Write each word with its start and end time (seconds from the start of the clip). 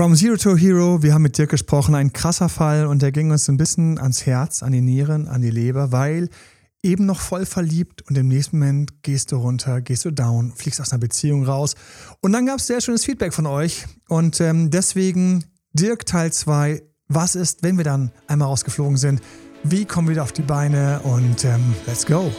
From 0.00 0.16
Zero 0.16 0.38
to 0.38 0.56
Hero, 0.56 1.02
wir 1.02 1.12
haben 1.12 1.20
mit 1.20 1.36
Dirk 1.36 1.50
gesprochen, 1.50 1.94
ein 1.94 2.14
krasser 2.14 2.48
Fall 2.48 2.86
und 2.86 3.02
der 3.02 3.12
ging 3.12 3.30
uns 3.32 3.50
ein 3.50 3.58
bisschen 3.58 3.98
ans 3.98 4.24
Herz, 4.24 4.62
an 4.62 4.72
die 4.72 4.80
Nieren, 4.80 5.28
an 5.28 5.42
die 5.42 5.50
Leber, 5.50 5.92
weil 5.92 6.30
eben 6.82 7.04
noch 7.04 7.20
voll 7.20 7.44
verliebt 7.44 8.00
und 8.08 8.16
im 8.16 8.26
nächsten 8.26 8.58
Moment 8.58 9.02
gehst 9.02 9.30
du 9.30 9.36
runter, 9.36 9.82
gehst 9.82 10.06
du 10.06 10.10
down, 10.10 10.54
fliegst 10.56 10.80
aus 10.80 10.92
einer 10.92 11.00
Beziehung 11.00 11.44
raus. 11.44 11.74
Und 12.22 12.32
dann 12.32 12.46
gab 12.46 12.60
es 12.60 12.66
sehr 12.66 12.80
schönes 12.80 13.04
Feedback 13.04 13.34
von 13.34 13.44
euch 13.44 13.84
und 14.08 14.40
ähm, 14.40 14.70
deswegen 14.70 15.44
Dirk 15.74 16.06
Teil 16.06 16.32
2, 16.32 16.80
was 17.08 17.34
ist, 17.34 17.62
wenn 17.62 17.76
wir 17.76 17.84
dann 17.84 18.10
einmal 18.26 18.48
rausgeflogen 18.48 18.96
sind, 18.96 19.20
wie 19.64 19.84
kommen 19.84 20.08
wir 20.08 20.12
wieder 20.12 20.22
auf 20.22 20.32
die 20.32 20.40
Beine 20.40 21.00
und 21.00 21.44
ähm, 21.44 21.74
let's 21.86 22.06
go. 22.06 22.32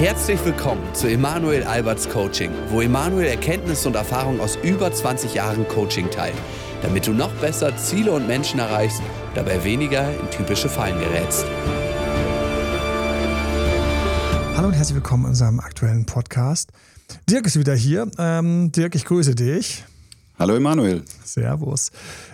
Herzlich 0.00 0.42
willkommen 0.46 0.82
zu 0.94 1.08
Emanuel 1.08 1.62
Alberts 1.62 2.08
Coaching, 2.08 2.50
wo 2.70 2.80
Emanuel 2.80 3.26
Erkenntnisse 3.26 3.86
und 3.86 3.96
Erfahrung 3.96 4.40
aus 4.40 4.56
über 4.62 4.90
20 4.90 5.34
Jahren 5.34 5.68
Coaching 5.68 6.10
teilt, 6.10 6.38
damit 6.80 7.06
du 7.06 7.12
noch 7.12 7.30
besser 7.34 7.76
Ziele 7.76 8.12
und 8.12 8.26
Menschen 8.26 8.60
erreichst, 8.60 9.02
dabei 9.34 9.62
weniger 9.62 10.10
in 10.18 10.30
typische 10.30 10.70
Fallen 10.70 10.98
gerätst. 10.98 11.44
Hallo 14.56 14.68
und 14.68 14.72
herzlich 14.72 14.94
willkommen 14.94 15.24
in 15.24 15.30
unserem 15.32 15.60
aktuellen 15.60 16.06
Podcast. 16.06 16.72
Dirk 17.28 17.44
ist 17.44 17.58
wieder 17.58 17.74
hier. 17.74 18.10
Ähm, 18.16 18.72
Dirk, 18.72 18.94
ich 18.94 19.04
grüße 19.04 19.34
dich. 19.34 19.84
Hallo 20.38 20.54
Emanuel. 20.56 21.04
Servus. 21.22 21.90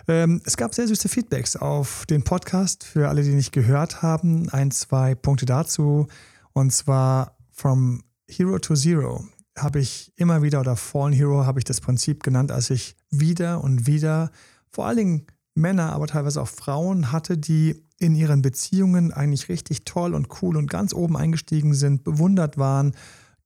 Ähm, 0.07 0.41
es 0.45 0.57
gab 0.57 0.73
sehr 0.73 0.87
süße 0.87 1.09
Feedbacks 1.09 1.57
auf 1.57 2.07
den 2.07 2.23
Podcast. 2.23 2.85
Für 2.85 3.09
alle, 3.09 3.25
die 3.25 3.35
nicht 3.35 3.51
gehört 3.51 4.03
haben, 4.03 4.49
ein, 4.51 4.71
zwei 4.71 5.17
Punkte 5.17 5.47
dazu. 5.47 6.07
Und 6.53 6.73
zwar 6.73 7.36
From 7.57 8.03
Hero 8.29 8.59
to 8.59 8.75
Zero 8.75 9.25
habe 9.57 9.81
ich 9.81 10.13
immer 10.17 10.43
wieder, 10.43 10.61
oder 10.61 10.77
Fallen 10.77 11.15
Hero 11.15 11.47
habe 11.47 11.59
ich 11.59 11.65
das 11.65 11.81
Prinzip 11.81 12.23
genannt, 12.23 12.53
als 12.53 12.69
ich 12.69 12.97
wieder 13.11 13.65
und 13.65 13.87
wieder 13.87 14.31
vor 14.71 14.87
allen 14.87 14.97
Dingen 14.99 15.27
Männer, 15.55 15.95
aber 15.95 16.07
teilweise 16.07 16.43
auch 16.43 16.49
Frauen 16.49 17.13
hatte, 17.13 17.39
die 17.39 17.83
in 17.99 18.15
ihren 18.15 18.43
Beziehungen 18.43 19.11
eigentlich 19.11 19.49
richtig 19.49 19.87
toll 19.87 20.15
und 20.15 20.29
cool 20.43 20.59
und 20.59 20.69
ganz 20.69 20.93
oben 20.93 21.17
eingestiegen 21.17 21.73
sind, 21.73 22.05
bewundert 22.05 22.59
waren, 22.59 22.93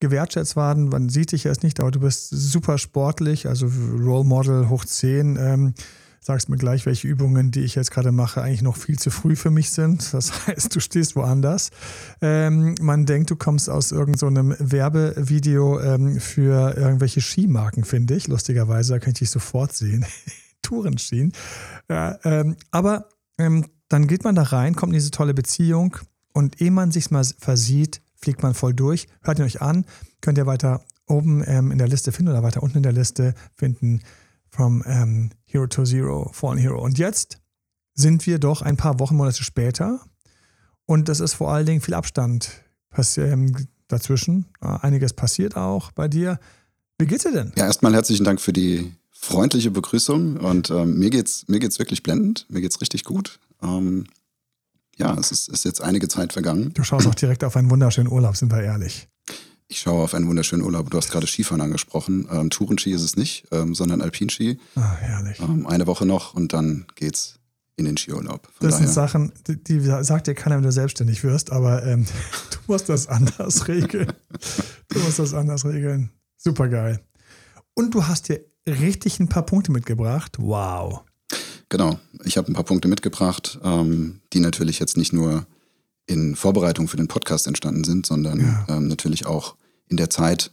gewertschätzt 0.01 0.57
waren. 0.57 0.89
Man 0.89 1.09
sieht 1.09 1.31
dich 1.31 1.47
erst 1.47 1.63
nicht, 1.63 1.79
aber 1.79 1.93
du 1.93 2.01
bist 2.01 2.31
super 2.31 2.79
sportlich, 2.79 3.47
also 3.47 3.71
Role 3.97 4.25
Model 4.25 4.69
hoch 4.69 4.85
10. 4.85 5.37
Ähm, 5.41 5.75
sagst 6.21 6.51
mir 6.51 6.59
gleich, 6.59 6.85
welche 6.85 7.09
Übungen, 7.09 7.51
die 7.51 7.61
ich 7.61 7.75
jetzt 7.75 7.91
gerade 7.91 8.13
mache, 8.13 8.43
eigentlich 8.43 8.63
noch 8.63 8.77
viel 8.77 8.99
zu 8.99 9.11
früh 9.11 9.37
für 9.37 9.51
mich 9.51 9.71
sind. 9.71 10.13
Das 10.13 10.47
heißt, 10.47 10.75
du 10.75 10.81
stehst 10.81 11.17
woanders. 11.17 11.71
Ähm, 12.21 12.75
man 12.81 13.07
denkt, 13.07 13.31
du 13.31 13.37
kommst 13.37 13.71
aus 13.71 13.91
irgendeinem 13.91 14.55
so 14.59 14.71
Werbevideo 14.71 15.81
ähm, 15.81 16.21
für 16.21 16.77
irgendwelche 16.77 17.23
Skimarken, 17.23 17.85
finde 17.85 18.15
ich. 18.15 18.29
Lustigerweise, 18.29 18.93
da 18.93 18.99
könnte 18.99 19.19
ich 19.19 19.21
dich 19.21 19.31
sofort 19.31 19.73
sehen. 19.73 20.05
Tourenschienen. 20.63 21.33
Ja, 21.89 22.19
ähm, 22.25 22.57
aber 22.71 23.09
ähm, 23.39 23.67
dann 23.89 24.07
geht 24.07 24.25
man 24.25 24.35
da 24.35 24.43
rein, 24.43 24.77
kommt 24.77 24.93
in 24.93 24.99
diese 24.99 25.11
tolle 25.11 25.33
Beziehung 25.33 25.97
und 26.33 26.61
ehe 26.61 26.71
man 26.71 26.93
sich 26.93 27.11
mal 27.11 27.25
versieht, 27.39 28.03
fliegt 28.15 28.43
man 28.43 28.53
voll 28.55 28.75
durch. 28.75 29.09
Hört 29.23 29.39
ihn 29.39 29.47
euch 29.47 29.63
an, 29.63 29.87
könnt 30.21 30.37
ihr 30.37 30.47
weiter 30.47 30.85
oben 31.07 31.43
ähm, 31.47 31.73
in 31.73 31.79
der 31.79 31.89
Liste 31.89 32.13
finden 32.13 32.31
oder 32.31 32.43
weiter 32.43 32.63
unten 32.63 32.77
in 32.77 32.83
der 32.83 32.93
Liste 32.93 33.35
finden 33.55 34.03
From 34.51 34.83
ähm, 34.87 35.31
Hero 35.45 35.67
to 35.67 35.85
Zero, 35.85 36.31
Fallen 36.33 36.59
Hero. 36.59 36.83
Und 36.83 36.99
jetzt 36.99 37.39
sind 37.95 38.27
wir 38.27 38.39
doch 38.39 38.63
ein 38.63 38.77
paar 38.77 38.99
Wochen, 38.99 39.17
Monate 39.17 39.45
später 39.45 40.01
und 40.87 41.09
das 41.09 41.21
ist 41.21 41.35
vor 41.35 41.53
allen 41.53 41.67
Dingen 41.67 41.81
viel 41.81 41.95
Abstand 41.95 42.51
ähm, 43.17 43.69
dazwischen. 43.87 44.47
Äh, 44.61 44.67
einiges 44.81 45.13
passiert 45.13 45.57
auch 45.57 45.93
bei 45.93 46.09
dir. 46.09 46.41
Wie 46.99 47.07
geht's 47.07 47.23
dir 47.23 47.33
denn? 47.33 47.53
Ja, 47.57 47.67
erstmal 47.67 47.95
herzlichen 47.95 48.25
Dank 48.25 48.41
für 48.41 48.53
die 48.53 48.93
freundliche 49.11 49.71
Begrüßung 49.71 50.39
und 50.39 50.71
ähm, 50.71 50.99
mir 50.99 51.11
geht's 51.11 51.47
mir 51.47 51.61
geht's 51.61 51.79
wirklich 51.79 52.03
blendend, 52.03 52.47
mir 52.49 52.61
geht's 52.61 52.81
richtig 52.81 53.05
gut. 53.05 53.39
Ähm, 53.63 54.07
ja, 54.97 55.17
es 55.19 55.31
ist, 55.31 55.49
ist 55.49 55.65
jetzt 55.65 55.81
einige 55.81 56.09
Zeit 56.09 56.33
vergangen. 56.33 56.73
Du 56.75 56.83
schaust 56.83 57.07
auch 57.07 57.15
direkt 57.15 57.45
auf 57.45 57.57
einen 57.57 57.71
wunderschönen 57.71 58.11
Urlaub, 58.11 58.37
sind 58.37 58.51
wir 58.51 58.63
ehrlich. 58.63 59.09
Ich 59.73 59.79
schaue 59.79 60.03
auf 60.03 60.15
einen 60.15 60.27
wunderschönen 60.27 60.65
Urlaub. 60.65 60.91
Du 60.91 60.99
hast 60.99 61.13
gerade 61.13 61.29
Skifahren 61.29 61.61
angesprochen. 61.61 62.27
Ähm, 62.29 62.51
Tourenski 62.51 62.91
ist 62.91 63.03
es 63.03 63.15
nicht, 63.15 63.47
ähm, 63.53 63.73
sondern 63.73 64.03
Alpinski. 64.03 64.59
Ah, 64.75 64.97
herrlich. 64.97 65.39
Ähm, 65.39 65.65
eine 65.65 65.87
Woche 65.87 66.05
noch 66.05 66.35
und 66.35 66.53
dann 66.53 66.87
geht's 66.97 67.39
in 67.77 67.85
den 67.85 67.97
Skiurlaub. 67.97 68.47
Von 68.47 68.69
das 68.69 68.75
daher. 68.75 68.87
sind 68.89 68.93
Sachen, 68.93 69.33
die, 69.47 69.63
die, 69.63 69.81
sagt 70.03 70.27
dir 70.27 70.35
keiner, 70.35 70.57
wenn 70.57 70.65
du 70.65 70.73
selbstständig 70.73 71.23
wirst, 71.23 71.53
aber 71.53 71.87
ähm, 71.87 72.05
du 72.51 72.59
musst 72.67 72.89
das 72.89 73.07
anders 73.07 73.69
regeln. 73.69 74.13
Du 74.89 74.99
musst 74.99 75.21
das 75.21 75.35
anders 75.35 75.65
regeln. 75.65 76.11
Super 76.37 76.69
geil. 76.69 77.01
Und 77.75 77.95
du 77.95 78.09
hast 78.09 78.29
dir 78.29 78.45
richtig 78.67 79.21
ein 79.21 79.29
paar 79.29 79.47
Punkte 79.47 79.71
mitgebracht. 79.71 80.37
Wow. 80.41 81.03
Genau, 81.69 82.01
ich 82.25 82.37
habe 82.37 82.51
ein 82.51 82.55
paar 82.55 82.65
Punkte 82.65 82.89
mitgebracht, 82.89 83.61
ähm, 83.63 84.21
die 84.33 84.41
natürlich 84.41 84.81
jetzt 84.81 84.97
nicht 84.97 85.13
nur 85.13 85.47
in 86.07 86.35
Vorbereitung 86.35 86.89
für 86.89 86.97
den 86.97 87.07
Podcast 87.07 87.47
entstanden 87.47 87.85
sind, 87.85 88.05
sondern 88.05 88.41
ja. 88.41 88.67
ähm, 88.69 88.89
natürlich 88.89 89.27
auch 89.27 89.55
in 89.91 89.97
der 89.97 90.09
Zeit 90.09 90.51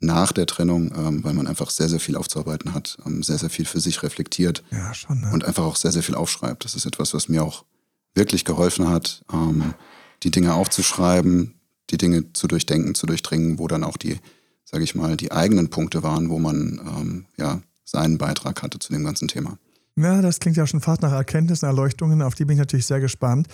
nach 0.00 0.32
der 0.32 0.46
Trennung, 0.46 0.92
ähm, 0.96 1.22
weil 1.22 1.34
man 1.34 1.46
einfach 1.46 1.70
sehr, 1.70 1.88
sehr 1.88 2.00
viel 2.00 2.16
aufzuarbeiten 2.16 2.74
hat, 2.74 2.96
ähm, 3.06 3.22
sehr, 3.22 3.38
sehr 3.38 3.50
viel 3.50 3.66
für 3.66 3.80
sich 3.80 4.02
reflektiert 4.02 4.64
ja, 4.70 4.92
schon, 4.94 5.20
ne? 5.20 5.30
und 5.32 5.44
einfach 5.44 5.64
auch 5.64 5.76
sehr, 5.76 5.92
sehr 5.92 6.02
viel 6.02 6.14
aufschreibt. 6.14 6.64
Das 6.64 6.74
ist 6.74 6.86
etwas, 6.86 7.12
was 7.14 7.28
mir 7.28 7.44
auch 7.44 7.64
wirklich 8.14 8.44
geholfen 8.44 8.88
hat, 8.88 9.22
ähm, 9.32 9.74
die 10.22 10.30
Dinge 10.30 10.54
aufzuschreiben, 10.54 11.54
die 11.90 11.98
Dinge 11.98 12.32
zu 12.32 12.48
durchdenken, 12.48 12.94
zu 12.94 13.06
durchdringen, 13.06 13.58
wo 13.58 13.68
dann 13.68 13.84
auch 13.84 13.98
die, 13.98 14.18
sage 14.64 14.84
ich 14.84 14.94
mal, 14.94 15.16
die 15.16 15.32
eigenen 15.32 15.68
Punkte 15.68 16.02
waren, 16.02 16.30
wo 16.30 16.38
man 16.38 16.80
ähm, 16.98 17.26
ja 17.36 17.60
seinen 17.84 18.18
Beitrag 18.18 18.62
hatte 18.62 18.78
zu 18.78 18.92
dem 18.92 19.04
ganzen 19.04 19.28
Thema. 19.28 19.58
Ja, 19.96 20.22
das 20.22 20.38
klingt 20.38 20.56
ja 20.56 20.66
schon 20.66 20.80
fast 20.80 21.02
nach 21.02 21.12
Erkenntnissen, 21.12 21.66
Erleuchtungen, 21.66 22.22
auf 22.22 22.34
die 22.34 22.44
bin 22.46 22.54
ich 22.54 22.60
natürlich 22.60 22.86
sehr 22.86 23.00
gespannt. 23.00 23.48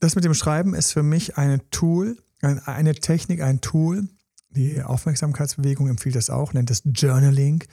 Das 0.00 0.14
mit 0.14 0.24
dem 0.24 0.34
Schreiben 0.34 0.74
ist 0.74 0.92
für 0.92 1.02
mich 1.02 1.36
eine 1.36 1.68
Tool, 1.70 2.16
eine 2.40 2.94
Technik, 2.94 3.42
ein 3.42 3.60
Tool, 3.60 4.08
die 4.54 4.82
Aufmerksamkeitsbewegung 4.82 5.88
empfiehlt 5.88 6.16
das 6.16 6.30
auch, 6.30 6.52
nennt 6.52 6.70
es 6.70 6.82
Journaling. 6.84 7.64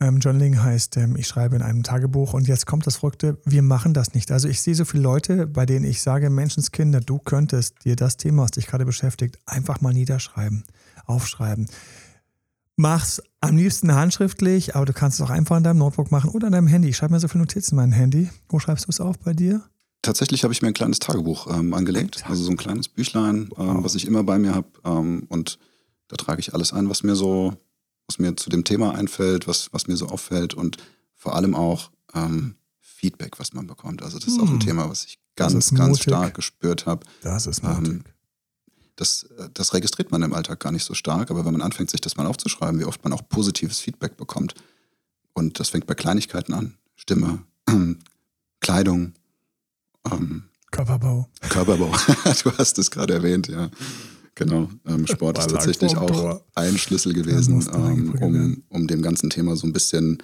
Ähm, 0.00 0.18
Journaling 0.18 0.62
heißt, 0.62 0.96
ähm, 0.96 1.16
ich 1.16 1.26
schreibe 1.26 1.56
in 1.56 1.62
einem 1.62 1.82
Tagebuch 1.82 2.34
und 2.34 2.48
jetzt 2.48 2.66
kommt 2.66 2.86
das 2.86 2.96
Verrückte, 2.96 3.38
wir 3.44 3.62
machen 3.62 3.94
das 3.94 4.14
nicht. 4.14 4.32
Also 4.32 4.48
ich 4.48 4.60
sehe 4.60 4.74
so 4.74 4.84
viele 4.84 5.02
Leute, 5.02 5.46
bei 5.46 5.66
denen 5.66 5.84
ich 5.84 6.02
sage, 6.02 6.30
Menschenskinder, 6.30 7.00
du 7.00 7.18
könntest 7.18 7.84
dir 7.84 7.96
das 7.96 8.16
Thema, 8.16 8.42
was 8.42 8.52
dich 8.52 8.66
gerade 8.66 8.84
beschäftigt, 8.84 9.38
einfach 9.46 9.80
mal 9.80 9.94
niederschreiben, 9.94 10.64
aufschreiben. 11.06 11.68
Mach's 12.76 13.22
am 13.40 13.56
liebsten 13.56 13.94
handschriftlich, 13.94 14.74
aber 14.74 14.84
du 14.84 14.92
kannst 14.92 15.20
es 15.20 15.24
auch 15.24 15.30
einfach 15.30 15.56
in 15.56 15.62
deinem 15.62 15.78
Notebook 15.78 16.10
machen 16.10 16.30
oder 16.30 16.48
an 16.48 16.52
deinem 16.52 16.66
Handy. 16.66 16.88
Ich 16.88 16.96
schreibe 16.96 17.14
mir 17.14 17.20
so 17.20 17.28
viele 17.28 17.42
Notizen 17.42 17.74
in 17.74 17.76
mein 17.76 17.92
Handy. 17.92 18.30
Wo 18.48 18.58
schreibst 18.58 18.86
du 18.86 18.90
es 18.90 19.00
auf 19.00 19.18
bei 19.20 19.32
dir? 19.32 19.62
Tatsächlich 20.02 20.42
habe 20.42 20.52
ich 20.52 20.60
mir 20.60 20.68
ein 20.68 20.74
kleines 20.74 20.98
Tagebuch 20.98 21.46
ähm, 21.56 21.72
angelegt, 21.72 22.24
also 22.28 22.42
so 22.42 22.50
ein 22.50 22.56
kleines 22.56 22.88
Büchlein, 22.88 23.48
ähm, 23.56 23.84
was 23.84 23.94
ich 23.94 24.06
immer 24.06 24.24
bei 24.24 24.38
mir 24.38 24.54
habe. 24.54 24.68
Ähm, 24.84 25.24
und 25.28 25.58
da 26.08 26.16
trage 26.16 26.40
ich 26.40 26.54
alles 26.54 26.72
ein, 26.72 26.88
was 26.88 27.02
mir 27.02 27.16
so, 27.16 27.56
was 28.06 28.18
mir 28.18 28.36
zu 28.36 28.50
dem 28.50 28.64
Thema 28.64 28.94
einfällt, 28.94 29.46
was, 29.46 29.72
was 29.72 29.86
mir 29.86 29.96
so 29.96 30.08
auffällt 30.08 30.54
und 30.54 30.76
vor 31.14 31.34
allem 31.34 31.54
auch 31.54 31.90
ähm, 32.14 32.56
Feedback, 32.80 33.38
was 33.38 33.52
man 33.52 33.66
bekommt. 33.66 34.02
Also 34.02 34.18
das 34.18 34.28
ist 34.28 34.38
auch 34.38 34.48
ein 34.48 34.60
hm. 34.60 34.60
Thema, 34.60 34.90
was 34.90 35.04
ich 35.04 35.18
ganz, 35.36 35.74
ganz 35.74 36.00
stark 36.00 36.34
gespürt 36.34 36.86
habe. 36.86 37.06
Das 37.22 37.46
ist 37.46 37.62
mutig. 37.62 37.88
Ähm, 37.88 38.04
das, 38.96 39.26
das 39.52 39.74
registriert 39.74 40.12
man 40.12 40.22
im 40.22 40.32
Alltag 40.32 40.60
gar 40.60 40.70
nicht 40.70 40.84
so 40.84 40.94
stark, 40.94 41.30
aber 41.30 41.44
wenn 41.44 41.52
man 41.52 41.62
anfängt, 41.62 41.90
sich 41.90 42.00
das 42.00 42.16
mal 42.16 42.26
aufzuschreiben, 42.26 42.78
wie 42.78 42.84
oft 42.84 43.02
man 43.02 43.12
auch 43.12 43.28
positives 43.28 43.80
Feedback 43.80 44.16
bekommt. 44.16 44.54
Und 45.32 45.58
das 45.58 45.70
fängt 45.70 45.86
bei 45.86 45.94
Kleinigkeiten 45.94 46.54
an. 46.54 46.74
Stimme, 46.94 47.42
Kleidung, 48.60 49.14
ähm, 50.10 50.44
Körperbau. 50.70 51.28
Körperbau, 51.40 51.92
du 52.42 52.58
hast 52.58 52.78
es 52.78 52.90
gerade 52.90 53.14
erwähnt, 53.14 53.48
ja. 53.48 53.70
Genau. 54.34 54.68
Ähm, 54.86 55.06
Sport 55.06 55.38
ist 55.38 55.50
tatsächlich 55.50 55.96
auch 55.96 56.40
ein 56.54 56.76
Schlüssel 56.76 57.12
gewesen, 57.12 57.64
ähm, 57.72 58.14
um, 58.20 58.62
um 58.68 58.86
dem 58.86 59.02
ganzen 59.02 59.30
Thema 59.30 59.56
so 59.56 59.66
ein 59.66 59.72
bisschen 59.72 60.18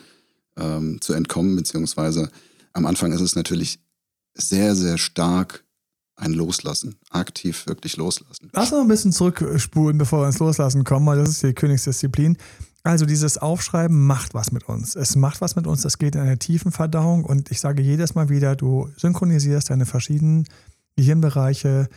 ähm, 0.57 1.01
zu 1.01 1.13
entkommen, 1.13 1.57
beziehungsweise 1.57 2.31
am 2.73 2.87
Anfang 2.87 3.13
ist 3.13 3.21
es 3.21 3.37
natürlich 3.37 3.79
sehr, 4.35 4.75
sehr 4.75 4.99
stark 4.99 5.65
ein 6.17 6.33
Loslassen, 6.33 6.97
aktiv 7.11 7.67
wirklich 7.67 7.97
loslassen. 7.97 8.51
Lass 8.53 8.71
noch 8.71 8.81
ein 8.81 8.89
bisschen 8.89 9.13
zurückspulen, 9.13 9.97
bevor 9.97 10.23
wir 10.23 10.27
ins 10.27 10.39
Loslassen 10.39 10.85
kommen, 10.85 11.07
weil 11.07 11.19
das 11.19 11.31
ist 11.31 11.43
die 11.43 11.55
Königsdisziplin. 11.55 12.37
Also 12.83 13.07
dieses 13.07 13.39
Aufschreiben 13.39 14.07
macht 14.07 14.35
was 14.35 14.53
mit 14.53 14.69
uns. 14.69 14.97
Es 14.97 15.17
macht 15.17 15.41
was 15.41 15.57
mit 15.57 15.67
uns, 15.67 15.83
das 15.83 15.99
geht 15.99 16.15
in 16.15 16.21
eine 16.21 16.39
tiefen 16.39 16.73
Verdauung 16.73 17.25
und 17.25 17.51
ich 17.51 17.61
sage 17.61 17.83
jedes 17.83 18.15
Mal 18.15 18.29
wieder, 18.29 18.57
du 18.57 18.89
synchronisierst 18.97 19.71
deine 19.71 19.87
verschiedenen 19.87 20.47
Gehirnbereiche, 20.97 21.89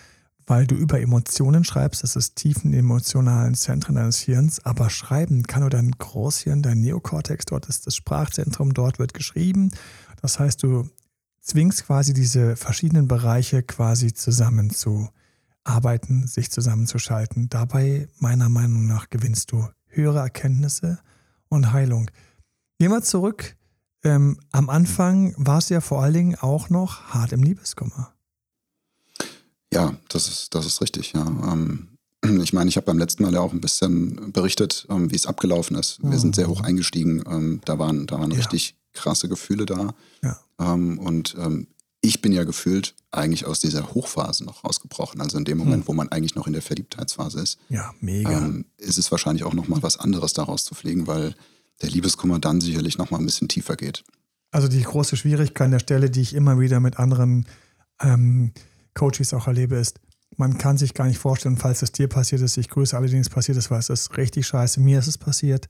weil 0.46 0.68
du 0.68 0.76
über 0.76 1.00
Emotionen 1.00 1.64
schreibst, 1.64 2.04
das 2.04 2.16
ist 2.16 2.36
tiefen 2.36 2.74
emotionalen 2.74 3.56
Zentren 3.56 3.96
deines 3.96 4.20
Hirns, 4.20 4.64
aber 4.66 4.90
schreiben 4.90 5.44
kann 5.44 5.62
nur 5.62 5.70
dein 5.70 5.92
Großhirn, 5.92 6.62
dein 6.62 6.82
Neokortex, 6.82 7.46
dort 7.46 7.68
ist 7.68 7.88
das 7.88 7.96
Sprachzentrum, 7.96 8.74
dort 8.74 9.00
wird 9.00 9.14
geschrieben. 9.14 9.72
Das 10.22 10.40
heißt, 10.40 10.64
du 10.64 10.90
zwingst 11.42 11.86
quasi 11.86 12.14
diese 12.14 12.56
verschiedenen 12.56 13.08
Bereiche 13.08 13.64
quasi 13.64 14.14
zusammen 14.14 14.70
zu 14.70 15.10
arbeiten, 15.64 16.28
sich 16.28 16.52
zusammenzuschalten. 16.52 17.50
Dabei, 17.50 18.08
meiner 18.20 18.50
Meinung 18.50 18.88
nach, 18.88 19.10
gewinnst 19.10 19.52
du 19.52 19.68
höhere 19.88 20.20
Erkenntnisse 20.20 21.00
und 21.50 21.72
Heilung. 21.72 22.10
Gehen 22.80 22.92
wir 22.92 23.02
zurück 23.02 23.56
ähm, 24.04 24.38
am 24.52 24.70
Anfang 24.70 25.34
war 25.38 25.60
es 25.60 25.70
ja 25.70 25.82
vor 25.82 26.04
allen 26.04 26.14
Dingen 26.14 26.36
auch 26.36 26.70
noch 26.70 27.14
hart 27.14 27.32
im 27.32 27.42
Liebeskummer. 27.42 28.14
Ja, 29.74 29.96
das 30.10 30.28
ist, 30.28 30.56
das 30.56 30.66
ist 30.66 30.82
richtig, 30.82 31.14
ja. 31.14 31.26
Ähm, 31.26 31.90
ich 32.42 32.54
meine, 32.54 32.70
ich 32.70 32.78
habe 32.78 32.86
beim 32.86 32.98
letzten 32.98 33.24
Mal 33.24 33.34
ja 33.34 33.42
auch 33.42 33.54
ein 33.54 33.62
bisschen 33.62 34.32
berichtet, 34.32 34.88
ähm, 34.90 35.12
wie 35.12 35.16
es 35.16 35.26
abgelaufen 35.26 35.76
ist. 35.78 36.00
Wir 36.02 36.20
sind 36.20 36.36
sehr 36.36 36.48
hoch 36.48 36.60
mhm. 36.60 36.66
eingestiegen. 36.66 37.24
Ähm, 37.30 37.62
da 37.66 37.80
waren, 37.80 38.08
da 38.08 38.20
waren 38.20 38.32
ja. 38.32 38.38
richtig 38.38 38.76
krasse 38.94 39.28
Gefühle 39.28 39.66
da. 39.66 39.94
Ja. 40.22 40.40
Ähm, 40.60 41.00
und 41.00 41.36
ähm, 41.38 41.68
ich 42.02 42.22
bin 42.22 42.32
ja 42.32 42.44
gefühlt 42.44 42.96
eigentlich 43.12 43.46
aus 43.46 43.60
dieser 43.60 43.94
Hochphase 43.94 44.44
noch 44.44 44.64
rausgebrochen. 44.64 45.22
Also 45.22 45.38
in 45.38 45.46
dem 45.46 45.58
Moment, 45.58 45.84
hm. 45.84 45.88
wo 45.88 45.94
man 45.94 46.10
eigentlich 46.10 46.36
noch 46.36 46.48
in 46.48 46.54
der 46.54 46.62
Verliebtheitsphase 46.62 47.42
ist. 47.42 47.60
Ja, 47.70 47.94
mega. 48.00 48.32
Ähm, 48.32 48.66
ist 48.78 48.98
es 48.98 49.12
wahrscheinlich 49.12 49.44
auch 49.44 49.54
nochmal 49.54 49.84
was 49.84 49.98
anderes 49.98 50.34
daraus 50.34 50.66
zu 50.66 50.76
fliegen, 50.76 51.08
weil 51.08 51.36
der 51.82 51.90
Liebeskummer 51.90 52.40
dann 52.40 52.62
sicherlich 52.62 52.98
nochmal 52.98 53.20
ein 53.20 53.26
bisschen 53.26 53.48
tiefer 53.48 53.76
geht. 53.76 54.04
Also 54.52 54.68
die 54.68 54.84
große 54.84 55.18
Schwierigkeit 55.18 55.66
an 55.66 55.72
der 55.72 55.80
Stelle, 55.80 56.10
die 56.10 56.22
ich 56.22 56.34
immer 56.34 56.60
wieder 56.60 56.80
mit 56.80 57.00
anderen 57.00 57.48
ähm, 58.00 58.52
Coaches 58.94 59.34
auch 59.34 59.48
erlebe, 59.48 59.76
ist, 59.76 60.00
man 60.38 60.58
kann 60.58 60.78
sich 60.78 60.94
gar 60.94 61.08
nicht 61.08 61.20
vorstellen, 61.20 61.58
falls 61.58 61.82
es 61.82 61.92
dir 61.92 62.08
passiert 62.08 62.42
ist, 62.42 62.58
ich 62.58 62.70
grüße 62.70 62.96
alle, 62.96 63.08
denen 63.08 63.22
es 63.22 63.30
passiert 63.30 63.58
ist, 63.58 63.70
weil 63.70 63.80
es 63.80 63.90
ist 63.90 64.18
richtig 64.18 64.48
scheiße, 64.48 64.80
mir 64.80 65.00
ist 65.00 65.08
es 65.08 65.18
passiert. 65.18 65.68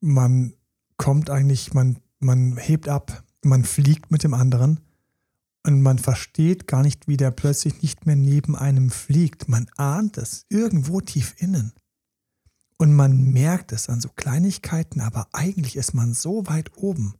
Man 0.00 0.54
kommt 0.96 1.30
eigentlich, 1.30 1.72
man, 1.74 1.98
man 2.18 2.56
hebt 2.56 2.88
ab, 2.88 3.24
man 3.42 3.64
fliegt 3.64 4.10
mit 4.10 4.24
dem 4.24 4.34
anderen 4.34 4.80
und 5.64 5.80
man 5.80 5.98
versteht 5.98 6.66
gar 6.66 6.82
nicht, 6.82 7.06
wie 7.06 7.16
der 7.16 7.30
plötzlich 7.30 7.82
nicht 7.82 8.06
mehr 8.06 8.16
neben 8.16 8.56
einem 8.56 8.90
fliegt. 8.90 9.48
Man 9.48 9.68
ahnt 9.76 10.18
es 10.18 10.46
irgendwo 10.48 11.00
tief 11.00 11.34
innen. 11.38 11.72
Und 12.78 12.94
man 12.94 13.30
merkt 13.32 13.70
es 13.70 13.88
an 13.88 14.00
so 14.00 14.08
Kleinigkeiten, 14.08 15.00
aber 15.00 15.28
eigentlich 15.32 15.76
ist 15.76 15.94
man 15.94 16.14
so 16.14 16.46
weit 16.48 16.76
oben, 16.76 17.14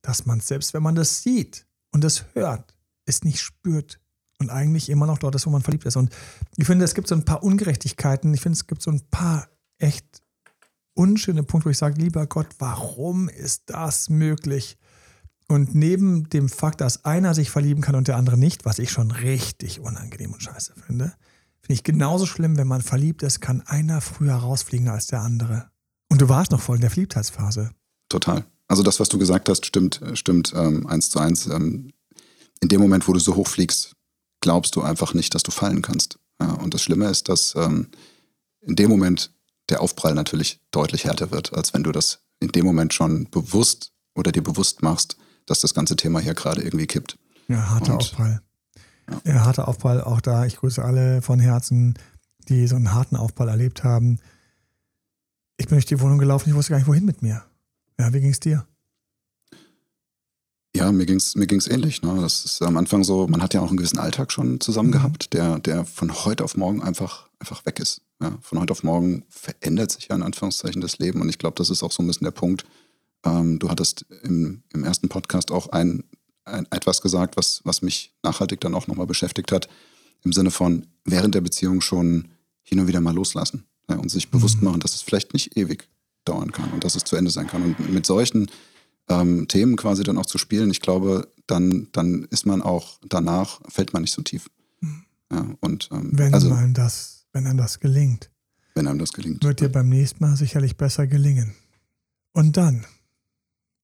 dass 0.00 0.26
man 0.26 0.38
selbst, 0.38 0.74
wenn 0.74 0.82
man 0.82 0.94
das 0.94 1.22
sieht 1.22 1.66
und 1.90 2.04
es 2.04 2.24
hört, 2.34 2.76
es 3.04 3.24
nicht 3.24 3.40
spürt 3.40 3.98
und 4.38 4.50
eigentlich 4.50 4.88
immer 4.88 5.06
noch 5.06 5.18
dort 5.18 5.34
ist, 5.34 5.46
wo 5.46 5.50
man 5.50 5.62
verliebt 5.62 5.84
ist. 5.84 5.96
Und 5.96 6.10
ich 6.56 6.66
finde, 6.66 6.84
es 6.84 6.94
gibt 6.94 7.08
so 7.08 7.14
ein 7.14 7.24
paar 7.24 7.42
Ungerechtigkeiten. 7.42 8.32
Ich 8.34 8.40
finde, 8.40 8.56
es 8.56 8.66
gibt 8.66 8.82
so 8.82 8.90
ein 8.90 9.02
paar 9.10 9.48
echt 9.78 10.22
unschöne 10.94 11.42
Punkte, 11.42 11.66
wo 11.66 11.70
ich 11.70 11.78
sage, 11.78 12.00
lieber 12.00 12.26
Gott, 12.26 12.48
warum 12.58 13.28
ist 13.28 13.64
das 13.66 14.08
möglich? 14.08 14.78
Und 15.48 15.74
neben 15.74 16.28
dem 16.28 16.48
Fakt, 16.48 16.80
dass 16.80 17.04
einer 17.04 17.34
sich 17.34 17.50
verlieben 17.50 17.82
kann 17.82 17.94
und 17.94 18.06
der 18.06 18.16
andere 18.16 18.36
nicht, 18.36 18.64
was 18.64 18.78
ich 18.78 18.90
schon 18.90 19.10
richtig 19.10 19.80
unangenehm 19.80 20.32
und 20.32 20.42
scheiße 20.42 20.74
finde, 20.74 21.14
finde 21.60 21.74
ich 21.74 21.84
genauso 21.84 22.26
schlimm, 22.26 22.56
wenn 22.56 22.68
man 22.68 22.82
verliebt 22.82 23.22
ist, 23.22 23.40
kann 23.40 23.62
einer 23.62 24.00
früher 24.00 24.34
rausfliegen 24.34 24.88
als 24.88 25.06
der 25.06 25.22
andere. 25.22 25.70
Und 26.10 26.20
du 26.20 26.28
warst 26.28 26.50
noch 26.50 26.60
voll 26.60 26.76
in 26.76 26.82
der 26.82 26.90
Verliebtheitsphase. 26.90 27.70
Total. 28.08 28.44
Also 28.66 28.82
das, 28.82 29.00
was 29.00 29.08
du 29.08 29.18
gesagt 29.18 29.48
hast, 29.48 29.64
stimmt, 29.64 30.00
stimmt 30.14 30.52
ähm, 30.54 30.86
eins 30.86 31.08
zu 31.10 31.18
eins. 31.18 31.46
Ähm, 31.46 31.92
in 32.60 32.68
dem 32.68 32.80
Moment, 32.80 33.08
wo 33.08 33.12
du 33.12 33.20
so 33.20 33.34
hochfliegst, 33.34 33.94
glaubst 34.40 34.76
du 34.76 34.82
einfach 34.82 35.14
nicht, 35.14 35.34
dass 35.34 35.42
du 35.42 35.50
fallen 35.50 35.82
kannst. 35.82 36.18
Ja, 36.40 36.52
und 36.52 36.74
das 36.74 36.82
Schlimme 36.82 37.06
ist, 37.06 37.28
dass 37.28 37.54
ähm, 37.56 37.88
in 38.60 38.76
dem 38.76 38.90
Moment 38.90 39.32
der 39.68 39.80
Aufprall 39.80 40.14
natürlich 40.14 40.60
deutlich 40.70 41.04
härter 41.04 41.30
wird, 41.30 41.52
als 41.54 41.74
wenn 41.74 41.82
du 41.82 41.92
das 41.92 42.20
in 42.40 42.48
dem 42.48 42.64
Moment 42.64 42.94
schon 42.94 43.28
bewusst 43.30 43.92
oder 44.14 44.32
dir 44.32 44.42
bewusst 44.42 44.82
machst, 44.82 45.16
dass 45.46 45.60
das 45.60 45.74
ganze 45.74 45.96
Thema 45.96 46.20
hier 46.20 46.34
gerade 46.34 46.62
irgendwie 46.62 46.86
kippt. 46.86 47.18
Ja, 47.48 47.70
harter 47.70 47.94
Und, 47.94 48.00
Aufprall. 48.00 48.42
Ja. 49.08 49.32
ja, 49.32 49.44
harter 49.44 49.68
Aufprall 49.68 50.02
auch 50.02 50.20
da. 50.20 50.44
Ich 50.44 50.56
grüße 50.56 50.84
alle 50.84 51.22
von 51.22 51.40
Herzen, 51.40 51.94
die 52.48 52.66
so 52.66 52.76
einen 52.76 52.92
harten 52.92 53.16
Aufprall 53.16 53.48
erlebt 53.48 53.84
haben. 53.84 54.18
Ich 55.56 55.66
bin 55.66 55.76
durch 55.76 55.86
die 55.86 56.00
Wohnung 56.00 56.18
gelaufen, 56.18 56.48
ich 56.48 56.54
wusste 56.54 56.70
gar 56.70 56.78
nicht, 56.78 56.86
wohin 56.86 57.04
mit 57.04 57.22
mir. 57.22 57.44
Ja, 57.98 58.12
wie 58.12 58.20
ging 58.20 58.30
es 58.30 58.40
dir? 58.40 58.66
Ja, 60.78 60.92
mir 60.92 61.06
ging 61.06 61.16
es 61.16 61.34
mir 61.34 61.48
ging's 61.48 61.66
ähnlich. 61.66 62.02
Ne? 62.02 62.18
Das 62.20 62.44
ist 62.44 62.62
am 62.62 62.76
Anfang 62.76 63.02
so, 63.02 63.26
man 63.26 63.42
hat 63.42 63.52
ja 63.52 63.60
auch 63.60 63.68
einen 63.68 63.78
gewissen 63.78 63.98
Alltag 63.98 64.30
schon 64.30 64.60
zusammen 64.60 64.90
mhm. 64.90 64.92
gehabt, 64.92 65.32
der, 65.32 65.58
der 65.58 65.84
von 65.84 66.24
heute 66.24 66.44
auf 66.44 66.56
morgen 66.56 66.82
einfach, 66.82 67.28
einfach 67.40 67.66
weg 67.66 67.80
ist. 67.80 68.02
Ja? 68.22 68.38
Von 68.42 68.60
heute 68.60 68.70
auf 68.70 68.84
morgen 68.84 69.24
verändert 69.28 69.90
sich 69.90 70.06
ja 70.06 70.14
in 70.14 70.22
Anführungszeichen 70.22 70.80
das 70.80 71.00
Leben. 71.00 71.20
Und 71.20 71.28
ich 71.28 71.38
glaube, 71.38 71.56
das 71.56 71.70
ist 71.70 71.82
auch 71.82 71.90
so 71.90 72.00
ein 72.00 72.06
bisschen 72.06 72.26
der 72.26 72.30
Punkt, 72.30 72.64
ähm, 73.24 73.58
du 73.58 73.68
hattest 73.68 74.06
im, 74.22 74.62
im 74.72 74.84
ersten 74.84 75.08
Podcast 75.08 75.50
auch 75.50 75.70
ein, 75.70 76.04
ein, 76.44 76.64
etwas 76.70 77.02
gesagt, 77.02 77.36
was, 77.36 77.60
was 77.64 77.82
mich 77.82 78.14
nachhaltig 78.22 78.60
dann 78.60 78.76
auch 78.76 78.86
nochmal 78.86 79.08
beschäftigt 79.08 79.50
hat, 79.50 79.68
im 80.22 80.32
Sinne 80.32 80.52
von 80.52 80.86
während 81.04 81.34
der 81.34 81.40
Beziehung 81.40 81.80
schon 81.80 82.28
hin 82.62 82.78
und 82.78 82.86
wieder 82.86 83.00
mal 83.00 83.14
loslassen 83.14 83.64
ja, 83.90 83.96
und 83.96 84.12
sich 84.12 84.30
bewusst 84.30 84.58
mhm. 84.58 84.68
machen, 84.68 84.80
dass 84.80 84.94
es 84.94 85.02
vielleicht 85.02 85.32
nicht 85.32 85.56
ewig 85.56 85.88
dauern 86.24 86.52
kann 86.52 86.70
und 86.70 86.84
dass 86.84 86.94
es 86.94 87.02
zu 87.02 87.16
Ende 87.16 87.32
sein 87.32 87.48
kann. 87.48 87.64
Und 87.64 87.92
mit 87.92 88.06
solchen 88.06 88.48
ähm, 89.08 89.48
Themen 89.48 89.76
quasi 89.76 90.02
dann 90.02 90.18
auch 90.18 90.26
zu 90.26 90.38
spielen, 90.38 90.70
ich 90.70 90.80
glaube, 90.80 91.32
dann, 91.46 91.88
dann 91.92 92.24
ist 92.24 92.46
man 92.46 92.62
auch 92.62 92.98
danach, 93.08 93.60
fällt 93.68 93.92
man 93.92 94.02
nicht 94.02 94.12
so 94.12 94.22
tief. 94.22 94.48
Mhm. 94.80 95.04
Ja, 95.32 95.46
und, 95.60 95.88
ähm, 95.92 96.10
wenn, 96.12 96.34
also, 96.34 96.52
einem 96.52 96.74
das, 96.74 97.26
wenn 97.32 97.46
einem 97.46 97.58
das 97.58 97.80
gelingt. 97.80 98.30
Wenn 98.74 98.86
einem 98.86 98.98
das 98.98 99.12
gelingt. 99.12 99.42
Wird 99.42 99.60
dir 99.60 99.70
beim 99.70 99.88
nächsten 99.88 100.22
Mal 100.24 100.36
sicherlich 100.36 100.76
besser 100.76 101.06
gelingen. 101.06 101.54
Und 102.32 102.56
dann 102.56 102.84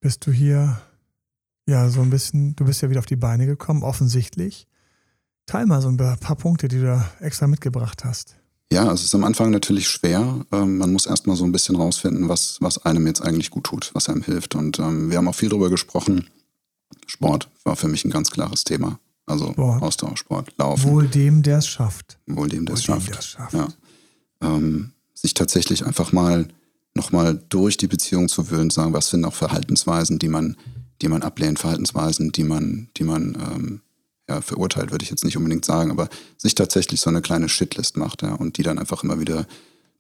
bist 0.01 0.27
du 0.27 0.33
hier 0.33 0.81
ja 1.67 1.89
so 1.89 2.03
ein 2.03 2.11
bisschen, 2.11 2.55
du 2.57 2.65
bist 2.65 2.83
ja 2.83 2.91
wieder 2.91 3.01
auf 3.01 3.07
die 3.07 3.17
Beine 3.17 3.47
gekommen, 3.47 3.83
offensichtlich. 3.83 4.69
Teil 5.47 5.67
mal 5.67 5.83
so 5.83 5.89
ein 5.89 5.97
paar 5.97 6.37
Punkte, 6.37 6.69
die 6.69 6.79
du 6.79 6.85
da 6.85 7.11
extra 7.21 7.47
mitgebracht 7.47 8.05
hast. 8.05 8.37
Ja, 8.75 8.83
also 8.83 8.95
es 8.95 9.05
ist 9.05 9.15
am 9.15 9.23
Anfang 9.23 9.53
natürlich 9.53 9.89
schwer. 9.89 10.45
Ähm, 10.51 10.79
man 10.79 10.93
muss 10.93 11.07
erstmal 11.07 11.37
so 11.37 11.45
ein 11.45 11.53
bisschen 11.53 11.77
rausfinden, 11.77 12.29
was, 12.29 12.57
was 12.61 12.85
einem 12.85 13.07
jetzt 13.07 13.23
eigentlich 13.23 13.51
gut 13.51 13.65
tut, 13.65 13.93
was 13.95 14.09
einem 14.09 14.23
hilft. 14.23 14.57
Und 14.57 14.81
ähm, 14.81 15.11
wir 15.11 15.19
haben 15.19 15.29
auch 15.29 15.35
viel 15.35 15.49
darüber 15.49 15.71
gesprochen. 15.71 16.29
Sport 17.07 17.49
war 17.63 17.77
für 17.77 17.87
mich 17.87 18.05
ein 18.05 18.11
ganz 18.11 18.33
klares 18.33 18.65
Thema. 18.65 18.99
Also 19.27 19.53
Sport. 19.53 19.81
Ausdauersport, 19.81 20.55
Laufen. 20.59 20.91
Wohl 20.91 21.07
dem, 21.07 21.43
der 21.43 21.59
es 21.59 21.69
schafft. 21.69 22.19
Wohl 22.27 22.49
dem, 22.49 22.67
der 22.67 22.75
es 22.75 22.83
schafft. 22.83 23.25
schafft. 23.25 23.55
Ja. 23.55 23.69
Ähm, 24.43 24.91
sich 25.15 25.35
tatsächlich 25.35 25.87
einfach 25.87 26.11
mal 26.11 26.49
nochmal 26.95 27.41
durch 27.51 27.77
die 27.77 27.87
Beziehung 27.87 28.29
zu 28.29 28.51
wühlen, 28.51 28.71
sagen, 28.71 28.93
was 28.93 29.09
sind 29.09 29.25
auch 29.25 29.35
Verhaltensweisen, 29.35 30.19
die 30.19 30.29
man, 30.29 30.57
die 31.01 31.09
man 31.09 31.23
ablehnt, 31.23 31.61
Verhaltensweisen, 31.61 32.33
die 32.33 32.45
man, 32.45 32.89
die 32.97 33.05
man 33.05 33.37
ähm, 33.37 33.81
ja, 34.29 34.41
verurteilt, 34.41 34.91
würde 34.91 35.05
ich 35.05 35.11
jetzt 35.11 35.25
nicht 35.25 35.37
unbedingt 35.37 35.65
sagen, 35.65 35.91
aber 35.91 36.09
sich 36.37 36.55
tatsächlich 36.55 37.01
so 37.01 37.11
eine 37.11 37.21
kleine 37.21 37.49
Shitlist 37.49 37.97
macht 37.97 38.23
ja, 38.23 38.35
und 38.35 38.57
die 38.57 38.63
dann 38.63 38.79
einfach 38.79 39.03
immer 39.03 39.21
wieder 39.21 39.47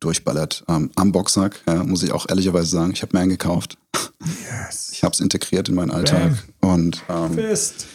durchballert. 0.00 0.65
Ähm, 0.69 0.91
am 0.97 1.12
Boxsack, 1.12 1.62
ja, 1.67 1.82
muss 1.85 2.03
ich 2.03 2.12
auch 2.12 2.26
ehrlicherweise 2.29 2.69
sagen, 2.69 2.93
ich 2.93 3.03
habe 3.03 3.17
mir 3.17 3.21
einen 3.21 3.31
gekauft. 3.31 3.79
Yes. 4.25 4.91
Ich 4.93 5.05
habe 5.05 5.12
es 5.12 5.21
integriert 5.21 5.69
in 5.69 5.75
meinen 5.75 5.91
Alltag. 5.91 6.44
Bam. 6.61 6.71
Und, 6.71 7.03
ähm, 7.09 7.35
Fist. 7.35 7.87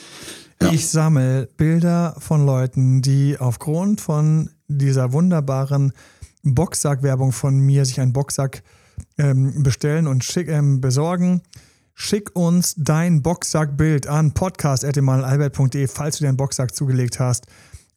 Ja. 0.62 0.72
Ich 0.72 0.90
sammle 0.90 1.48
Bilder 1.58 2.16
von 2.20 2.46
Leuten, 2.46 3.02
die 3.02 3.38
aufgrund 3.40 4.02
von 4.02 4.50
dieser 4.68 5.14
wunderbaren 5.14 5.94
Boxsack-Werbung 6.44 7.32
von 7.32 7.58
mir 7.60 7.86
sich 7.86 8.00
einen 8.00 8.14
Boxsack 8.14 8.64
ähm, 9.18 9.64
bestellen 9.64 10.08
und 10.08 10.24
schick, 10.24 10.50
ähm, 10.50 10.82
besorgen. 10.82 11.42
Schick 12.02 12.34
uns 12.34 12.76
dein 12.78 13.22
Boxsackbild 13.22 14.08
an 14.08 14.34
podcast.emalalbert.de, 14.34 15.86
falls 15.88 16.18
du 16.18 16.24
dir 16.24 16.30
einen 16.30 16.38
Boxsack 16.38 16.74
zugelegt 16.74 17.20
hast. 17.20 17.48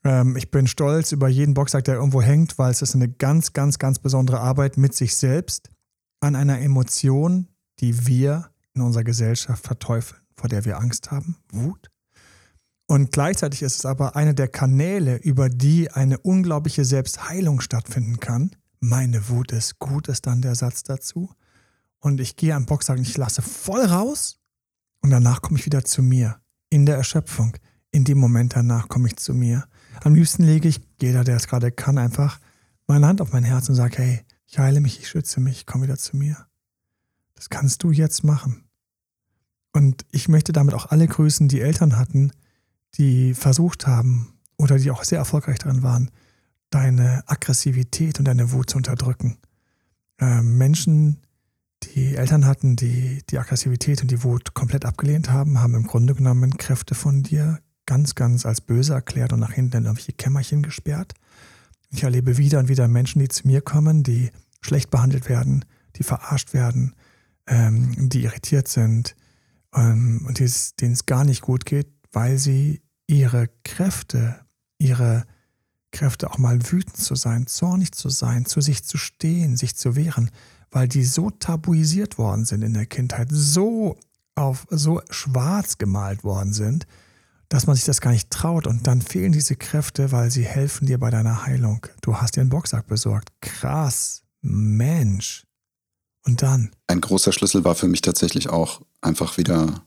Ähm, 0.02 0.37
ich 0.37 0.50
bin 0.50 0.66
stolz 0.66 1.12
über 1.12 1.28
jeden 1.28 1.54
Boxsack, 1.54 1.85
der 1.85 1.94
irgendwo 1.94 2.21
hängt, 2.21 2.59
weil 2.59 2.73
es 2.73 2.82
ist 2.82 2.97
eine 2.97 3.09
ganz, 3.09 3.52
ganz, 3.52 3.78
ganz 3.78 4.00
besondere 4.00 4.40
Arbeit 4.40 4.76
mit 4.76 4.92
sich 4.92 5.14
selbst 5.14 5.71
an 6.18 6.35
einer 6.35 6.61
Emotion, 6.61 7.47
die 7.78 8.09
wir 8.09 8.50
in 8.75 8.82
unserer 8.82 9.04
Gesellschaft 9.04 9.64
verteufeln, 9.64 10.21
vor 10.35 10.49
der 10.49 10.64
wir 10.64 10.78
Angst 10.78 11.12
haben, 11.12 11.37
Wut. 11.52 11.88
Und 12.88 13.12
gleichzeitig 13.12 13.62
ist 13.62 13.76
es 13.76 13.87
aber 13.87 14.16
eine 14.16 14.35
der 14.35 14.49
Kanäle, 14.49 15.16
über 15.18 15.49
die 15.49 15.92
eine 15.92 16.18
unglaubliche 16.18 16.85
Selbstheilung 16.85 17.61
stattfinden 17.61 18.18
kann 18.18 18.50
meine 18.85 19.28
Wut 19.28 19.52
ist 19.52 19.78
gut, 19.78 20.09
ist 20.09 20.26
dann 20.26 20.42
der 20.42 20.56
Satz 20.56 20.82
dazu. 20.82 21.30
Und 22.02 22.21
ich 22.21 22.37
gehe 22.37 22.54
am 22.54 22.66
Box 22.66 22.87
sagen, 22.87 23.00
ich 23.00 23.16
lasse 23.16 23.42
voll 23.42 23.85
raus 23.85 24.40
und 25.02 25.11
danach 25.11 25.40
komme 25.40 25.59
ich 25.59 25.66
wieder 25.66 25.85
zu 25.85 26.02
mir. 26.02 26.40
In 26.68 26.85
der 26.85 26.97
Erschöpfung. 26.97 27.56
In 27.92 28.04
dem 28.04 28.18
Moment 28.18 28.56
danach 28.56 28.88
komme 28.88 29.06
ich 29.06 29.16
zu 29.16 29.35
mir. 29.35 29.66
Am 30.02 30.14
liebsten 30.14 30.42
lege 30.42 30.68
ich, 30.68 30.80
jeder, 31.00 31.23
der 31.23 31.37
es 31.37 31.47
gerade 31.47 31.71
kann, 31.71 31.99
einfach 31.99 32.40
meine 32.88 33.06
Hand 33.06 33.21
auf 33.21 33.32
mein 33.32 33.44
Herz 33.44 33.68
und 33.68 33.76
sage, 33.76 33.99
hey, 33.99 34.21
ich 34.47 34.59
heile 34.59 34.80
mich, 34.80 34.99
ich 34.99 35.09
schütze 35.09 35.40
mich, 35.40 35.59
ich 35.59 35.66
komme 35.66 35.85
wieder 35.85 35.97
zu 35.97 36.16
mir. 36.16 36.37
Das 37.37 37.50
kannst 37.50 37.85
du 37.85 37.92
jetzt 37.92 38.25
machen. 38.25 38.64
Und 39.73 40.04
ich 40.11 40.28
möchte 40.28 40.52
damit 40.52 40.75
auch 40.75 40.87
alle 40.87 41.06
grüßen, 41.06 41.49
die 41.49 41.61
Eltern 41.61 41.97
hatten, 41.97 42.32
die 42.97 43.32
versucht 43.35 43.87
haben 43.87 44.40
oder 44.56 44.76
die 44.76 44.90
auch 44.90 45.04
sehr 45.04 45.18
erfolgreich 45.18 45.59
darin 45.59 45.82
waren, 45.82 46.11
deine 46.71 47.23
Aggressivität 47.26 48.18
und 48.18 48.26
deine 48.26 48.50
Wut 48.50 48.71
zu 48.71 48.76
unterdrücken. 48.76 49.38
Ähm, 50.18 50.59
Menschen, 50.59 51.23
die 51.85 52.17
Eltern 52.17 52.47
hatten, 52.47 52.77
die 52.77 53.23
die 53.31 53.39
Aggressivität 53.39 54.03
und 54.03 54.11
die 54.11 54.23
Wut 54.23 54.55
komplett 54.55 54.85
abgelehnt 54.85 55.31
haben, 55.31 55.61
haben 55.61 55.75
im 55.75 55.87
Grunde 55.87 56.15
genommen 56.15 56.57
Kräfte 56.57 56.95
von 56.95 57.23
dir 57.23 57.61
ganz, 57.87 58.15
ganz 58.15 58.47
als 58.47 58.61
böse 58.61 58.95
erklärt 58.95 59.33
und 59.33 59.41
nach 59.41 59.53
hinten 59.53 59.79
in 59.79 59.85
irgendwelche 59.85 60.12
Kämmerchen 60.12 60.62
gesperrt. 60.62 61.15
Ich 61.91 62.05
erlebe 62.05 62.39
wieder 62.39 62.59
und 62.59 62.69
wieder 62.69 62.89
Menschen, 62.89 63.19
die 63.19 63.29
zu 63.29 63.47
mir 63.47 63.61
kommen, 63.61 64.03
die 64.03 64.31
schlecht 64.61 64.91
behandelt 64.91 65.29
werden, 65.29 65.65
die 65.97 66.05
verarscht 66.05 66.55
werden, 66.55 66.95
ähm, 67.47 68.09
die 68.09 68.23
irritiert 68.23 68.69
sind 68.69 69.15
ähm, 69.75 70.25
und 70.27 70.39
denen 70.39 70.93
es 70.93 71.07
gar 71.07 71.25
nicht 71.25 71.43
gut 71.43 71.67
geht, 71.67 71.89
weil 72.12 72.39
sie 72.39 72.81
ihre 73.07 73.49
Kräfte, 73.65 74.41
ihre 74.79 75.25
Kräfte 75.91 76.31
auch 76.31 76.39
mal 76.39 76.59
wütend 76.71 76.97
zu 76.97 77.15
sein, 77.15 77.47
zornig 77.47 77.93
zu 77.93 78.09
sein, 78.09 78.47
zu 78.47 78.61
sich 78.61 78.85
zu 78.85 78.97
stehen, 78.97 79.57
sich 79.57 79.77
zu 79.77 79.97
wehren, 79.97 80.31
weil 80.73 80.88
die 80.88 81.05
so 81.05 81.31
tabuisiert 81.31 82.19
worden 82.19 82.45
sind 82.45 82.62
in 82.62 82.75
der 82.75 82.87
Kindheit, 82.87 83.29
so 83.31 83.97
auf 84.35 84.67
so 84.71 85.00
schwarz 85.11 85.79
gemalt 85.79 86.25
worden 86.25 86.52
sind, 86.52 86.87
dass 87.50 87.67
man 87.67 87.76
sich 87.76 87.85
das 87.85 88.00
gar 88.00 88.11
nicht 88.11 88.31
traut 88.31 88.67
und 88.67 88.87
dann 88.87 89.02
fehlen 89.02 89.33
diese 89.33 89.57
Kräfte, 89.57 90.11
weil 90.11 90.31
sie 90.31 90.45
helfen 90.45 90.87
dir 90.87 90.99
bei 90.99 91.11
deiner 91.11 91.45
Heilung. 91.45 91.87
Du 92.00 92.17
hast 92.17 92.37
dir 92.37 92.41
einen 92.41 92.50
Boxsack 92.50 92.87
besorgt. 92.87 93.29
Krass. 93.43 94.23
Mensch. 94.41 95.45
Und 96.25 96.41
dann? 96.41 96.71
Ein 96.87 97.02
großer 97.02 97.33
Schlüssel 97.33 97.64
war 97.64 97.75
für 97.75 97.88
mich 97.88 98.00
tatsächlich 98.00 98.49
auch 98.49 98.81
einfach 99.02 99.37
wieder 99.37 99.83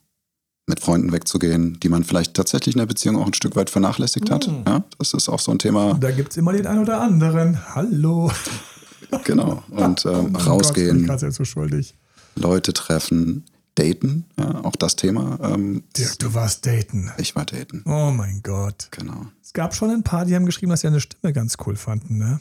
mit 0.67 0.79
Freunden 0.79 1.11
wegzugehen, 1.11 1.79
die 1.79 1.89
man 1.89 2.03
vielleicht 2.03 2.33
tatsächlich 2.35 2.75
in 2.75 2.79
der 2.79 2.85
Beziehung 2.85 3.17
auch 3.17 3.27
ein 3.27 3.33
Stück 3.33 3.55
weit 3.55 3.69
vernachlässigt 3.69 4.29
hat. 4.29 4.47
Mhm. 4.47 4.63
Ja, 4.67 4.83
das 4.97 5.13
ist 5.13 5.29
auch 5.29 5.39
so 5.39 5.51
ein 5.51 5.59
Thema. 5.59 5.95
Da 5.95 6.11
gibt 6.11 6.31
es 6.31 6.37
immer 6.37 6.53
den 6.53 6.67
einen 6.67 6.81
oder 6.81 7.01
anderen. 7.01 7.75
Hallo. 7.75 8.31
Genau. 9.23 9.63
Und 9.69 10.05
ähm, 10.05 10.35
oh 10.35 10.37
rausgehen. 10.37 11.07
Gott, 11.07 11.21
jetzt 11.21 11.35
so 11.35 11.45
schuldig. 11.45 11.95
Leute 12.35 12.73
treffen, 12.73 13.45
daten, 13.75 14.25
ja, 14.37 14.63
auch 14.63 14.75
das 14.75 14.95
Thema. 14.95 15.39
Ähm, 15.41 15.83
Dirk, 15.95 16.19
du 16.19 16.33
warst 16.33 16.65
daten. 16.65 17.11
Ich 17.17 17.35
war 17.35 17.45
daten. 17.45 17.83
Oh 17.85 18.11
mein 18.11 18.41
Gott. 18.43 18.89
Genau. 18.91 19.27
Es 19.41 19.53
gab 19.53 19.75
schon 19.75 19.89
ein 19.89 20.03
paar, 20.03 20.25
die 20.25 20.35
haben 20.35 20.45
geschrieben, 20.45 20.71
dass 20.71 20.81
sie 20.81 20.87
eine 20.87 20.99
Stimme 20.99 21.33
ganz 21.33 21.57
cool 21.65 21.75
fanden, 21.75 22.17
ne? 22.17 22.39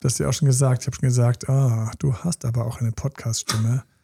Das 0.00 0.12
hast 0.12 0.18
du 0.18 0.24
ja 0.24 0.28
auch 0.28 0.34
schon 0.34 0.46
gesagt. 0.46 0.82
Ich 0.82 0.86
habe 0.86 0.96
schon 0.96 1.08
gesagt, 1.08 1.48
ah, 1.48 1.90
du 1.98 2.14
hast 2.14 2.44
aber 2.44 2.66
auch 2.66 2.80
eine 2.80 2.92
Podcast-Stimme. 2.92 3.84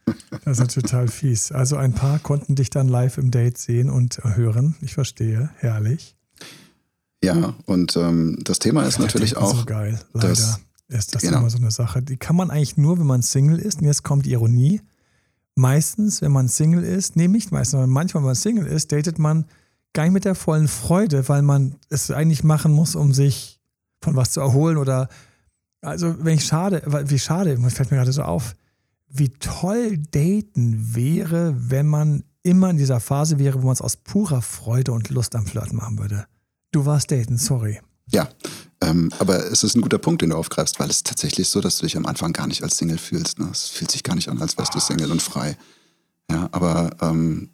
Das 0.44 0.58
ist 0.58 0.74
total 0.74 1.06
fies. 1.06 1.52
Also 1.52 1.76
ein 1.76 1.92
paar 1.92 2.18
konnten 2.18 2.56
dich 2.56 2.70
dann 2.70 2.88
live 2.88 3.18
im 3.18 3.30
Date 3.30 3.58
sehen 3.58 3.90
und 3.90 4.18
hören. 4.24 4.74
Ich 4.80 4.94
verstehe. 4.94 5.50
Herrlich. 5.58 6.16
Ja, 7.22 7.54
und 7.66 7.96
ähm, 7.96 8.38
das 8.42 8.58
Thema 8.58 8.84
ist 8.84 8.98
ja, 8.98 9.04
natürlich 9.04 9.36
auch. 9.36 9.54
So 9.54 9.64
geil, 9.66 10.00
leider. 10.12 10.58
Ist 10.90 11.14
das 11.14 11.22
genau. 11.22 11.38
immer 11.38 11.50
so 11.50 11.58
eine 11.58 11.70
Sache. 11.70 12.02
Die 12.02 12.16
kann 12.16 12.34
man 12.34 12.50
eigentlich 12.50 12.76
nur, 12.76 12.98
wenn 12.98 13.06
man 13.06 13.22
Single 13.22 13.58
ist. 13.58 13.80
Und 13.80 13.86
jetzt 13.86 14.02
kommt 14.02 14.26
die 14.26 14.32
Ironie. 14.32 14.80
Meistens, 15.54 16.20
wenn 16.20 16.32
man 16.32 16.48
Single 16.48 16.82
ist, 16.82 17.16
nee, 17.16 17.28
nicht 17.28 17.52
meistens, 17.52 17.72
sondern 17.72 17.90
manchmal, 17.90 18.22
wenn 18.22 18.28
man 18.28 18.34
Single 18.34 18.66
ist, 18.66 18.90
datet 18.90 19.18
man 19.18 19.44
gar 19.92 20.04
nicht 20.04 20.12
mit 20.12 20.24
der 20.24 20.34
vollen 20.34 20.68
Freude, 20.68 21.28
weil 21.28 21.42
man 21.42 21.76
es 21.90 22.10
eigentlich 22.10 22.42
machen 22.42 22.72
muss, 22.72 22.96
um 22.96 23.12
sich 23.12 23.60
von 24.02 24.16
was 24.16 24.32
zu 24.32 24.40
erholen 24.40 24.76
oder. 24.76 25.08
Also, 25.82 26.14
wenn 26.24 26.34
ich 26.34 26.44
schade, 26.44 26.82
wie 27.06 27.18
schade, 27.18 27.56
fällt 27.70 27.90
mir 27.90 27.96
gerade 27.96 28.12
so 28.12 28.22
auf, 28.22 28.54
wie 29.08 29.30
toll 29.30 29.96
daten 29.96 30.94
wäre, 30.94 31.54
wenn 31.56 31.86
man 31.86 32.24
immer 32.42 32.70
in 32.70 32.76
dieser 32.76 33.00
Phase 33.00 33.38
wäre, 33.38 33.62
wo 33.62 33.66
man 33.66 33.72
es 33.74 33.80
aus 33.80 33.96
purer 33.96 34.42
Freude 34.42 34.92
und 34.92 35.08
Lust 35.10 35.34
am 35.36 35.46
Flirten 35.46 35.76
machen 35.76 35.98
würde. 35.98 36.26
Du 36.72 36.84
warst 36.84 37.10
daten, 37.10 37.38
sorry. 37.38 37.80
Ja, 38.12 38.28
ähm, 38.82 39.10
aber 39.18 39.50
es 39.50 39.62
ist 39.62 39.76
ein 39.76 39.82
guter 39.82 39.98
Punkt, 39.98 40.22
den 40.22 40.30
du 40.30 40.36
aufgreifst, 40.36 40.80
weil 40.80 40.88
es 40.88 40.96
ist 40.96 41.06
tatsächlich 41.06 41.48
so, 41.48 41.60
dass 41.60 41.78
du 41.78 41.86
dich 41.86 41.96
am 41.96 42.06
Anfang 42.06 42.32
gar 42.32 42.46
nicht 42.46 42.62
als 42.62 42.76
Single 42.76 42.98
fühlst. 42.98 43.38
Ne? 43.38 43.48
Es 43.52 43.68
fühlt 43.68 43.90
sich 43.90 44.02
gar 44.02 44.14
nicht 44.14 44.28
an, 44.28 44.40
als 44.40 44.56
wärst 44.56 44.74
du 44.74 44.80
Single 44.80 45.10
und 45.10 45.22
frei. 45.22 45.56
Ja, 46.30 46.48
aber 46.52 46.90
ähm, 47.00 47.50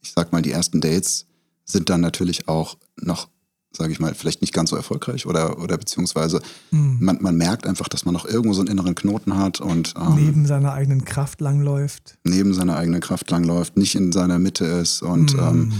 ich 0.00 0.12
sag 0.12 0.32
mal, 0.32 0.42
die 0.42 0.52
ersten 0.52 0.80
Dates 0.80 1.26
sind 1.64 1.88
dann 1.90 2.00
natürlich 2.00 2.48
auch 2.48 2.76
noch 3.00 3.28
sage 3.70 3.92
ich 3.92 4.00
mal, 4.00 4.14
vielleicht 4.14 4.40
nicht 4.40 4.54
ganz 4.54 4.70
so 4.70 4.76
erfolgreich 4.76 5.26
oder, 5.26 5.58
oder 5.58 5.76
beziehungsweise 5.76 6.40
mhm. 6.70 6.98
man, 7.00 7.18
man 7.20 7.36
merkt 7.36 7.66
einfach, 7.66 7.88
dass 7.88 8.04
man 8.04 8.14
noch 8.14 8.24
irgendwo 8.24 8.54
so 8.54 8.60
einen 8.60 8.70
inneren 8.70 8.94
Knoten 8.94 9.36
hat 9.36 9.60
und 9.60 9.94
ähm, 9.96 10.14
neben 10.16 10.46
seiner 10.46 10.72
eigenen 10.72 11.04
Kraft 11.04 11.40
langläuft. 11.40 12.18
Neben 12.24 12.54
seiner 12.54 12.76
eigenen 12.76 13.00
Kraft 13.00 13.30
langläuft, 13.30 13.76
nicht 13.76 13.94
in 13.94 14.10
seiner 14.10 14.38
Mitte 14.38 14.64
ist 14.64 15.02
und 15.02 15.34
mhm. 15.34 15.40
ähm, 15.40 15.72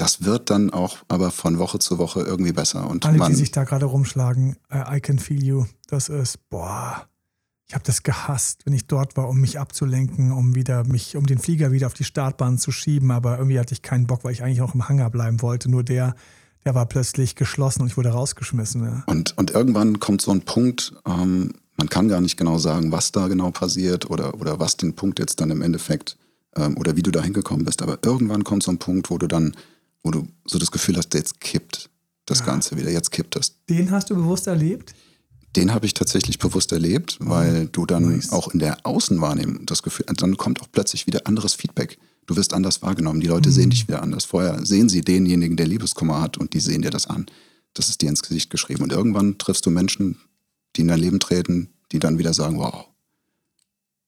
das 0.00 0.24
wird 0.24 0.48
dann 0.50 0.70
auch 0.70 0.98
aber 1.08 1.30
von 1.30 1.58
Woche 1.58 1.78
zu 1.78 1.98
Woche 1.98 2.20
irgendwie 2.20 2.52
besser. 2.52 2.88
Und 2.88 3.04
Alle, 3.04 3.18
man, 3.18 3.30
die 3.30 3.36
sich 3.36 3.50
da 3.50 3.64
gerade 3.64 3.84
rumschlagen, 3.86 4.56
uh, 4.72 4.94
I 4.94 5.00
can 5.00 5.18
feel 5.18 5.42
you, 5.42 5.66
das 5.88 6.08
ist, 6.08 6.48
boah, 6.48 7.06
ich 7.68 7.74
habe 7.74 7.84
das 7.84 8.02
gehasst, 8.02 8.64
wenn 8.64 8.72
ich 8.72 8.86
dort 8.86 9.16
war, 9.16 9.28
um 9.28 9.40
mich 9.40 9.60
abzulenken, 9.60 10.32
um 10.32 10.54
wieder 10.54 10.84
mich, 10.84 11.16
um 11.16 11.26
den 11.26 11.38
Flieger 11.38 11.70
wieder 11.70 11.86
auf 11.86 11.94
die 11.94 12.04
Startbahn 12.04 12.58
zu 12.58 12.72
schieben, 12.72 13.10
aber 13.10 13.36
irgendwie 13.36 13.60
hatte 13.60 13.74
ich 13.74 13.82
keinen 13.82 14.06
Bock, 14.06 14.24
weil 14.24 14.32
ich 14.32 14.42
eigentlich 14.42 14.58
noch 14.58 14.74
im 14.74 14.88
Hangar 14.88 15.10
bleiben 15.10 15.42
wollte. 15.42 15.70
Nur 15.70 15.84
der, 15.84 16.16
der 16.64 16.74
war 16.74 16.86
plötzlich 16.86 17.36
geschlossen 17.36 17.82
und 17.82 17.88
ich 17.88 17.96
wurde 17.96 18.08
rausgeschmissen. 18.08 18.82
Ja. 18.82 19.02
Und, 19.06 19.36
und 19.36 19.50
irgendwann 19.50 20.00
kommt 20.00 20.22
so 20.22 20.30
ein 20.30 20.40
Punkt, 20.40 20.94
ähm, 21.06 21.52
man 21.76 21.88
kann 21.88 22.08
gar 22.08 22.20
nicht 22.20 22.36
genau 22.36 22.58
sagen, 22.58 22.90
was 22.90 23.12
da 23.12 23.28
genau 23.28 23.50
passiert 23.50 24.10
oder, 24.10 24.40
oder 24.40 24.58
was 24.58 24.76
den 24.76 24.94
Punkt 24.94 25.18
jetzt 25.18 25.40
dann 25.40 25.50
im 25.50 25.62
Endeffekt 25.62 26.16
ähm, 26.56 26.76
oder 26.76 26.96
wie 26.96 27.02
du 27.02 27.10
da 27.10 27.22
hingekommen 27.22 27.64
bist. 27.64 27.82
Aber 27.82 27.98
irgendwann 28.04 28.44
kommt 28.44 28.62
so 28.62 28.70
ein 28.70 28.78
Punkt, 28.78 29.10
wo 29.10 29.18
du 29.18 29.26
dann, 29.26 29.54
wo 30.02 30.10
du 30.10 30.28
so 30.44 30.58
das 30.58 30.70
Gefühl 30.70 30.96
hast, 30.96 31.14
jetzt 31.14 31.40
kippt 31.40 31.90
das 32.26 32.40
ja. 32.40 32.46
Ganze 32.46 32.76
wieder, 32.76 32.90
jetzt 32.90 33.10
kippt 33.10 33.36
es. 33.36 33.56
Den 33.68 33.90
hast 33.90 34.10
du 34.10 34.14
bewusst 34.14 34.46
erlebt? 34.46 34.94
Den 35.56 35.74
habe 35.74 35.86
ich 35.86 35.94
tatsächlich 35.94 36.38
bewusst 36.38 36.70
erlebt, 36.70 37.18
weil 37.20 37.66
du 37.66 37.84
dann 37.84 38.16
nice. 38.16 38.30
auch 38.30 38.48
in 38.48 38.60
der 38.60 38.86
Außenwahrnehmung 38.86 39.66
das 39.66 39.82
Gefühl, 39.82 40.06
dann 40.06 40.36
kommt 40.36 40.62
auch 40.62 40.68
plötzlich 40.70 41.06
wieder 41.08 41.26
anderes 41.26 41.54
Feedback 41.54 41.98
du 42.30 42.36
wirst 42.36 42.54
anders 42.54 42.80
wahrgenommen. 42.82 43.20
Die 43.20 43.26
Leute 43.26 43.48
mhm. 43.48 43.54
sehen 43.54 43.70
dich 43.70 43.88
wieder 43.88 44.02
anders. 44.02 44.24
Vorher 44.24 44.64
sehen 44.64 44.88
sie 44.88 45.00
denjenigen, 45.00 45.56
der 45.56 45.66
Liebeskummer 45.66 46.20
hat 46.20 46.38
und 46.38 46.54
die 46.54 46.60
sehen 46.60 46.82
dir 46.82 46.90
das 46.90 47.06
an. 47.06 47.26
Das 47.74 47.88
ist 47.88 48.00
dir 48.02 48.08
ins 48.08 48.22
Gesicht 48.22 48.50
geschrieben. 48.50 48.82
Und 48.82 48.92
irgendwann 48.92 49.38
triffst 49.38 49.66
du 49.66 49.70
Menschen, 49.70 50.18
die 50.76 50.82
in 50.82 50.88
dein 50.88 51.00
Leben 51.00 51.20
treten, 51.20 51.70
die 51.92 51.98
dann 51.98 52.18
wieder 52.18 52.32
sagen, 52.32 52.58
wow. 52.58 52.86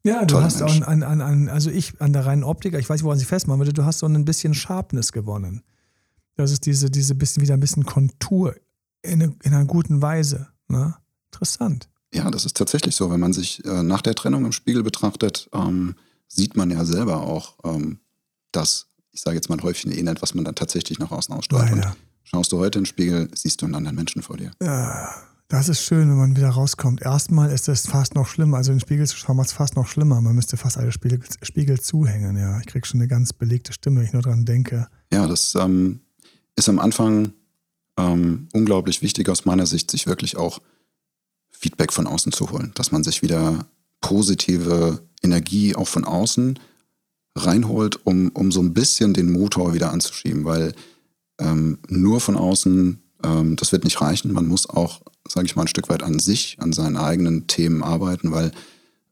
Ja, 0.05 0.25
du 0.25 0.41
hast 0.41 0.61
Mensch. 0.61 0.83
auch 0.83 0.89
an, 0.89 1.03
an, 1.03 1.21
an, 1.21 1.49
also 1.49 1.71
ich 1.71 2.01
an 2.01 2.13
der 2.13 2.27
reinen 2.27 2.43
Optik, 2.43 2.75
ich 2.75 2.89
weiß 2.89 3.01
nicht, 3.01 3.05
woran 3.05 3.19
sie 3.19 3.25
festmachen 3.25 3.61
würde, 3.61 3.73
du 3.73 3.85
hast 3.85 3.99
so 3.99 4.07
ein 4.07 4.25
bisschen 4.25 4.55
Sharpness 4.55 5.13
gewonnen. 5.13 5.63
Das 6.37 6.51
ist 6.51 6.67
diese, 6.67 6.91
diese 6.91 7.15
bisschen, 7.15 7.43
wieder 7.43 7.55
ein 7.55 7.61
bisschen 7.61 7.85
Kontur 7.85 8.55
in, 9.03 9.23
eine, 9.23 9.35
in 9.43 9.55
einer 9.55 9.65
guten 9.65 10.01
Weise. 10.01 10.49
Ne? 10.69 10.95
Interessant. 11.33 11.89
Ja, 12.15 12.31
das 12.31 12.45
ist 12.45 12.57
tatsächlich 12.57 12.95
so. 12.95 13.11
Wenn 13.11 13.21
man 13.21 13.33
sich 13.33 13.65
äh, 13.65 13.83
nach 13.83 14.03
der 14.03 14.15
Trennung 14.15 14.45
im 14.45 14.53
Spiegel 14.53 14.83
betrachtet, 14.83 15.49
ähm, 15.53 15.95
sieht 16.29 16.57
man 16.57 16.71
ja 16.71 16.85
selber 16.85 17.23
auch, 17.23 17.59
ähm, 17.65 18.01
das, 18.53 18.87
ich 19.13 19.21
sage 19.21 19.37
jetzt 19.37 19.49
mal 19.49 19.57
ein 19.57 19.63
Häufchen 19.63 19.93
Elend, 19.93 20.23
was 20.23 20.35
man 20.35 20.45
dann 20.45 20.55
tatsächlich 20.55 20.99
nach 20.99 21.11
außen 21.11 21.35
ausstrahlt. 21.35 21.73
Und 21.73 21.87
schaust 22.23 22.53
du 22.53 22.59
heute 22.59 22.79
in 22.79 22.83
den 22.85 22.87
Spiegel, 22.87 23.31
siehst 23.35 23.63
du 23.63 23.67
einen 23.67 23.75
anderen 23.75 23.97
Menschen 23.97 24.23
vor 24.23 24.37
dir. 24.37 24.51
Ja, 24.63 25.15
das 25.49 25.69
ist 25.69 25.83
schön, 25.83 26.09
wenn 26.09 26.17
man 26.17 26.37
wieder 26.37 26.49
rauskommt. 26.49 27.03
Erstmal 27.03 27.51
ist 27.51 27.69
es 27.69 27.87
fast 27.87 28.15
noch 28.15 28.27
schlimmer, 28.27 28.57
also 28.57 28.73
in 28.73 28.79
den 28.79 28.81
Spiegel 28.81 29.07
zu 29.07 29.17
schauen, 29.17 29.37
macht 29.37 29.49
es 29.49 29.53
fast 29.53 29.77
noch 29.77 29.87
schlimmer. 29.87 30.21
Man 30.21 30.35
müsste 30.35 30.57
fast 30.57 30.79
alle 30.79 30.93
Spiegel, 30.93 31.21
Spiegel 31.43 31.79
zuhängen, 31.81 32.39
ja. 32.39 32.59
Ich 32.61 32.67
kriege 32.67 32.87
schon 32.87 33.01
eine 33.01 33.09
ganz 33.09 33.35
belegte 33.35 33.73
Stimme, 33.73 34.01
wenn 34.01 34.07
ich 34.07 34.13
nur 34.15 34.23
dran 34.23 34.47
denke. 34.47 34.89
Ja, 35.13 35.27
das 35.27 35.55
ähm, 35.55 36.01
ist 36.63 36.69
am 36.69 36.79
Anfang 36.79 37.33
ähm, 37.99 38.49
unglaublich 38.53 39.03
wichtig 39.03 39.29
aus 39.29 39.45
meiner 39.45 39.67
Sicht, 39.67 39.91
sich 39.91 40.07
wirklich 40.07 40.37
auch 40.37 40.61
Feedback 41.51 41.93
von 41.93 42.07
außen 42.07 42.33
zu 42.33 42.51
holen, 42.51 42.73
dass 42.75 42.93
man 42.93 43.03
sich 43.05 43.23
wieder 43.23 43.67
positive 44.01 45.03
Energie 45.23 45.75
auch 45.75 45.89
von 45.89 46.05
außen 46.05 46.59
reinholt, 47.37 48.07
um, 48.07 48.31
um 48.31 48.53
so 48.53 48.61
ein 48.61 48.75
bisschen 48.75 49.15
den 49.15 49.33
Motor 49.33 49.75
wieder 49.75 49.93
anzuschieben, 49.93 50.45
weil 50.45 50.75
ähm, 51.41 51.79
nur 51.89 52.21
von 52.21 52.37
außen, 52.37 53.03
ähm, 53.25 53.57
das 53.57 53.73
wird 53.73 53.85
nicht 53.85 54.01
reichen. 54.01 54.33
Man 54.33 54.47
muss 54.47 54.69
auch, 54.69 55.03
sage 55.29 55.47
ich 55.47 55.57
mal, 55.57 55.63
ein 55.63 55.69
Stück 55.69 55.89
weit 55.89 56.03
an 56.03 56.19
sich, 56.19 56.59
an 56.61 56.73
seinen 56.73 56.97
eigenen 56.97 57.47
Themen 57.47 57.83
arbeiten, 57.83 58.33
weil 58.33 58.53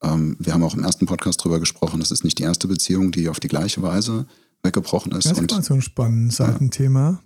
ähm, 0.02 0.36
wir 0.38 0.52
haben 0.52 0.62
auch 0.62 0.74
im 0.74 0.84
ersten 0.84 1.06
Podcast 1.06 1.42
drüber 1.42 1.58
gesprochen, 1.58 2.00
das 2.00 2.10
ist 2.10 2.24
nicht 2.24 2.38
die 2.38 2.44
erste 2.44 2.68
Beziehung, 2.68 3.10
die 3.10 3.28
auf 3.28 3.40
die 3.40 3.48
gleiche 3.48 3.82
Weise 3.82 4.26
weggebrochen 4.62 5.12
ist. 5.12 5.26
Das 5.26 5.38
ist 5.38 5.52
und, 5.52 5.64
so 5.64 5.74
ein 5.74 5.82
spannendes 5.82 6.36
Seitenthema. 6.36 7.20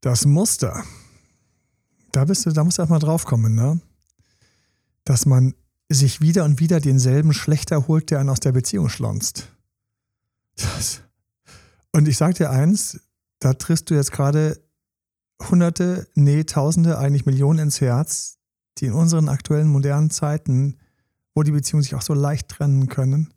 Das 0.00 0.26
Muster. 0.26 0.84
Da 2.12 2.24
bist 2.24 2.46
du, 2.46 2.50
da 2.50 2.64
musst 2.64 2.78
du 2.78 2.82
erstmal 2.82 3.00
drauf 3.00 3.24
kommen, 3.24 3.54
ne? 3.54 3.80
Dass 5.04 5.26
man 5.26 5.54
sich 5.88 6.20
wieder 6.20 6.44
und 6.44 6.60
wieder 6.60 6.80
denselben 6.80 7.32
Schlechter 7.32 7.86
holt, 7.86 8.10
der 8.10 8.20
einen 8.20 8.30
aus 8.30 8.40
der 8.40 8.52
Beziehung 8.52 8.88
schlonzt. 8.88 9.52
Das. 10.56 11.02
Und 11.92 12.08
ich 12.08 12.16
sag 12.16 12.34
dir 12.34 12.50
eins, 12.50 13.00
da 13.38 13.54
triffst 13.54 13.90
du 13.90 13.94
jetzt 13.94 14.12
gerade 14.12 14.60
Hunderte, 15.50 16.08
nee, 16.14 16.44
Tausende, 16.44 16.98
eigentlich 16.98 17.26
Millionen 17.26 17.58
ins 17.58 17.80
Herz, 17.80 18.38
die 18.78 18.86
in 18.86 18.92
unseren 18.92 19.28
aktuellen 19.28 19.68
modernen 19.68 20.10
Zeiten, 20.10 20.78
wo 21.34 21.42
die 21.42 21.52
Beziehungen 21.52 21.82
sich 21.82 21.94
auch 21.94 22.02
so 22.02 22.14
leicht 22.14 22.48
trennen 22.48 22.88
können, 22.88 23.34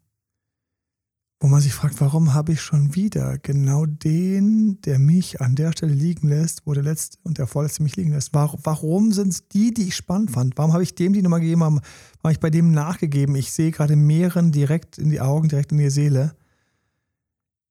wo 1.40 1.48
man 1.48 1.62
sich 1.62 1.74
fragt, 1.74 2.02
warum 2.02 2.34
habe 2.34 2.52
ich 2.52 2.62
schon 2.62 2.96
wieder 2.96 3.38
genau 3.38 3.86
den, 3.86 4.82
der 4.82 5.00
mich 5.00 5.40
an 5.40 5.56
der 5.56 5.72
Stelle 5.72 5.94
liegen 5.94 6.28
lässt, 6.28 6.66
wo 6.66 6.74
der 6.74 6.84
letzte 6.84 7.18
und 7.24 7.38
der 7.38 7.48
vorletzte 7.48 7.82
mich 7.82 7.96
liegen 7.96 8.12
lässt. 8.12 8.34
Warum, 8.34 8.60
warum 8.64 9.14
sind 9.14 9.30
es 9.30 9.48
die, 9.48 9.74
die 9.74 9.88
ich 9.88 9.96
spannend 9.96 10.32
fand? 10.32 10.58
Warum 10.58 10.74
habe 10.74 10.84
ich 10.84 10.96
dem 10.96 11.14
die 11.14 11.22
Nummer 11.22 11.40
gegeben? 11.40 11.62
Warum 11.62 11.80
habe 12.24 12.34
ich 12.34 12.42
bei 12.42 12.50
dem 12.50 12.72
nachgegeben? 12.72 13.36
Ich 13.36 13.54
sehe 13.54 13.72
gerade 13.72 13.96
mehreren 13.96 14.52
direkt 14.52 14.98
in 14.98 15.10
die 15.10 15.22
Augen, 15.22 15.48
direkt 15.48 15.72
in 15.72 15.78
die 15.78 15.90
Seele. 15.90 16.36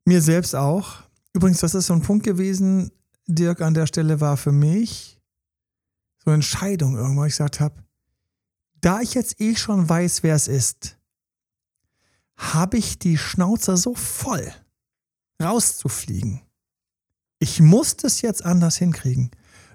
Mir 0.07 0.23
selbst 0.23 0.55
auch. 0.55 1.03
Übrigens, 1.35 1.61
das 1.61 1.75
ist 1.75 1.87
so 1.87 1.93
ein 1.93 2.03
Punkt 2.03 2.25
gewesen, 2.25 2.91
Dirk, 3.27 3.61
an 3.61 3.75
der 3.75 3.87
Stelle 3.87 4.23
war 4.23 4.39
für 4.39 4.53
mich 4.53 5.21
so 6.25 6.31
eine 6.31 6.37
Entscheidung 6.37 6.97
irgendwann, 6.97 7.27
ich 7.27 7.35
gesagt 7.35 7.61
habe, 7.61 7.75
da 8.81 9.03
ich 9.03 9.13
jetzt 9.13 9.41
eh 9.41 9.55
schon 9.57 9.87
weiß, 9.87 10.23
wer 10.23 10.35
es 10.35 10.49
ist, 10.49 10.98
habe 12.39 12.79
ich 12.79 12.99
die 12.99 13.19
Schnauze 13.19 13.77
so 13.77 13.95
voll, 13.95 14.51
rauszufliegen. 15.43 16.41
Ich 17.41 17.61
musste 17.61 18.07
es 18.07 18.23
jetzt 18.23 18.45
anders 18.45 18.79
hinkriegen. 18.79 19.31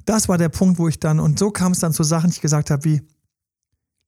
Das 0.05 0.27
war 0.27 0.38
der 0.38 0.50
Punkt, 0.50 0.79
wo 0.79 0.88
ich 0.88 1.00
dann, 1.00 1.20
und 1.20 1.38
so 1.38 1.51
kam 1.51 1.74
es 1.74 1.79
dann 1.79 1.93
zu 1.93 2.03
Sachen, 2.03 2.29
die 2.29 2.38
ich 2.38 2.41
gesagt 2.41 2.72
habe, 2.72 2.84
wie, 2.86 3.01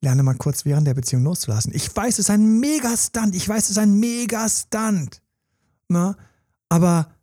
lerne 0.01 0.23
mal 0.23 0.35
kurz 0.35 0.65
während 0.65 0.87
der 0.87 0.93
Beziehung 0.93 1.23
loszulassen. 1.23 1.73
Ich 1.73 1.93
weiß, 1.93 2.15
es 2.15 2.19
ist 2.19 2.29
ein 2.29 2.59
Mega-Stunt. 2.59 3.35
Ich 3.35 3.47
weiß, 3.47 3.65
es 3.65 3.69
ist 3.71 3.77
ein 3.77 3.99
Mega-Stunt. 3.99 5.21
Ne? 5.89 6.15
Aber, 6.69 7.13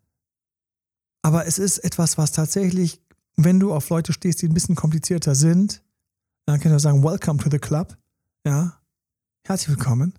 aber 1.23 1.47
es 1.47 1.59
ist 1.59 1.79
etwas, 1.79 2.19
was 2.19 2.33
tatsächlich, 2.33 3.01
wenn 3.37 3.61
du 3.61 3.73
auf 3.73 3.89
Leute 3.89 4.13
stehst, 4.13 4.43
die 4.43 4.49
ein 4.49 4.55
bisschen 4.55 4.75
komplizierter 4.75 5.35
sind, 5.35 5.83
dann 6.47 6.61
kannst 6.61 6.75
du 6.75 6.79
sagen, 6.81 7.03
welcome 7.03 7.43
to 7.43 7.51
the 7.51 7.59
club. 7.59 7.97
Ja, 8.45 8.81
herzlich 9.47 9.77
willkommen. 9.77 10.15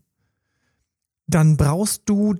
Dann 1.27 1.57
brauchst 1.57 2.03
du 2.05 2.35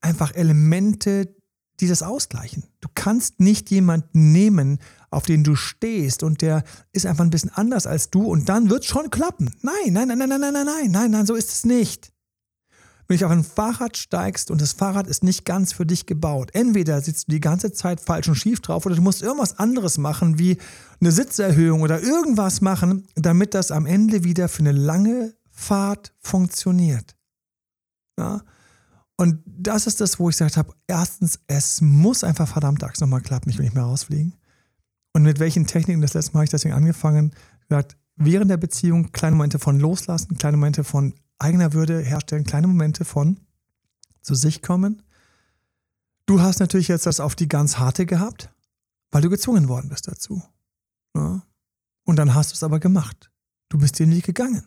einfach 0.00 0.34
Elemente, 0.34 1.34
die 1.80 1.88
das 1.88 2.02
ausgleichen. 2.02 2.64
Du 2.80 2.88
kannst 2.94 3.40
nicht 3.40 3.70
jemanden 3.70 4.32
nehmen, 4.32 4.78
auf 5.10 5.24
den 5.24 5.44
du 5.44 5.56
stehst 5.56 6.22
und 6.22 6.42
der 6.42 6.62
ist 6.92 7.06
einfach 7.06 7.24
ein 7.24 7.30
bisschen 7.30 7.50
anders 7.50 7.86
als 7.86 8.10
du 8.10 8.24
und 8.24 8.48
dann 8.48 8.70
wird 8.70 8.82
es 8.82 8.88
schon 8.88 9.10
klappen. 9.10 9.50
Nein, 9.62 9.92
nein, 9.92 10.08
nein, 10.08 10.18
nein, 10.18 10.28
nein, 10.28 10.40
nein, 10.40 10.52
nein, 10.52 10.66
nein, 10.66 10.90
nein, 10.90 11.10
nein, 11.10 11.26
so 11.26 11.34
ist 11.34 11.50
es 11.50 11.64
nicht. 11.64 12.12
Wenn 13.08 13.18
du 13.18 13.26
auf 13.26 13.32
ein 13.32 13.42
Fahrrad 13.42 13.96
steigst 13.96 14.52
und 14.52 14.60
das 14.60 14.72
Fahrrad 14.72 15.08
ist 15.08 15.24
nicht 15.24 15.44
ganz 15.44 15.72
für 15.72 15.84
dich 15.84 16.06
gebaut, 16.06 16.50
entweder 16.52 17.00
sitzt 17.00 17.26
du 17.26 17.32
die 17.32 17.40
ganze 17.40 17.72
Zeit 17.72 18.00
falsch 18.00 18.28
und 18.28 18.36
schief 18.36 18.60
drauf 18.60 18.86
oder 18.86 18.94
du 18.94 19.02
musst 19.02 19.20
irgendwas 19.20 19.58
anderes 19.58 19.98
machen, 19.98 20.38
wie 20.38 20.58
eine 21.00 21.10
Sitzerhöhung 21.10 21.80
oder 21.80 22.00
irgendwas 22.00 22.60
machen, 22.60 23.08
damit 23.16 23.54
das 23.54 23.72
am 23.72 23.84
Ende 23.84 24.22
wieder 24.22 24.48
für 24.48 24.60
eine 24.60 24.72
lange 24.72 25.34
Fahrt 25.50 26.12
funktioniert. 26.20 27.16
Ja? 28.18 28.42
Und 29.16 29.42
das 29.44 29.86
ist 29.86 30.00
das, 30.00 30.18
wo 30.18 30.30
ich 30.30 30.36
gesagt 30.36 30.56
habe, 30.56 30.72
erstens, 30.86 31.40
es 31.46 31.80
muss 31.80 32.24
einfach 32.24 32.48
verdammt 32.48 32.82
Axt 32.82 33.00
nochmal 33.00 33.20
klappen, 33.20 33.50
ich 33.50 33.58
will 33.58 33.64
nicht 33.64 33.74
mehr 33.74 33.84
rausfliegen. 33.84 34.34
Und 35.12 35.24
mit 35.24 35.40
welchen 35.40 35.66
Techniken, 35.66 36.00
das 36.00 36.14
letzte 36.14 36.32
Mal 36.32 36.38
habe 36.38 36.44
ich 36.44 36.50
deswegen 36.50 36.74
angefangen, 36.74 37.34
gesagt, 37.68 37.96
während 38.16 38.50
der 38.50 38.56
Beziehung 38.56 39.12
kleine 39.12 39.36
Momente 39.36 39.58
von 39.58 39.78
loslassen, 39.78 40.38
kleine 40.38 40.56
Momente 40.56 40.84
von 40.84 41.14
eigener 41.38 41.72
Würde 41.72 42.00
herstellen, 42.00 42.44
kleine 42.44 42.66
Momente 42.66 43.04
von 43.04 43.40
zu 44.22 44.34
sich 44.34 44.62
kommen. 44.62 45.02
Du 46.26 46.40
hast 46.40 46.60
natürlich 46.60 46.88
jetzt 46.88 47.06
das 47.06 47.20
auf 47.20 47.34
die 47.34 47.48
ganz 47.48 47.78
harte 47.78 48.06
gehabt, 48.06 48.50
weil 49.10 49.22
du 49.22 49.30
gezwungen 49.30 49.68
worden 49.68 49.88
bist 49.88 50.06
dazu. 50.06 50.42
Ja? 51.16 51.42
Und 52.04 52.16
dann 52.16 52.34
hast 52.34 52.52
du 52.52 52.54
es 52.54 52.62
aber 52.62 52.78
gemacht. 52.78 53.30
Du 53.68 53.78
bist 53.78 53.98
den 53.98 54.10
Weg 54.10 54.24
gegangen. 54.24 54.64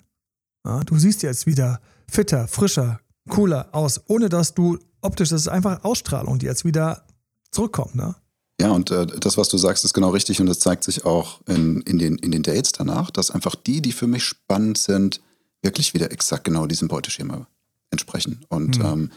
Ja? 0.66 0.84
Du 0.84 0.98
siehst 0.98 1.24
jetzt 1.24 1.46
wieder 1.46 1.80
fitter, 2.10 2.48
frischer, 2.48 3.00
cooler 3.30 3.70
aus, 3.72 4.02
ohne 4.08 4.30
dass 4.30 4.54
du 4.54 4.80
optisch, 5.02 5.30
das 5.30 5.42
ist 5.42 5.48
einfach 5.48 5.84
Ausstrahlung, 5.84 6.40
die 6.40 6.46
jetzt 6.46 6.66
wieder 6.66 7.04
zurückkommt, 7.52 7.96
ne? 7.96 8.16
Ja, 8.62 8.72
und 8.72 8.92
äh, 8.92 9.06
das, 9.06 9.38
was 9.38 9.50
du 9.50 9.58
sagst, 9.58 9.84
ist 9.84 9.94
genau 9.94 10.12
richtig 10.12 10.40
und 10.40 10.46
das 10.46 10.60
zeigt 10.60 10.84
sich 10.84 11.06
auch 11.06 11.42
in, 11.48 11.82
in, 11.82 11.98
den, 11.98 12.18
in 12.18 12.32
den 12.32 12.44
Dates 12.44 12.72
danach, 12.72 13.10
dass 13.10 13.32
einfach 13.32 13.56
die, 13.56 13.82
die 13.82 13.92
für 13.92 14.08
mich 14.08 14.24
spannend 14.24 14.78
sind, 14.78 15.22
wirklich 15.64 15.94
wieder 15.94 16.12
exakt 16.12 16.44
genau 16.44 16.68
diesem 16.68 16.88
Beuteschema 16.88 17.48
entsprechen. 17.90 18.46
Und 18.50 18.78
mhm. 18.78 18.86
ähm, 18.86 19.12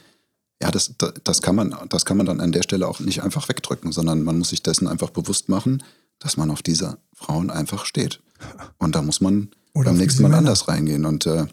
ja, 0.63 0.71
das, 0.71 0.95
das, 1.23 1.43
kann 1.43 1.55
man, 1.55 1.77
das 1.91 2.07
kann 2.07 2.17
man 2.17 2.27
dann 2.27 2.41
an 2.41 2.53
der 2.53 2.63
Stelle 2.63 2.89
auch 2.89 3.01
nicht 3.01 3.23
einfach 3.23 3.49
wegdrücken, 3.49 3.93
sondern 3.93 4.23
man 4.23 4.39
muss 4.39 4.51
sich 4.51 4.63
dessen 4.63 4.89
einfach 4.89 5.11
bewusst 5.11 5.49
machen, 5.49 5.83
dass 6.19 6.39
man 6.39 6.51
auf 6.51 6.63
diese 6.63 6.99
Frauen 7.13 7.51
einfach 7.51 7.85
steht. 7.85 8.23
Und 8.79 8.95
da 8.95 9.03
muss 9.03 9.21
man 9.21 9.51
Oder 9.75 9.91
beim 9.91 9.99
nächsten 9.99 10.23
Mal 10.23 10.29
Männer. 10.29 10.39
anders 10.39 10.67
reingehen. 10.69 11.05
Und 11.05 11.27
äh, 11.27 11.47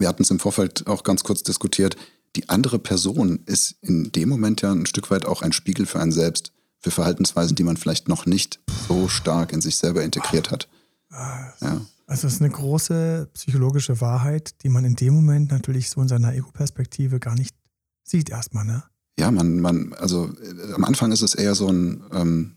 wir 0.00 0.08
hatten 0.08 0.22
es 0.22 0.30
im 0.30 0.40
Vorfeld 0.40 0.86
auch 0.86 1.04
ganz 1.04 1.22
kurz 1.22 1.42
diskutiert, 1.42 1.96
die 2.36 2.48
andere 2.48 2.78
Person 2.78 3.40
ist 3.46 3.76
in 3.82 4.12
dem 4.12 4.28
Moment 4.28 4.62
ja 4.62 4.72
ein 4.72 4.86
Stück 4.86 5.10
weit 5.10 5.26
auch 5.26 5.42
ein 5.42 5.52
Spiegel 5.52 5.86
für 5.86 6.00
einen 6.00 6.12
selbst, 6.12 6.52
für 6.78 6.90
Verhaltensweisen, 6.90 7.54
die 7.54 7.64
man 7.64 7.76
vielleicht 7.76 8.08
noch 8.08 8.26
nicht 8.26 8.60
so 8.88 9.08
stark 9.08 9.52
in 9.52 9.60
sich 9.60 9.76
selber 9.76 10.02
integriert 10.02 10.50
hat. 10.50 10.68
Ja. 11.10 11.80
Also 12.06 12.26
es 12.26 12.34
ist 12.34 12.42
eine 12.42 12.50
große 12.50 13.28
psychologische 13.34 14.00
Wahrheit, 14.00 14.62
die 14.62 14.68
man 14.68 14.84
in 14.84 14.96
dem 14.96 15.14
Moment 15.14 15.50
natürlich 15.52 15.90
so 15.90 16.00
in 16.00 16.08
seiner 16.08 16.34
Ego-Perspektive 16.34 17.20
gar 17.20 17.34
nicht 17.34 17.54
sieht 18.02 18.30
erstmal, 18.30 18.64
ne? 18.64 18.82
Ja, 19.18 19.30
man, 19.30 19.60
man, 19.60 19.92
also 19.92 20.28
äh, 20.42 20.72
am 20.72 20.84
Anfang 20.84 21.12
ist 21.12 21.22
es 21.22 21.34
eher 21.34 21.54
so 21.54 21.68
ein 21.68 22.02
ähm, 22.12 22.56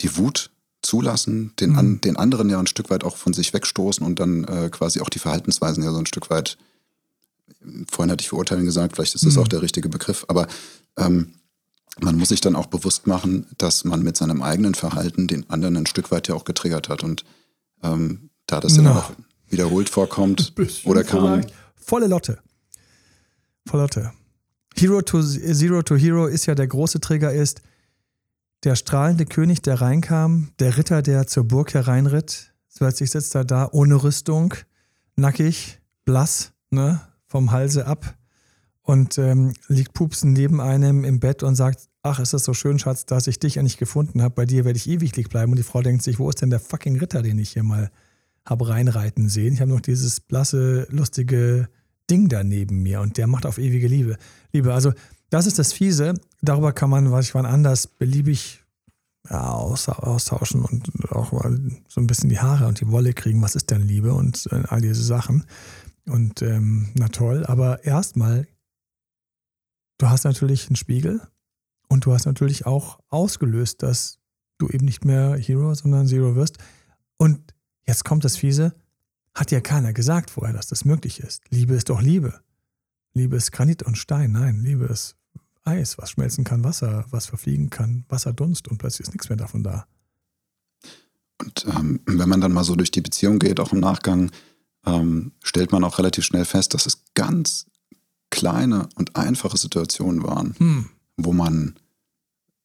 die 0.00 0.16
Wut 0.16 0.51
zulassen, 0.82 1.52
den, 1.60 1.70
mhm. 1.70 1.78
an, 1.78 2.00
den 2.00 2.16
anderen 2.16 2.50
ja 2.50 2.58
ein 2.58 2.66
Stück 2.66 2.90
weit 2.90 3.04
auch 3.04 3.16
von 3.16 3.32
sich 3.32 3.54
wegstoßen 3.54 4.04
und 4.04 4.20
dann 4.20 4.44
äh, 4.44 4.68
quasi 4.70 5.00
auch 5.00 5.08
die 5.08 5.18
Verhaltensweisen 5.18 5.82
ja 5.82 5.92
so 5.92 5.98
ein 5.98 6.06
Stück 6.06 6.30
weit, 6.30 6.58
vorhin 7.90 8.10
hatte 8.10 8.22
ich 8.22 8.28
verurteilen 8.28 8.64
gesagt, 8.64 8.96
vielleicht 8.96 9.14
ist 9.14 9.24
das 9.24 9.36
mhm. 9.36 9.42
auch 9.42 9.48
der 9.48 9.62
richtige 9.62 9.88
Begriff, 9.88 10.24
aber 10.28 10.48
ähm, 10.96 11.34
man 12.00 12.16
muss 12.16 12.30
sich 12.30 12.40
dann 12.40 12.56
auch 12.56 12.66
bewusst 12.66 13.06
machen, 13.06 13.46
dass 13.58 13.84
man 13.84 14.02
mit 14.02 14.16
seinem 14.16 14.42
eigenen 14.42 14.74
Verhalten 14.74 15.26
den 15.26 15.48
anderen 15.50 15.76
ein 15.76 15.86
Stück 15.86 16.10
weit 16.10 16.28
ja 16.28 16.34
auch 16.34 16.44
getriggert 16.44 16.88
hat 16.88 17.02
und 17.02 17.24
ähm, 17.82 18.30
da 18.46 18.60
das 18.60 18.76
immer 18.76 18.94
noch 18.94 19.12
wiederholt 19.48 19.88
vorkommt 19.88 20.52
oder 20.84 21.04
kann. 21.04 21.46
Volle 21.76 22.06
Lotte. 22.06 22.38
Volle 23.66 23.82
Lotte. 23.82 24.12
Hero 24.74 25.02
to 25.02 25.22
Zero 25.22 25.82
to 25.82 25.96
Hero 25.96 26.26
ist 26.26 26.46
ja 26.46 26.54
der 26.54 26.66
große 26.66 27.00
Trigger 27.00 27.32
ist, 27.32 27.60
der 28.64 28.76
strahlende 28.76 29.26
König, 29.26 29.62
der 29.62 29.80
reinkam, 29.80 30.52
der 30.58 30.76
Ritter, 30.76 31.02
der 31.02 31.26
zur 31.26 31.44
Burg 31.44 31.74
hereinritt, 31.74 32.52
plötzlich 32.76 33.10
sitzt 33.10 33.34
er 33.34 33.44
da 33.44 33.68
ohne 33.70 34.02
Rüstung, 34.02 34.54
nackig, 35.16 35.80
blass, 36.04 36.52
ne, 36.70 37.00
vom 37.26 37.50
Halse 37.50 37.86
ab 37.86 38.16
und 38.82 39.18
ähm, 39.18 39.52
liegt 39.68 39.94
pupsen 39.94 40.32
neben 40.32 40.60
einem 40.60 41.04
im 41.04 41.20
Bett 41.20 41.42
und 41.42 41.54
sagt, 41.54 41.88
ach, 42.02 42.18
ist 42.18 42.34
das 42.34 42.44
so 42.44 42.54
schön, 42.54 42.78
Schatz, 42.78 43.06
dass 43.06 43.26
ich 43.26 43.38
dich 43.38 43.56
ja 43.56 43.62
nicht 43.62 43.78
gefunden 43.78 44.22
habe, 44.22 44.34
bei 44.34 44.46
dir 44.46 44.64
werde 44.64 44.76
ich 44.76 44.88
ewiglich 44.88 45.28
bleiben. 45.28 45.52
Und 45.52 45.56
die 45.56 45.62
Frau 45.62 45.82
denkt 45.82 46.02
sich, 46.02 46.18
wo 46.18 46.28
ist 46.28 46.42
denn 46.42 46.50
der 46.50 46.60
fucking 46.60 46.98
Ritter, 46.98 47.22
den 47.22 47.38
ich 47.38 47.50
hier 47.50 47.62
mal 47.62 47.90
habe 48.44 48.68
reinreiten 48.68 49.28
sehen? 49.28 49.54
Ich 49.54 49.60
habe 49.60 49.70
noch 49.70 49.80
dieses 49.80 50.20
blasse, 50.20 50.86
lustige 50.90 51.68
Ding 52.10 52.28
da 52.28 52.42
neben 52.42 52.82
mir 52.82 53.00
und 53.00 53.16
der 53.16 53.28
macht 53.28 53.46
auf 53.46 53.58
ewige 53.58 53.86
Liebe. 53.86 54.16
Liebe, 54.52 54.74
also 54.74 54.92
das 55.30 55.46
ist 55.46 55.58
das 55.58 55.72
Fiese. 55.72 56.14
Darüber 56.42 56.72
kann 56.72 56.90
man, 56.90 57.10
was 57.12 57.26
ich 57.26 57.34
wann 57.34 57.46
anders 57.46 57.86
beliebig 57.86 58.62
ja, 59.30 59.52
austauschen 59.52 60.62
und 60.62 61.12
auch 61.12 61.32
mal 61.32 61.58
so 61.88 62.00
ein 62.00 62.06
bisschen 62.06 62.28
die 62.28 62.40
Haare 62.40 62.66
und 62.66 62.80
die 62.80 62.90
Wolle 62.90 63.12
kriegen. 63.14 63.40
Was 63.42 63.54
ist 63.54 63.70
denn 63.70 63.82
Liebe 63.82 64.12
und 64.12 64.48
äh, 64.50 64.62
all 64.68 64.80
diese 64.80 65.02
Sachen. 65.02 65.44
Und 66.06 66.42
ähm, 66.42 66.90
na 66.94 67.08
toll, 67.08 67.46
aber 67.46 67.84
erstmal, 67.84 68.48
du 69.98 70.08
hast 70.08 70.24
natürlich 70.24 70.66
einen 70.66 70.76
Spiegel 70.76 71.20
und 71.88 72.04
du 72.06 72.12
hast 72.12 72.26
natürlich 72.26 72.66
auch 72.66 72.98
ausgelöst, 73.08 73.84
dass 73.84 74.18
du 74.58 74.68
eben 74.68 74.84
nicht 74.84 75.04
mehr 75.04 75.36
Hero, 75.36 75.74
sondern 75.74 76.08
Zero 76.08 76.34
wirst. 76.34 76.58
Und 77.18 77.54
jetzt 77.86 78.04
kommt 78.04 78.24
das 78.24 78.36
Fiese, 78.36 78.74
hat 79.32 79.52
ja 79.52 79.60
keiner 79.60 79.92
gesagt 79.92 80.30
vorher, 80.30 80.54
dass 80.54 80.66
das 80.66 80.84
möglich 80.84 81.20
ist. 81.20 81.42
Liebe 81.50 81.74
ist 81.74 81.88
doch 81.88 82.02
Liebe. 82.02 82.40
Liebe 83.14 83.36
ist 83.36 83.52
Granit 83.52 83.84
und 83.84 83.96
Stein. 83.96 84.32
Nein, 84.32 84.62
Liebe 84.64 84.86
ist 84.86 85.16
Eis, 85.64 85.98
was 85.98 86.10
schmelzen 86.10 86.44
kann, 86.44 86.64
Wasser, 86.64 87.04
was 87.10 87.26
verfliegen 87.26 87.70
kann, 87.70 88.04
Wasserdunst 88.08 88.68
und 88.68 88.78
plötzlich 88.78 89.06
ist 89.06 89.12
nichts 89.12 89.28
mehr 89.28 89.36
davon 89.36 89.62
da. 89.62 89.86
Und 91.38 91.66
ähm, 91.66 92.00
wenn 92.06 92.28
man 92.28 92.40
dann 92.40 92.52
mal 92.52 92.64
so 92.64 92.76
durch 92.76 92.90
die 92.90 93.00
Beziehung 93.00 93.38
geht, 93.38 93.60
auch 93.60 93.72
im 93.72 93.80
Nachgang, 93.80 94.30
ähm, 94.86 95.32
stellt 95.42 95.72
man 95.72 95.84
auch 95.84 95.98
relativ 95.98 96.24
schnell 96.24 96.44
fest, 96.44 96.74
dass 96.74 96.86
es 96.86 97.02
ganz 97.14 97.66
kleine 98.30 98.88
und 98.96 99.16
einfache 99.16 99.56
Situationen 99.56 100.22
waren, 100.22 100.54
hm. 100.58 100.88
wo 101.16 101.32
man 101.32 101.76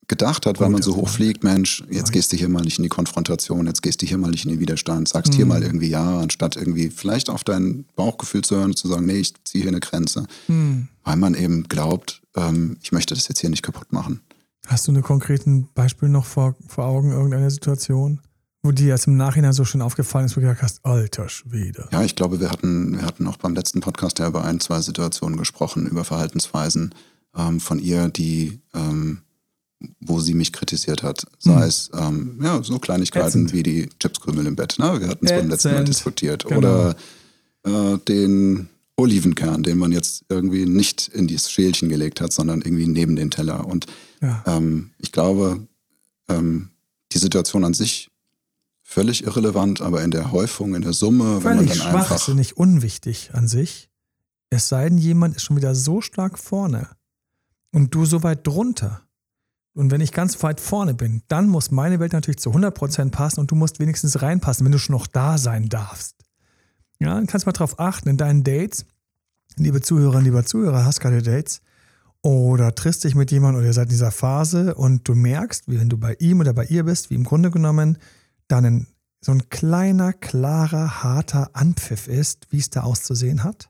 gedacht 0.07 0.45
hat, 0.45 0.59
weil 0.59 0.69
man 0.69 0.81
so 0.81 0.95
hoch 0.95 1.09
fliegt, 1.09 1.43
Mensch, 1.43 1.83
jetzt 1.89 2.13
gehst 2.13 2.31
du 2.31 2.37
hier 2.37 2.47
mal 2.47 2.61
nicht 2.61 2.77
in 2.79 2.83
die 2.83 2.89
Konfrontation, 2.89 3.67
jetzt 3.67 3.81
gehst 3.81 4.01
du 4.01 4.05
hier 4.05 4.17
mal 4.17 4.31
nicht 4.31 4.45
in 4.45 4.51
den 4.51 4.59
Widerstand, 4.59 5.09
sagst 5.09 5.33
mhm. 5.33 5.35
hier 5.35 5.45
mal 5.45 5.63
irgendwie 5.63 5.89
ja, 5.89 6.19
anstatt 6.19 6.55
irgendwie 6.55 6.89
vielleicht 6.89 7.29
auf 7.29 7.43
dein 7.43 7.83
Bauchgefühl 7.95 8.41
zu 8.41 8.55
hören 8.55 8.71
und 8.71 8.77
zu 8.77 8.87
sagen, 8.87 9.05
nee, 9.05 9.17
ich 9.17 9.33
ziehe 9.43 9.63
hier 9.63 9.71
eine 9.71 9.81
Grenze. 9.81 10.25
Mhm. 10.47 10.87
Weil 11.07 11.15
man 11.15 11.35
eben 11.35 11.63
glaubt, 11.69 12.21
ähm, 12.35 12.75
ich 12.81 12.91
möchte 12.91 13.15
das 13.15 13.29
jetzt 13.29 13.39
hier 13.39 13.49
nicht 13.49 13.63
kaputt 13.63 13.93
machen. 13.93 14.19
Hast 14.65 14.87
du 14.87 14.91
ein 14.91 15.01
konkretes 15.01 15.47
Beispiel 15.73 16.09
noch 16.09 16.25
vor, 16.25 16.55
vor 16.67 16.83
Augen, 16.83 17.13
irgendeiner 17.13 17.49
Situation? 17.49 18.19
Wo 18.61 18.73
dir 18.73 18.87
jetzt 18.87 19.07
im 19.07 19.15
Nachhinein 19.15 19.53
so 19.53 19.63
schön 19.63 19.81
aufgefallen 19.81 20.25
ist, 20.25 20.35
wo 20.35 20.41
du 20.41 20.47
gesagt 20.47 20.63
hast, 20.63 20.85
alter 20.85 21.29
Schwede. 21.29 21.87
Ja, 21.93 22.03
ich 22.03 22.17
glaube, 22.17 22.41
wir 22.41 22.51
hatten, 22.51 22.97
wir 22.97 23.05
hatten 23.05 23.25
auch 23.25 23.37
beim 23.37 23.55
letzten 23.55 23.79
Podcast 23.79 24.19
ja 24.19 24.27
über 24.27 24.43
ein, 24.43 24.59
zwei 24.59 24.81
Situationen 24.81 25.37
gesprochen, 25.37 25.87
über 25.87 26.03
Verhaltensweisen 26.03 26.93
ähm, 27.37 27.61
von 27.61 27.79
ihr, 27.79 28.09
die 28.09 28.59
ähm, 28.73 29.21
wo 30.01 30.19
sie 30.19 30.33
mich 30.33 30.51
kritisiert 30.51 31.03
hat. 31.03 31.25
Sei 31.39 31.55
mhm. 31.55 31.61
es 31.61 31.89
ähm, 31.93 32.39
ja, 32.41 32.61
so 32.63 32.79
Kleinigkeiten 32.79 33.27
Ätzend. 33.27 33.53
wie 33.53 33.63
die 33.63 33.89
Chipskrümel 33.99 34.45
im 34.45 34.57
Bett. 34.57 34.75
Ne? 34.77 34.99
Wir 34.99 35.07
hatten 35.07 35.25
es 35.25 35.31
beim 35.31 35.49
letzten 35.49 35.71
Mal 35.71 35.85
diskutiert. 35.85 36.43
Genau. 36.45 36.57
Oder 36.57 36.95
äh, 37.63 37.97
den 37.99 38.67
Olivenkern, 38.97 39.63
den 39.63 39.77
man 39.77 39.91
jetzt 39.91 40.25
irgendwie 40.27 40.65
nicht 40.65 41.07
in 41.07 41.27
dieses 41.27 41.51
Schälchen 41.51 41.87
gelegt 41.87 42.19
hat, 42.19 42.33
sondern 42.33 42.61
irgendwie 42.61 42.87
neben 42.87 43.15
den 43.15 43.29
Teller. 43.29 43.65
Und 43.65 43.85
ja. 44.21 44.43
ähm, 44.47 44.91
ich 44.97 45.11
glaube, 45.11 45.67
ähm, 46.27 46.71
die 47.11 47.19
Situation 47.19 47.63
an 47.63 47.73
sich 47.73 48.09
völlig 48.81 49.23
irrelevant, 49.23 49.81
aber 49.81 50.03
in 50.03 50.11
der 50.11 50.31
Häufung, 50.31 50.73
in 50.73 50.81
der 50.81 50.93
Summe, 50.93 51.41
völlig 51.41 51.43
wenn 51.43 51.55
man 51.55 51.67
dann 51.67 51.77
schwach, 51.77 52.11
einfach. 52.11 52.33
nicht 52.33 52.57
unwichtig 52.57 53.31
an 53.33 53.47
sich. 53.47 53.89
Es 54.49 54.69
sei 54.69 54.89
denn, 54.89 54.97
jemand 54.97 55.35
ist 55.35 55.43
schon 55.43 55.57
wieder 55.57 55.75
so 55.75 56.01
stark 56.01 56.39
vorne 56.39 56.89
und 57.71 57.93
du 57.93 58.05
so 58.05 58.23
weit 58.23 58.47
drunter. 58.47 59.01
Und 59.73 59.91
wenn 59.91 60.01
ich 60.01 60.11
ganz 60.11 60.41
weit 60.41 60.59
vorne 60.59 60.95
bin, 60.95 61.21
dann 61.27 61.47
muss 61.47 61.69
meine 61.69 61.99
Welt 61.99 62.13
natürlich 62.13 62.39
zu 62.39 62.51
100% 62.51 63.11
passen 63.11 63.41
und 63.41 63.51
du 63.51 63.55
musst 63.55 63.79
wenigstens 63.79 64.21
reinpassen, 64.21 64.65
wenn 64.65 64.71
du 64.71 64.79
schon 64.79 64.95
noch 64.95 65.05
da 65.05 65.37
sein 65.37 65.69
darfst. 65.69 66.16
Ja, 66.99 67.15
dann 67.15 67.27
kannst 67.27 67.45
du 67.45 67.49
mal 67.49 67.53
drauf 67.53 67.79
achten 67.79 68.09
in 68.09 68.17
deinen 68.17 68.43
Dates. 68.43 68.85
Liebe 69.57 69.81
Zuhörerinnen, 69.81 70.25
lieber 70.25 70.45
Zuhörer, 70.45 70.85
hast 70.85 70.99
gerade 70.99 71.21
Dates 71.21 71.61
oder 72.21 72.75
triffst 72.75 73.03
dich 73.03 73.15
mit 73.15 73.31
jemandem 73.31 73.59
oder 73.59 73.67
ihr 73.67 73.73
seid 73.73 73.85
in 73.85 73.91
dieser 73.91 74.11
Phase 74.11 74.75
und 74.75 75.07
du 75.07 75.15
merkst, 75.15 75.67
wie 75.67 75.79
wenn 75.79 75.89
du 75.89 75.97
bei 75.97 76.15
ihm 76.19 76.39
oder 76.39 76.53
bei 76.53 76.65
ihr 76.65 76.83
bist, 76.83 77.09
wie 77.09 77.15
im 77.15 77.23
Grunde 77.23 77.51
genommen 77.51 77.97
dann 78.47 78.65
ein, 78.65 78.87
so 79.21 79.31
ein 79.31 79.49
kleiner, 79.49 80.13
klarer, 80.13 81.03
harter 81.03 81.51
Anpfiff 81.53 82.07
ist, 82.07 82.47
wie 82.51 82.59
es 82.59 82.69
da 82.69 82.81
auszusehen 82.81 83.43
hat. 83.43 83.69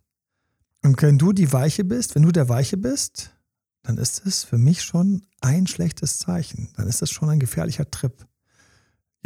Und 0.83 1.01
wenn 1.01 1.17
du 1.17 1.33
die 1.33 1.51
Weiche 1.51 1.83
bist, 1.83 2.15
wenn 2.15 2.23
du 2.23 2.31
der 2.31 2.49
Weiche 2.49 2.77
bist, 2.77 3.35
dann 3.83 3.97
ist 3.97 4.25
es 4.25 4.43
für 4.43 4.57
mich 4.57 4.83
schon 4.83 5.23
ein 5.41 5.67
schlechtes 5.67 6.19
Zeichen. 6.19 6.69
Dann 6.75 6.87
ist 6.87 7.01
es 7.01 7.09
schon 7.09 7.29
ein 7.29 7.39
gefährlicher 7.39 7.89
Trip. 7.89 8.25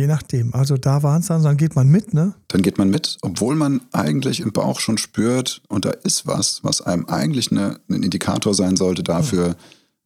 Je 0.02 0.08
nachdem. 0.08 0.52
Also 0.56 0.78
da 0.78 1.04
waren 1.04 1.22
es 1.22 1.28
dann, 1.28 1.44
dann 1.44 1.58
geht 1.58 1.76
man 1.76 1.88
mit, 1.88 2.12
ne? 2.12 2.34
Dann 2.48 2.64
geht 2.64 2.80
man 2.80 2.90
mit, 2.90 3.20
obwohl 3.22 3.56
man 3.56 3.82
eigentlich 3.92 4.40
im 4.40 4.52
Bauch 4.52 4.80
schon 4.80 4.98
spürt 4.98 5.62
und 5.68 5.86
da 5.86 5.92
ist 5.92 6.26
was, 6.26 6.64
was 6.64 6.82
einem 6.82 7.06
eigentlich 7.06 7.52
eine, 7.52 7.80
ein 7.88 8.02
Indikator 8.02 8.56
sein 8.56 8.76
sollte 8.76 9.04
dafür, 9.04 9.56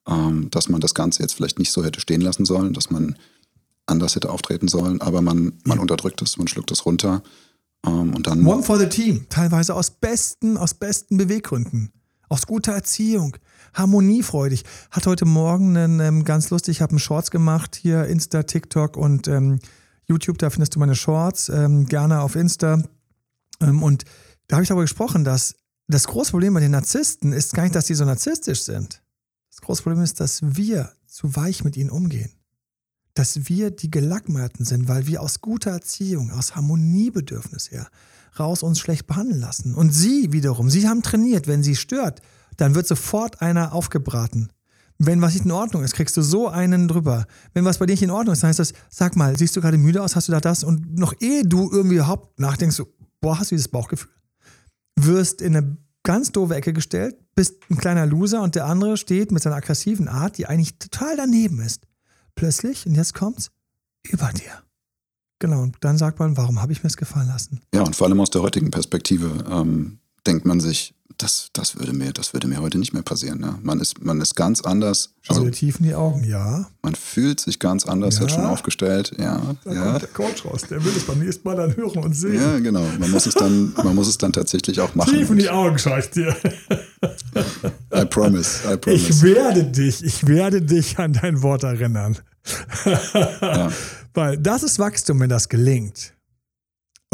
ja. 0.05 0.27
ähm, 0.27 0.49
dass 0.51 0.67
man 0.67 0.81
das 0.81 0.95
Ganze 0.95 1.21
jetzt 1.21 1.33
vielleicht 1.33 1.59
nicht 1.59 1.71
so 1.71 1.85
hätte 1.85 2.01
stehen 2.01 2.19
lassen 2.19 2.43
sollen, 2.43 2.73
dass 2.73 2.91
man 2.91 3.15
anders 3.85 4.17
hätte 4.17 4.29
auftreten 4.31 4.67
sollen, 4.67 4.99
aber 4.99 5.21
man, 5.21 5.53
man 5.63 5.77
ja. 5.77 5.81
unterdrückt 5.81 6.21
es, 6.21 6.35
man 6.35 6.49
schluckt 6.49 6.71
es 6.71 6.85
runter. 6.85 7.23
Ähm, 7.87 8.13
und 8.13 8.27
dann 8.27 8.45
One 8.45 8.63
for 8.63 8.77
the 8.77 8.89
team, 8.89 9.27
teilweise 9.29 9.75
aus 9.75 9.91
besten, 9.91 10.57
aus 10.57 10.73
besten 10.73 11.15
Beweggründen, 11.15 11.93
aus 12.27 12.45
guter 12.45 12.73
Erziehung, 12.73 13.37
harmoniefreudig. 13.73 14.65
Hat 14.91 15.07
heute 15.07 15.23
Morgen 15.23 15.77
einen, 15.77 16.01
ähm, 16.01 16.25
ganz 16.25 16.49
lustig, 16.49 16.77
ich 16.77 16.81
habe 16.81 16.91
einen 16.91 16.99
Shorts 16.99 17.31
gemacht, 17.31 17.77
hier 17.81 18.07
Insta, 18.07 18.43
TikTok 18.43 18.97
und 18.97 19.29
ähm, 19.29 19.61
YouTube, 20.07 20.37
da 20.37 20.49
findest 20.49 20.75
du 20.75 20.79
meine 20.79 20.95
Shorts, 20.95 21.49
ähm, 21.49 21.85
gerne 21.85 22.21
auf 22.21 22.35
Insta. 22.35 22.81
Ähm, 23.61 23.83
und 23.83 24.03
da 24.47 24.55
habe 24.55 24.63
ich 24.63 24.69
darüber 24.69 24.83
gesprochen, 24.83 25.23
dass 25.23 25.55
das 25.87 26.07
große 26.07 26.31
Problem 26.31 26.53
bei 26.53 26.59
den 26.59 26.71
Narzissten 26.71 27.31
ist 27.31 27.53
gar 27.53 27.63
nicht, 27.63 27.75
dass 27.75 27.85
die 27.85 27.95
so 27.95 28.05
narzisstisch 28.05 28.63
sind. 28.63 29.01
Das 29.51 29.61
große 29.61 29.83
Problem 29.83 30.03
ist, 30.03 30.19
dass 30.19 30.41
wir 30.41 30.91
zu 31.07 31.35
weich 31.35 31.63
mit 31.63 31.77
ihnen 31.77 31.89
umgehen. 31.89 32.31
Dass 33.13 33.47
wir 33.47 33.71
die 33.71 33.91
Gelackmeierten 33.91 34.65
sind, 34.65 34.87
weil 34.87 35.07
wir 35.07 35.21
aus 35.21 35.41
guter 35.41 35.71
Erziehung, 35.71 36.31
aus 36.31 36.55
Harmoniebedürfnis 36.55 37.71
her, 37.71 37.87
raus 38.37 38.63
uns 38.63 38.79
schlecht 38.79 39.07
behandeln 39.07 39.39
lassen. 39.39 39.73
Und 39.75 39.91
sie 39.91 40.33
wiederum, 40.33 40.69
sie 40.69 40.87
haben 40.87 41.01
trainiert, 41.01 41.47
wenn 41.47 41.63
sie 41.63 41.75
stört, 41.75 42.21
dann 42.57 42.75
wird 42.75 42.87
sofort 42.87 43.41
einer 43.41 43.73
aufgebraten. 43.73 44.51
Wenn 44.97 45.21
was 45.21 45.33
nicht 45.33 45.45
in 45.45 45.51
Ordnung 45.51 45.83
ist, 45.83 45.93
kriegst 45.93 46.15
du 46.15 46.21
so 46.21 46.47
einen 46.47 46.87
drüber. 46.87 47.25
Wenn 47.53 47.65
was 47.65 47.79
bei 47.79 47.85
dir 47.85 47.93
nicht 47.93 48.03
in 48.03 48.11
Ordnung 48.11 48.33
ist, 48.33 48.43
dann 48.43 48.49
heißt 48.49 48.59
das, 48.59 48.73
sag 48.89 49.15
mal, 49.15 49.37
siehst 49.37 49.55
du 49.55 49.61
gerade 49.61 49.77
müde 49.77 50.01
aus, 50.01 50.15
hast 50.15 50.29
du 50.29 50.31
da 50.31 50.39
das? 50.39 50.63
Und 50.63 50.97
noch 50.97 51.13
ehe 51.19 51.43
du 51.43 51.69
irgendwie 51.71 51.95
überhaupt 51.95 52.39
nachdenkst, 52.39 52.77
so, 52.77 52.87
boah, 53.19 53.37
hast 53.37 53.51
du 53.51 53.55
dieses 53.55 53.67
Bauchgefühl? 53.67 54.11
Wirst 54.97 55.41
in 55.41 55.55
eine 55.55 55.77
ganz 56.03 56.31
doofe 56.31 56.55
Ecke 56.55 56.71
gestellt, 56.71 57.17
bist 57.35 57.55
ein 57.69 57.77
kleiner 57.77 58.05
Loser 58.05 58.41
und 58.41 58.55
der 58.55 58.67
andere 58.67 58.95
steht 58.95 59.31
mit 59.31 59.43
seiner 59.43 59.57
aggressiven 59.57 60.07
Art, 60.07 60.37
die 60.37 60.45
eigentlich 60.45 60.77
total 60.79 61.17
daneben 61.17 61.59
ist. 61.59 61.87
Plötzlich, 62.35 62.85
und 62.85 62.95
jetzt 62.95 63.13
kommt's, 63.13 63.51
über 64.03 64.31
dir. 64.31 64.63
Genau, 65.39 65.61
und 65.61 65.77
dann 65.81 65.97
sagt 65.97 66.19
man, 66.19 66.37
warum 66.37 66.61
habe 66.61 66.71
ich 66.71 66.83
mir 66.83 66.87
es 66.87 66.95
gefallen 66.95 67.27
lassen? 67.27 67.59
Ja, 67.73 67.81
und 67.81 67.95
vor 67.95 68.07
allem 68.07 68.21
aus 68.21 68.29
der 68.29 68.41
heutigen 68.41 68.71
Perspektive 68.71 69.43
ähm, 69.49 69.99
denkt 70.25 70.45
man 70.45 70.61
sich, 70.61 70.94
das, 71.17 71.49
das, 71.53 71.77
würde 71.77 71.93
mir, 71.93 72.11
das 72.11 72.33
würde 72.33 72.47
mir 72.47 72.61
heute 72.61 72.77
nicht 72.77 72.93
mehr 72.93 73.01
passieren. 73.01 73.39
Ne? 73.39 73.57
Man, 73.61 73.79
ist, 73.79 74.03
man 74.03 74.19
ist 74.21 74.35
ganz 74.35 74.61
anders. 74.61 75.13
Schau 75.21 75.35
also, 75.35 75.45
dir 75.45 75.51
tief 75.51 75.79
in 75.79 75.85
die 75.85 75.95
Augen, 75.95 76.23
ja. 76.23 76.67
Man 76.81 76.95
fühlt 76.95 77.39
sich 77.39 77.59
ganz 77.59 77.85
anders, 77.85 78.15
ja. 78.15 78.21
wird 78.21 78.31
schon 78.31 78.45
aufgestellt. 78.45 79.13
Ja, 79.17 79.55
da 79.63 79.73
ja. 79.73 79.83
kommt 79.83 80.01
der 80.01 80.09
Coach 80.09 80.45
raus, 80.45 80.61
der 80.69 80.83
will 80.83 80.93
es 80.95 81.05
beim 81.05 81.19
nächsten 81.19 81.47
Mal 81.47 81.55
dann 81.55 81.75
hören 81.75 82.03
und 82.03 82.13
sehen. 82.13 82.35
Ja, 82.35 82.59
genau. 82.59 82.85
Man 82.99 83.11
muss 83.11 83.25
es 83.25 83.33
dann, 83.33 83.73
man 83.75 83.95
muss 83.95 84.07
es 84.07 84.17
dann 84.17 84.33
tatsächlich 84.33 84.79
auch 84.79 84.93
machen. 84.95 85.13
Tief 85.13 85.29
in 85.29 85.37
die 85.37 85.49
Augen 85.49 85.77
schaue 85.77 85.99
ich 85.99 86.09
dir. 86.09 86.35
I 87.93 88.05
promise, 88.05 88.61
I 88.71 88.77
promise. 88.77 89.09
Ich 89.09 89.21
werde 89.21 89.63
dich, 89.63 90.03
ich 90.03 90.27
werde 90.27 90.61
dich 90.61 90.97
an 90.99 91.13
dein 91.13 91.41
Wort 91.41 91.63
erinnern. 91.63 92.17
ja. 92.85 93.71
Weil 94.13 94.37
das 94.37 94.63
ist 94.63 94.79
Wachstum, 94.79 95.19
wenn 95.19 95.29
das 95.29 95.49
gelingt. 95.49 96.14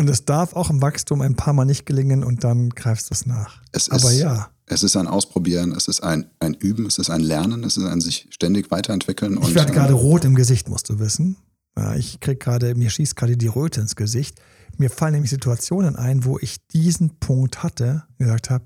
Und 0.02 0.10
es 0.10 0.26
darf 0.26 0.56
auch 0.56 0.72
im 0.72 0.82
Wachstum 0.82 1.22
ein 1.22 1.36
paar 1.36 1.54
Mal 1.54 1.66
nicht 1.66 1.86
gelingen 1.86 2.24
und 2.24 2.44
dann 2.44 2.72
greifst 2.72 3.12
du 3.12 3.14
es 3.14 3.28
nach. 3.28 3.62
Es 3.72 3.88
ist, 3.88 4.04
Aber 4.04 4.12
ja. 4.12 4.50
Es 4.66 4.82
ist 4.82 4.98
ein 4.98 5.06
Ausprobieren, 5.06 5.74
es 5.74 5.88
ist 5.88 6.02
ein, 6.02 6.26
ein 6.40 6.56
Üben, 6.56 6.88
es 6.88 6.98
ist 6.98 7.12
ein 7.12 7.22
Lernen, 7.22 7.64
es 7.64 7.78
ist 7.78 7.86
ein 7.86 8.02
sich 8.02 8.28
ständig 8.32 8.72
weiterentwickeln. 8.72 9.38
Ich 9.44 9.54
werde 9.54 9.72
gerade 9.72 9.94
rot 9.94 10.26
im 10.26 10.34
Gesicht, 10.34 10.70
musst 10.70 10.90
du 10.90 10.98
wissen. 10.98 11.38
Ja, 11.78 11.94
ich 11.94 12.20
krieg 12.20 12.40
gerade, 12.40 12.74
mir 12.74 12.90
schießt 12.90 13.16
gerade 13.16 13.38
die 13.38 13.46
Röte 13.46 13.80
ins 13.80 13.96
Gesicht. 13.96 14.42
Mir 14.76 14.90
fallen 14.90 15.14
nämlich 15.14 15.30
Situationen 15.30 15.96
ein, 15.96 16.26
wo 16.26 16.40
ich 16.40 16.66
diesen 16.70 17.20
Punkt 17.20 17.62
hatte 17.62 18.04
und 18.18 18.26
gesagt 18.26 18.50
habe, 18.50 18.66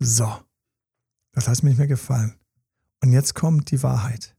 so, 0.00 0.28
das 1.30 1.46
hat 1.46 1.62
mir 1.62 1.68
nicht 1.68 1.78
mehr 1.78 1.86
gefallen. 1.86 2.34
Und 3.00 3.12
jetzt 3.12 3.36
kommt 3.36 3.70
die 3.70 3.80
Wahrheit. 3.84 4.34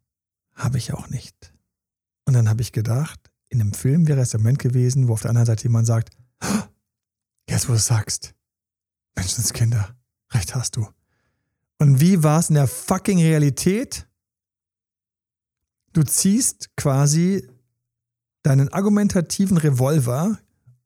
Habe 0.54 0.80
ich 0.80 0.93
auch 0.93 1.08
nicht. 1.08 1.54
Und 2.26 2.34
dann 2.34 2.50
habe 2.50 2.62
ich 2.62 2.74
gedacht, 2.74 3.32
in 3.48 3.62
einem 3.62 3.74
Film 3.74 4.10
wäre 4.10 4.19
es 4.19 4.32
der 4.32 4.41
Moment 4.41 4.60
gewesen, 4.60 5.08
wo 5.08 5.13
auf 5.13 5.21
der 5.21 5.30
anderen 5.30 5.45
Seite 5.45 5.63
jemand 5.63 5.88
sagt, 5.88 6.10
jetzt 7.50 7.69
wo 7.69 7.74
du 7.74 7.80
sagst, 7.80 8.34
Menschenskinder, 9.15 9.95
recht 10.32 10.56
hast 10.56 10.76
du. 10.76 10.88
Und 11.78 12.00
wie 12.00 12.24
war 12.24 12.39
es 12.39 12.50
in 12.50 12.56
der 12.56 12.67
fucking 12.67 13.19
Realität? 13.19 14.08
Du 15.93 16.04
ziehst 16.04 16.76
quasi 16.76 17.48
deinen 18.43 18.71
argumentativen 18.71 19.58
Revolver, 19.58 20.38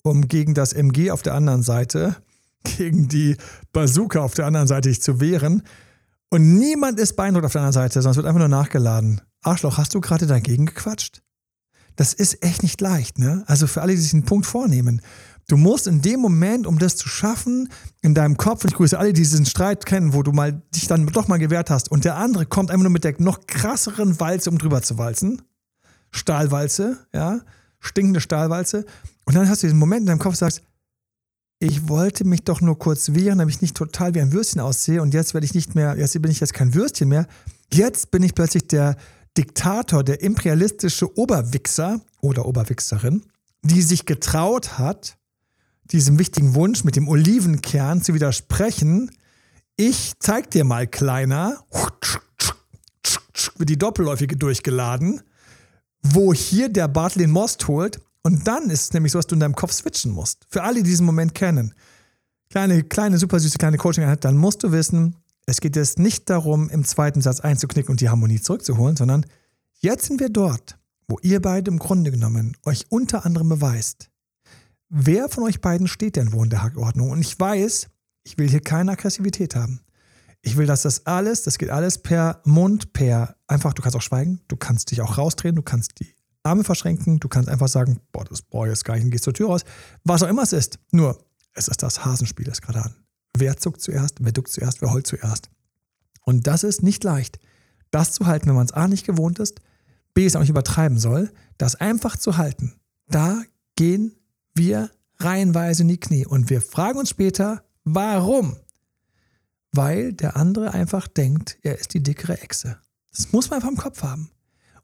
um 0.03 0.27
gegen 0.27 0.53
das 0.53 0.73
MG 0.73 1.11
auf 1.11 1.21
der 1.21 1.33
anderen 1.33 1.63
Seite, 1.63 2.15
gegen 2.63 3.07
die 3.07 3.37
Bazooka 3.73 4.19
auf 4.19 4.33
der 4.33 4.45
anderen 4.45 4.67
Seite 4.67 4.89
dich 4.89 5.01
zu 5.01 5.19
wehren. 5.19 5.63
Und 6.29 6.57
niemand 6.57 6.99
ist 6.99 7.15
beeindruckt 7.15 7.45
auf 7.45 7.51
der 7.51 7.61
anderen 7.61 7.73
Seite, 7.73 7.99
es 7.99 8.15
wird 8.15 8.25
einfach 8.25 8.39
nur 8.39 8.47
nachgeladen. 8.47 9.21
Arschloch, 9.41 9.77
hast 9.77 9.95
du 9.95 10.01
gerade 10.01 10.27
dagegen 10.27 10.67
gequatscht? 10.67 11.21
Das 11.95 12.13
ist 12.13 12.43
echt 12.43 12.63
nicht 12.63 12.79
leicht, 12.81 13.19
ne? 13.19 13.43
Also 13.47 13.67
für 13.67 13.81
alle, 13.81 13.93
die 13.93 13.99
sich 13.99 14.13
einen 14.13 14.23
Punkt 14.23 14.45
vornehmen. 14.45 15.01
Du 15.49 15.57
musst 15.57 15.87
in 15.87 16.01
dem 16.01 16.21
Moment, 16.21 16.65
um 16.65 16.79
das 16.79 16.95
zu 16.95 17.09
schaffen, 17.09 17.69
in 18.01 18.13
deinem 18.13 18.37
Kopf, 18.37 18.63
und 18.63 18.69
ich 18.69 18.77
grüße 18.77 18.97
alle, 18.97 19.13
die 19.13 19.21
diesen 19.21 19.45
Streit 19.45 19.85
kennen, 19.85 20.13
wo 20.13 20.23
du 20.23 20.31
mal 20.31 20.61
dich 20.73 20.87
dann 20.87 21.07
doch 21.07 21.27
mal 21.27 21.39
gewehrt 21.39 21.69
hast, 21.69 21.91
und 21.91 22.05
der 22.05 22.15
andere 22.15 22.45
kommt 22.45 22.69
einfach 22.71 22.83
nur 22.83 22.91
mit 22.91 23.03
der 23.03 23.15
noch 23.17 23.47
krasseren 23.47 24.19
Walze, 24.19 24.51
um 24.51 24.57
drüber 24.57 24.81
zu 24.81 24.97
walzen. 24.97 25.41
Stahlwalze, 26.11 26.97
ja, 27.13 27.41
stinkende 27.79 28.21
Stahlwalze. 28.21 28.85
Und 29.25 29.35
dann 29.35 29.49
hast 29.49 29.63
du 29.63 29.67
diesen 29.67 29.79
Moment 29.79 30.01
in 30.01 30.07
deinem 30.07 30.19
Kopf, 30.19 30.35
sagst, 30.35 30.61
ich 31.59 31.89
wollte 31.89 32.25
mich 32.25 32.43
doch 32.43 32.61
nur 32.61 32.79
kurz 32.79 33.13
wehren, 33.13 33.39
damit 33.39 33.55
ich 33.55 33.61
nicht 33.61 33.75
total 33.75 34.15
wie 34.15 34.21
ein 34.21 34.31
Würstchen 34.31 34.61
aussehe 34.61 35.01
und 35.01 35.13
jetzt 35.13 35.33
werde 35.33 35.45
ich 35.45 35.53
nicht 35.53 35.75
mehr, 35.75 35.97
jetzt 35.97 36.19
bin 36.21 36.31
ich 36.31 36.39
jetzt 36.39 36.53
kein 36.53 36.73
Würstchen 36.73 37.09
mehr. 37.09 37.27
Jetzt 37.73 38.11
bin 38.11 38.23
ich 38.23 38.33
plötzlich 38.33 38.67
der, 38.67 38.95
Diktator, 39.37 40.03
der 40.03 40.21
imperialistische 40.21 41.17
Oberwichser 41.17 42.01
oder 42.21 42.45
Oberwichserin, 42.45 43.23
die 43.61 43.81
sich 43.81 44.05
getraut 44.05 44.77
hat, 44.77 45.17
diesem 45.91 46.19
wichtigen 46.19 46.55
Wunsch 46.55 46.83
mit 46.83 46.95
dem 46.95 47.07
Olivenkern 47.07 48.01
zu 48.01 48.13
widersprechen. 48.13 49.11
Ich 49.75 50.13
zeig 50.19 50.51
dir 50.51 50.63
mal, 50.63 50.87
Kleiner, 50.87 51.63
wird 53.57 53.69
die 53.69 53.77
Doppelläufige 53.77 54.37
durchgeladen, 54.37 55.21
wo 56.01 56.33
hier 56.33 56.69
der 56.69 56.87
Bartel 56.87 57.19
den 57.19 57.31
Most 57.31 57.67
holt. 57.67 57.99
Und 58.23 58.47
dann 58.47 58.69
ist 58.69 58.81
es 58.81 58.93
nämlich 58.93 59.11
so, 59.11 59.19
dass 59.19 59.27
du 59.27 59.35
in 59.35 59.39
deinem 59.39 59.55
Kopf 59.55 59.71
switchen 59.71 60.11
musst. 60.11 60.45
Für 60.49 60.63
alle, 60.63 60.75
die 60.75 60.89
diesen 60.89 61.05
Moment 61.05 61.33
kennen. 61.33 61.73
Kleine, 62.49 62.83
kleine, 62.83 63.17
super 63.17 63.39
süße 63.39 63.57
kleine 63.57 63.77
Coaching-Einheit, 63.77 64.25
dann 64.25 64.37
musst 64.37 64.63
du 64.63 64.71
wissen, 64.71 65.15
es 65.45 65.61
geht 65.61 65.75
jetzt 65.75 65.99
nicht 65.99 66.29
darum, 66.29 66.69
im 66.69 66.83
zweiten 66.83 67.21
Satz 67.21 67.39
einzuknicken 67.39 67.91
und 67.91 68.01
die 68.01 68.09
Harmonie 68.09 68.41
zurückzuholen, 68.41 68.95
sondern 68.95 69.25
jetzt 69.79 70.05
sind 70.05 70.19
wir 70.19 70.29
dort, 70.29 70.77
wo 71.07 71.19
ihr 71.21 71.41
beide 71.41 71.69
im 71.69 71.79
Grunde 71.79 72.11
genommen 72.11 72.57
euch 72.65 72.85
unter 72.89 73.25
anderem 73.25 73.49
beweist, 73.49 74.08
wer 74.89 75.29
von 75.29 75.43
euch 75.43 75.61
beiden 75.61 75.87
steht 75.87 76.15
denn 76.15 76.33
wo 76.33 76.43
in 76.43 76.49
der 76.49 76.63
Hackordnung. 76.63 77.11
Und 77.11 77.21
ich 77.21 77.39
weiß, 77.39 77.87
ich 78.23 78.37
will 78.37 78.49
hier 78.49 78.61
keine 78.61 78.91
Aggressivität 78.91 79.55
haben. 79.55 79.81
Ich 80.41 80.57
will, 80.57 80.65
dass 80.65 80.83
das 80.83 81.05
alles, 81.05 81.43
das 81.43 81.57
geht 81.57 81.69
alles 81.69 81.97
per 81.97 82.41
Mund, 82.45 82.93
per 82.93 83.35
einfach, 83.47 83.73
du 83.73 83.81
kannst 83.81 83.97
auch 83.97 84.01
schweigen, 84.01 84.41
du 84.47 84.55
kannst 84.55 84.91
dich 84.91 85.01
auch 85.01 85.17
rausdrehen, 85.17 85.55
du 85.55 85.61
kannst 85.61 85.99
die 85.99 86.15
Arme 86.43 86.63
verschränken, 86.63 87.19
du 87.19 87.27
kannst 87.27 87.49
einfach 87.49 87.67
sagen, 87.67 87.99
boah, 88.11 88.23
das 88.23 88.41
brauche 88.41 88.67
ich 88.67 88.71
jetzt 88.71 88.85
gar 88.85 88.95
nicht 88.95 89.03
und 89.03 89.11
gehst 89.11 89.25
zur 89.25 89.33
Tür 89.33 89.47
raus. 89.47 89.61
Was 90.03 90.23
auch 90.23 90.29
immer 90.29 90.43
es 90.43 90.53
ist. 90.53 90.79
Nur, 90.91 91.25
es 91.53 91.67
ist 91.67 91.83
das 91.83 92.05
Hasenspiel, 92.05 92.45
das 92.45 92.61
gerade 92.61 92.83
an. 92.83 92.95
Wer 93.37 93.57
zuckt 93.57 93.81
zuerst, 93.81 94.17
wer 94.21 94.31
duckt 94.31 94.49
zuerst, 94.49 94.81
wer 94.81 94.91
heult 94.91 95.07
zuerst. 95.07 95.49
Und 96.23 96.47
das 96.47 96.63
ist 96.63 96.83
nicht 96.83 97.03
leicht, 97.03 97.39
das 97.91 98.13
zu 98.13 98.25
halten, 98.25 98.47
wenn 98.47 98.55
man 98.55 98.65
es 98.65 98.71
A 98.71 98.87
nicht 98.87 99.05
gewohnt 99.05 99.39
ist, 99.39 99.59
B 100.13 100.25
es 100.25 100.35
auch 100.35 100.41
nicht 100.41 100.49
übertreiben 100.49 100.99
soll, 100.99 101.31
das 101.57 101.75
einfach 101.75 102.15
zu 102.17 102.37
halten. 102.37 102.75
Da 103.07 103.43
gehen 103.75 104.15
wir 104.55 104.91
reihenweise 105.17 105.83
in 105.83 105.89
die 105.89 105.99
Knie. 105.99 106.25
Und 106.25 106.49
wir 106.49 106.61
fragen 106.61 106.99
uns 106.99 107.09
später, 107.09 107.63
warum? 107.83 108.57
Weil 109.71 110.13
der 110.13 110.35
andere 110.35 110.73
einfach 110.73 111.07
denkt, 111.07 111.57
er 111.61 111.77
ist 111.77 111.93
die 111.93 112.01
dickere 112.01 112.41
Echse. 112.41 112.79
Das 113.11 113.31
muss 113.31 113.49
man 113.49 113.57
einfach 113.57 113.69
im 113.69 113.77
Kopf 113.77 114.03
haben. 114.03 114.31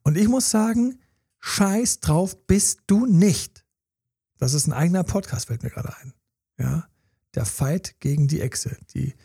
Und 0.03 0.17
ich 0.17 0.27
muss 0.27 0.49
sagen, 0.49 0.99
scheiß 1.39 1.99
drauf 1.99 2.45
bist 2.47 2.81
du 2.87 3.05
nicht. 3.05 3.65
Das 4.37 4.53
ist 4.53 4.67
ein 4.67 4.73
eigener 4.73 5.03
Podcast, 5.03 5.47
fällt 5.47 5.63
mir 5.63 5.69
gerade 5.69 5.95
ein. 5.97 6.13
Ja, 6.57 6.87
der 7.33 7.45
Fight 7.45 7.99
gegen 7.99 8.27
die 8.27 8.41
Echse, 8.41 8.77
die 8.93 9.15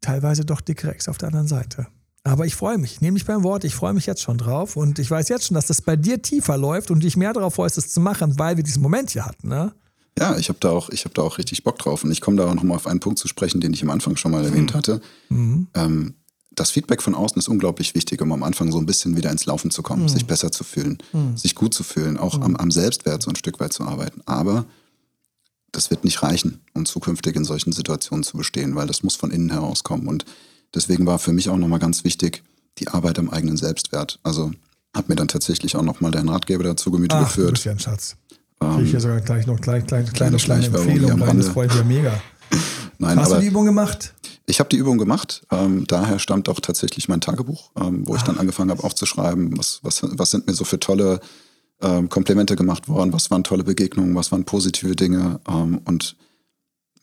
teilweise 0.00 0.44
doch 0.44 0.60
dickere 0.60 0.92
Echse 0.94 1.10
auf 1.10 1.18
der 1.18 1.28
anderen 1.28 1.48
Seite. 1.48 1.86
Aber 2.24 2.46
ich 2.46 2.54
freue 2.54 2.78
mich, 2.78 3.00
nehme 3.00 3.14
mich 3.14 3.24
beim 3.24 3.42
Wort, 3.42 3.64
ich 3.64 3.74
freue 3.74 3.92
mich 3.92 4.06
jetzt 4.06 4.22
schon 4.22 4.38
drauf 4.38 4.76
und 4.76 5.00
ich 5.00 5.10
weiß 5.10 5.28
jetzt 5.28 5.46
schon, 5.46 5.56
dass 5.56 5.66
das 5.66 5.82
bei 5.82 5.96
dir 5.96 6.22
tiefer 6.22 6.56
läuft 6.56 6.92
und 6.92 7.02
dich 7.02 7.16
mehr 7.16 7.32
darauf 7.32 7.54
freust, 7.54 7.78
es 7.78 7.88
zu 7.88 8.00
machen, 8.00 8.38
weil 8.38 8.56
wir 8.56 8.62
diesen 8.62 8.80
Moment 8.80 9.10
hier 9.10 9.26
hatten. 9.26 9.48
Ne? 9.48 9.72
Ja, 10.16 10.36
ich 10.36 10.48
habe 10.48 10.58
da, 10.60 10.70
auch, 10.70 10.90
hab 10.90 11.14
da 11.14 11.22
auch 11.22 11.38
richtig 11.38 11.64
Bock 11.64 11.78
drauf 11.78 12.04
und 12.04 12.12
ich 12.12 12.20
komme 12.20 12.36
da 12.36 12.46
auch 12.46 12.54
nochmal 12.54 12.76
auf 12.76 12.86
einen 12.86 13.00
Punkt 13.00 13.18
zu 13.18 13.26
sprechen, 13.26 13.60
den 13.60 13.72
ich 13.72 13.82
am 13.82 13.90
Anfang 13.90 14.16
schon 14.16 14.30
mal 14.30 14.44
erwähnt 14.44 14.72
mhm. 14.72 14.76
hatte. 14.76 15.00
Mhm. 15.30 15.66
Ähm, 15.74 16.14
das 16.54 16.70
Feedback 16.70 17.02
von 17.02 17.14
außen 17.14 17.38
ist 17.38 17.48
unglaublich 17.48 17.94
wichtig, 17.94 18.20
um 18.20 18.30
am 18.30 18.42
Anfang 18.42 18.70
so 18.70 18.78
ein 18.78 18.86
bisschen 18.86 19.16
wieder 19.16 19.30
ins 19.30 19.46
Laufen 19.46 19.70
zu 19.70 19.82
kommen, 19.82 20.02
mhm. 20.02 20.08
sich 20.08 20.26
besser 20.26 20.52
zu 20.52 20.64
fühlen, 20.64 20.98
mhm. 21.12 21.36
sich 21.36 21.54
gut 21.54 21.74
zu 21.74 21.82
fühlen, 21.82 22.18
auch 22.18 22.36
mhm. 22.36 22.42
am, 22.42 22.56
am, 22.56 22.70
Selbstwert 22.70 23.22
so 23.22 23.30
ein 23.30 23.36
Stück 23.36 23.58
weit 23.58 23.72
zu 23.72 23.84
arbeiten. 23.84 24.20
Aber 24.26 24.66
das 25.72 25.90
wird 25.90 26.04
nicht 26.04 26.22
reichen, 26.22 26.60
um 26.74 26.84
zukünftig 26.84 27.34
in 27.34 27.44
solchen 27.44 27.72
Situationen 27.72 28.22
zu 28.22 28.36
bestehen, 28.36 28.76
weil 28.76 28.86
das 28.86 29.02
muss 29.02 29.16
von 29.16 29.30
innen 29.30 29.50
herauskommen. 29.50 30.06
Und 30.06 30.26
deswegen 30.74 31.06
war 31.06 31.18
für 31.18 31.32
mich 31.32 31.48
auch 31.48 31.56
nochmal 31.56 31.78
ganz 31.78 32.04
wichtig, 32.04 32.42
die 32.78 32.88
Arbeit 32.88 33.18
am 33.18 33.30
eigenen 33.30 33.56
Selbstwert. 33.56 34.18
Also 34.22 34.50
habe 34.94 35.08
mir 35.08 35.16
dann 35.16 35.28
tatsächlich 35.28 35.76
auch 35.76 35.82
nochmal 35.82 36.10
deinen 36.10 36.28
Ratgeber 36.28 36.64
dazu 36.64 36.90
Gemüte 36.90 37.16
Ach, 37.16 37.24
geführt. 37.24 37.48
Du 37.48 37.52
bist 37.52 37.64
ja 37.64 37.72
ein 37.72 37.78
Schatz. 37.78 38.16
Ähm, 38.60 38.84
ich 38.84 38.92
ja 38.92 39.00
sogar 39.00 39.20
gleich 39.20 39.46
noch 39.46 39.60
gleich, 39.60 39.86
kleine, 39.86 40.10
kleine, 40.10 40.36
kleine 40.36 40.66
Empfehlung, 40.66 41.20
weil 41.20 41.36
das 41.36 41.48
freut 41.48 41.74
ja 41.74 41.84
mega. 41.84 42.20
Nein, 42.98 43.18
Hast 43.18 43.32
du 43.32 43.40
die 43.40 43.46
Übung 43.46 43.64
gemacht? 43.64 44.14
Ich 44.46 44.60
habe 44.60 44.68
die 44.68 44.76
Übung 44.76 44.98
gemacht. 44.98 45.42
Ähm, 45.50 45.86
daher 45.86 46.18
stammt 46.18 46.48
auch 46.48 46.60
tatsächlich 46.60 47.08
mein 47.08 47.20
Tagebuch, 47.20 47.70
ähm, 47.80 48.06
wo 48.06 48.14
ich 48.16 48.22
dann 48.22 48.36
ah. 48.36 48.40
angefangen 48.40 48.70
habe 48.70 48.84
aufzuschreiben, 48.84 49.56
was, 49.56 49.80
was, 49.82 50.02
was 50.02 50.30
sind 50.30 50.46
mir 50.46 50.52
so 50.52 50.64
für 50.64 50.78
tolle 50.78 51.20
ähm, 51.80 52.08
Komplimente 52.08 52.56
gemacht 52.56 52.88
worden, 52.88 53.12
was 53.12 53.30
waren 53.30 53.44
tolle 53.44 53.64
Begegnungen, 53.64 54.14
was 54.14 54.32
waren 54.32 54.44
positive 54.44 54.94
Dinge. 54.96 55.40
Ähm, 55.48 55.80
und 55.84 56.16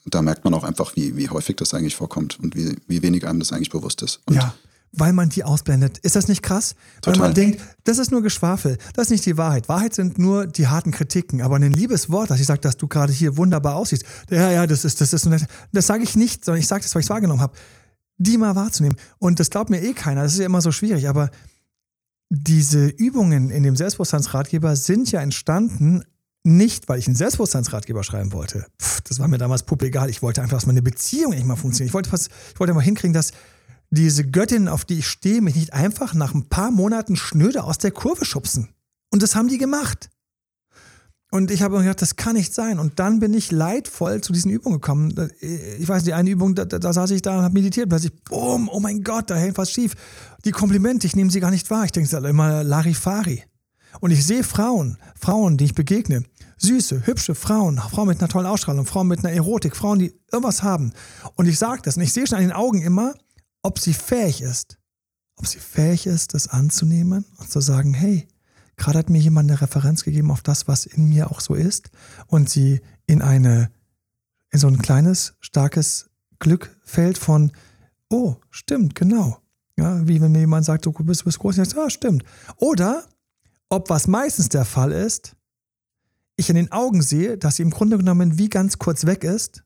da 0.06 0.22
merkt 0.22 0.44
man 0.44 0.54
auch 0.54 0.64
einfach, 0.64 0.96
wie, 0.96 1.16
wie 1.18 1.30
häufig 1.30 1.56
das 1.58 1.74
eigentlich 1.74 1.96
vorkommt 1.96 2.40
und 2.40 2.56
wie, 2.56 2.76
wie 2.88 3.02
wenig 3.02 3.28
einem 3.28 3.40
das 3.40 3.52
eigentlich 3.52 3.70
bewusst 3.70 4.02
ist. 4.02 4.22
Und 4.26 4.36
ja 4.36 4.54
weil 4.92 5.14
man 5.14 5.30
die 5.30 5.44
ausblendet. 5.44 6.00
Ist 6.00 6.16
das 6.16 6.28
nicht 6.28 6.42
krass? 6.42 6.76
Total. 7.02 7.20
Weil 7.20 7.28
man 7.28 7.36
denkt, 7.36 7.62
das 7.84 7.98
ist 7.98 8.12
nur 8.12 8.22
Geschwafel, 8.22 8.78
das 8.96 9.06
ist 9.06 9.12
nicht 9.12 9.26
die 9.26 9.38
Wahrheit. 9.38 9.70
Wahrheit 9.70 9.94
sind 9.94 10.18
nur 10.18 10.48
die 10.48 10.68
harten 10.68 10.92
Kritiken. 10.92 11.42
Aber 11.42 11.58
ein 11.58 11.72
liebes 11.72 12.10
Wort, 12.10 12.32
dass 12.32 12.40
ich 12.40 12.48
sage, 12.48 12.62
dass 12.62 12.78
du 12.78 12.88
gerade 12.88 13.14
hier 13.14 13.38
wunderbar 13.38 13.76
aussiehst, 13.76 14.04
ja, 14.30 14.52
ja, 14.52 14.68
das 14.68 14.86
ist, 14.86 15.02
das 15.02 15.14
ist, 15.14 15.28
das 15.72 15.88
sage 15.88 16.04
ich 16.04 16.16
nicht, 16.16 16.44
sondern 16.44 16.60
ich 16.60 16.68
sage 16.68 16.84
das, 16.84 16.96
weil 16.96 17.02
ich 17.02 17.06
es 17.06 17.10
wahrgenommen 17.10 17.42
habe, 17.42 17.54
die 18.18 18.38
mal 18.38 18.56
wahrzunehmen. 18.56 18.98
Und 19.20 19.40
das 19.40 19.50
glaubt 19.50 19.70
mir 19.70 19.82
eh 19.82 19.94
keiner, 19.94 20.24
das 20.24 20.34
ist 20.34 20.40
ja 20.40 20.46
immer 20.46 20.62
so 20.62 20.72
schwierig, 20.72 21.08
aber 21.08 21.30
diese 22.30 22.88
Übungen 22.88 23.50
in 23.50 23.64
dem 23.64 23.76
Selbstbewusstseinsratgeber 23.76 24.76
sind 24.76 25.12
ja 25.12 25.22
entstanden, 25.22 26.04
nicht, 26.44 26.88
weil 26.90 27.00
ich 27.00 27.08
einen 27.08 27.16
Selbstbewusstseinsratgeber 27.16 28.04
schreiben 28.04 28.32
wollte. 28.32 28.66
Pff, 28.82 29.02
das 29.02 29.20
war 29.20 29.28
mir 29.28 29.38
damals 29.38 29.64
puppe 29.64 29.88
egal. 29.88 30.10
Ich 30.10 30.22
wollte 30.22 30.42
einfach, 30.42 30.58
dass 30.58 30.66
meine 30.66 30.82
Beziehung 30.82 31.34
nicht 31.34 31.46
mal 31.46 31.56
funktioniert. 31.56 31.90
Ich 31.90 31.94
wollte, 31.94 32.12
was, 32.12 32.28
ich 32.54 32.60
wollte 32.60 32.72
einfach 32.72 32.84
hinkriegen, 32.84 33.14
dass 33.14 33.32
diese 33.92 34.24
Göttin, 34.24 34.68
auf 34.68 34.86
die 34.86 35.00
ich 35.00 35.08
stehe, 35.08 35.42
mich 35.42 35.56
nicht 35.56 35.74
einfach 35.74 36.14
nach 36.14 36.34
ein 36.34 36.48
paar 36.48 36.72
Monaten 36.72 37.16
schnöde 37.16 37.64
aus 37.64 37.78
der 37.78 37.92
Kurve 37.92 38.26
schubsen. 38.26 38.70
Und 39.12 39.24
das 39.24 39.36
haben 39.36 39.48
die 39.48 39.58
gemacht. 39.58 40.10
Und 41.32 41.52
ich 41.52 41.62
habe 41.62 41.76
mir 41.76 41.84
gedacht, 41.84 42.02
das 42.02 42.16
kann 42.16 42.36
nicht 42.36 42.54
sein. 42.54 42.80
Und 42.80 43.00
dann 43.00 43.20
bin 43.20 43.34
ich 43.34 43.52
leidvoll 43.52 44.22
zu 44.22 44.34
diesen 44.34 44.50
Übungen 44.50 44.80
gekommen. 44.80 45.14
Ich 45.42 45.88
weiß, 45.88 46.04
die 46.04 46.14
eine 46.14 46.30
Übung, 46.30 46.56
da, 46.56 46.66
da 46.66 46.92
saß 46.92 47.12
ich 47.12 47.22
da 47.22 47.38
und 47.38 47.44
habe 47.44 47.54
meditiert. 47.54 47.90
Plötzlich, 47.90 48.14
boom, 48.24 48.68
oh 48.72 48.80
mein 48.80 49.04
Gott, 49.04 49.30
da 49.30 49.36
hängt 49.36 49.58
was 49.58 49.72
schief. 49.72 49.94
Die 50.46 50.52
Komplimente, 50.52 51.06
ich 51.06 51.16
nehme 51.16 51.30
sie 51.30 51.40
gar 51.40 51.52
nicht 51.52 51.70
wahr. 51.70 51.86
Ich 51.86 51.92
denke, 51.92 52.08
es 52.08 52.14
ist 52.14 52.26
immer 52.28 52.64
Larifari. 52.64 53.44
Und 54.00 54.12
ich 54.12 54.26
sehe 54.26 54.44
Frauen, 54.44 54.98
Frauen, 55.16 55.58
die 55.58 55.66
ich 55.66 55.76
begegne. 55.76 56.24
Süße, 56.58 57.08
hübsche 57.08 57.36
Frauen, 57.36 57.78
Frauen 57.78 58.10
mit 58.10 58.20
einer 58.20 58.28
tollen 58.28 58.46
Ausstrahlung, 58.46 58.86
Frauen 58.86 59.08
mit 59.08 59.20
einer 59.20 59.34
Erotik, 59.34 59.76
Frauen, 59.76 60.00
die 60.00 60.14
irgendwas 60.32 60.62
haben. 60.62 60.94
Und 61.36 61.48
ich 61.48 61.58
sage 61.58 61.82
das 61.84 61.96
und 61.96 62.04
ich 62.04 62.14
sehe 62.14 62.28
schon 62.28 62.38
an 62.38 62.44
den 62.44 62.52
Augen 62.52 62.82
immer, 62.82 63.14
ob 63.62 63.80
sie 63.80 63.94
fähig 63.94 64.42
ist, 64.42 64.78
ob 65.36 65.48
sie 65.48 65.60
fähig 65.60 66.06
ist, 66.06 66.34
das 66.34 66.50
anzunehmen 66.50 67.26
und 67.38 67.50
zu 67.50 67.62
sagen, 67.62 67.94
hey, 67.94 68.28
gerade 68.76 69.00
hat 69.00 69.10
mir 69.10 69.20
jemand 69.20 69.50
eine 69.50 69.62
Referenz 69.62 70.04
gegeben 70.04 70.32
auf 70.32 70.42
das, 70.42 70.68
was 70.68 70.86
in 70.86 71.08
mir 71.08 71.32
auch 71.32 71.40
so 71.40 71.56
ist 71.56 71.92
und 72.28 72.50
sie 72.50 72.82
in 73.06 73.22
eine, 73.22 73.72
in 74.52 74.60
so 74.60 74.68
ein 74.68 74.80
kleines, 74.80 75.36
starkes 75.40 76.10
Glück 76.40 76.78
fällt 76.84 77.18
von, 77.18 77.52
oh, 78.10 78.36
stimmt, 78.50 78.96
genau. 78.96 79.40
Ja, 79.78 80.06
wie 80.08 80.20
wenn 80.20 80.34
mir 80.34 80.40
jemand 80.40 80.66
sagt, 80.66 80.86
du 80.86 80.92
bist, 80.92 81.24
bist 81.24 81.40
groß, 81.40 81.58
und 81.58 81.64
ich 81.64 81.70
sage, 81.70 81.86
ah, 81.86 81.90
stimmt. 81.90 82.24
Oder 82.58 83.06
ob 83.70 83.90
was 83.90 84.08
meistens 84.08 84.50
der 84.50 84.66
Fall 84.66 84.92
ist, 84.92 85.36
ich 86.36 86.50
in 86.50 86.56
den 86.56 86.72
Augen 86.72 87.02
sehe, 87.02 87.38
dass 87.38 87.58
sie 87.58 87.64
im 87.64 87.70
Grunde 87.70 87.98
genommen 87.98 88.38
wie 88.38 88.50
ganz 88.50 88.78
kurz 88.78 89.06
weg 89.06 89.24
ist. 89.24 89.64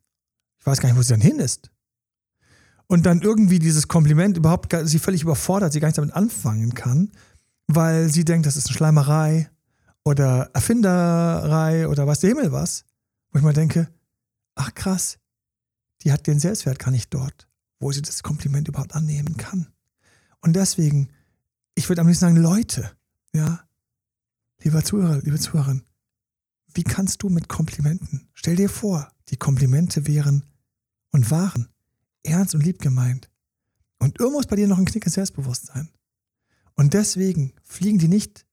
Ich 0.59 0.65
weiß 0.65 0.79
gar 0.79 0.89
nicht, 0.89 0.97
wo 0.97 1.01
sie 1.01 1.13
dann 1.13 1.21
hin 1.21 1.39
ist 1.39 1.73
und 2.87 3.05
dann 3.05 3.21
irgendwie 3.21 3.59
dieses 3.59 3.87
Kompliment 3.87 4.37
überhaupt 4.37 4.75
sie 4.83 4.99
völlig 4.99 5.23
überfordert, 5.23 5.73
sie 5.73 5.79
gar 5.79 5.87
nicht 5.87 5.97
damit 5.97 6.13
anfangen 6.13 6.73
kann, 6.73 7.11
weil 7.67 8.09
sie 8.09 8.25
denkt, 8.25 8.45
das 8.45 8.55
ist 8.55 8.67
eine 8.67 8.75
Schleimerei 8.75 9.49
oder 10.03 10.51
Erfinderei 10.53 11.87
oder 11.87 12.07
was 12.07 12.19
der 12.19 12.29
Himmel 12.29 12.51
was. 12.51 12.85
Wo 13.31 13.39
ich 13.39 13.43
mal 13.43 13.53
denke, 13.53 13.89
ach 14.55 14.73
krass, 14.75 15.17
die 16.03 16.11
hat 16.11 16.27
den 16.27 16.39
Selbstwert 16.39 16.77
gar 16.77 16.91
nicht 16.91 17.11
dort, 17.13 17.47
wo 17.79 17.91
sie 17.91 18.01
das 18.01 18.21
Kompliment 18.21 18.67
überhaupt 18.67 18.93
annehmen 18.93 19.37
kann. 19.37 19.67
Und 20.41 20.55
deswegen, 20.55 21.09
ich 21.73 21.89
würde 21.89 22.01
am 22.01 22.07
liebsten 22.07 22.25
sagen, 22.25 22.37
Leute, 22.37 22.91
ja, 23.33 23.63
lieber 24.63 24.84
Zuhörer, 24.84 25.19
liebe 25.23 25.39
Zuhörerin, 25.39 25.84
wie 26.73 26.84
kannst 26.84 27.21
du 27.23 27.30
mit 27.30 27.49
Komplimenten, 27.49 28.28
stell 28.34 28.56
dir 28.56 28.69
vor, 28.69 29.12
die 29.30 29.38
Komplimente 29.38 30.08
wären 30.08 30.45
und 31.12 31.30
waren 31.30 31.69
ernst 32.23 32.56
und 32.56 32.63
lieb 32.63 32.80
gemeint. 32.80 33.30
Und 33.99 34.19
irgendwo 34.19 34.39
ist 34.39 34.49
bei 34.49 34.56
dir 34.56 34.67
noch 34.67 34.78
ein 34.78 34.86
Knick 34.86 35.06
ins 35.06 35.15
Selbstbewusstsein. 35.15 35.89
Und 36.76 36.93
deswegen 36.93 37.54
fliegen 37.63 37.99
die 37.99 38.08
nicht 38.08 38.45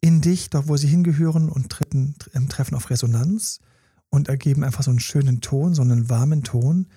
in 0.00 0.20
dich, 0.20 0.50
dort 0.50 0.68
wo 0.68 0.76
sie 0.76 0.88
hingehören 0.88 1.48
und 1.48 1.70
treten, 1.70 2.14
treffen 2.48 2.74
auf 2.74 2.90
Resonanz 2.90 3.60
und 4.08 4.28
ergeben 4.28 4.64
einfach 4.64 4.82
so 4.82 4.90
einen 4.90 5.00
schönen 5.00 5.40
Ton, 5.40 5.74
so 5.74 5.82
einen 5.82 6.08
warmen 6.08 6.42
Ton, 6.42 6.88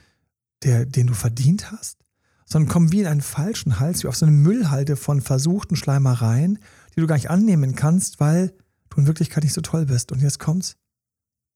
der, 0.63 0.85
den 0.85 1.07
du 1.07 1.13
verdient 1.13 1.71
hast, 1.71 1.99
sondern 2.45 2.71
kommen 2.71 2.91
wie 2.91 3.01
in 3.01 3.07
einen 3.07 3.21
falschen 3.21 3.79
Hals, 3.79 4.03
wie 4.03 4.07
auf 4.07 4.15
so 4.15 4.25
eine 4.25 4.35
Müllhalde 4.35 4.95
von 4.95 5.21
versuchten 5.21 5.75
Schleimereien, 5.75 6.59
die 6.95 7.01
du 7.01 7.07
gar 7.07 7.15
nicht 7.15 7.29
annehmen 7.29 7.75
kannst, 7.75 8.19
weil 8.19 8.53
du 8.89 8.97
in 8.97 9.07
Wirklichkeit 9.07 9.43
nicht 9.43 9.53
so 9.53 9.61
toll 9.61 9.85
bist. 9.85 10.11
Und 10.11 10.21
jetzt 10.21 10.39
kommt's. 10.39 10.75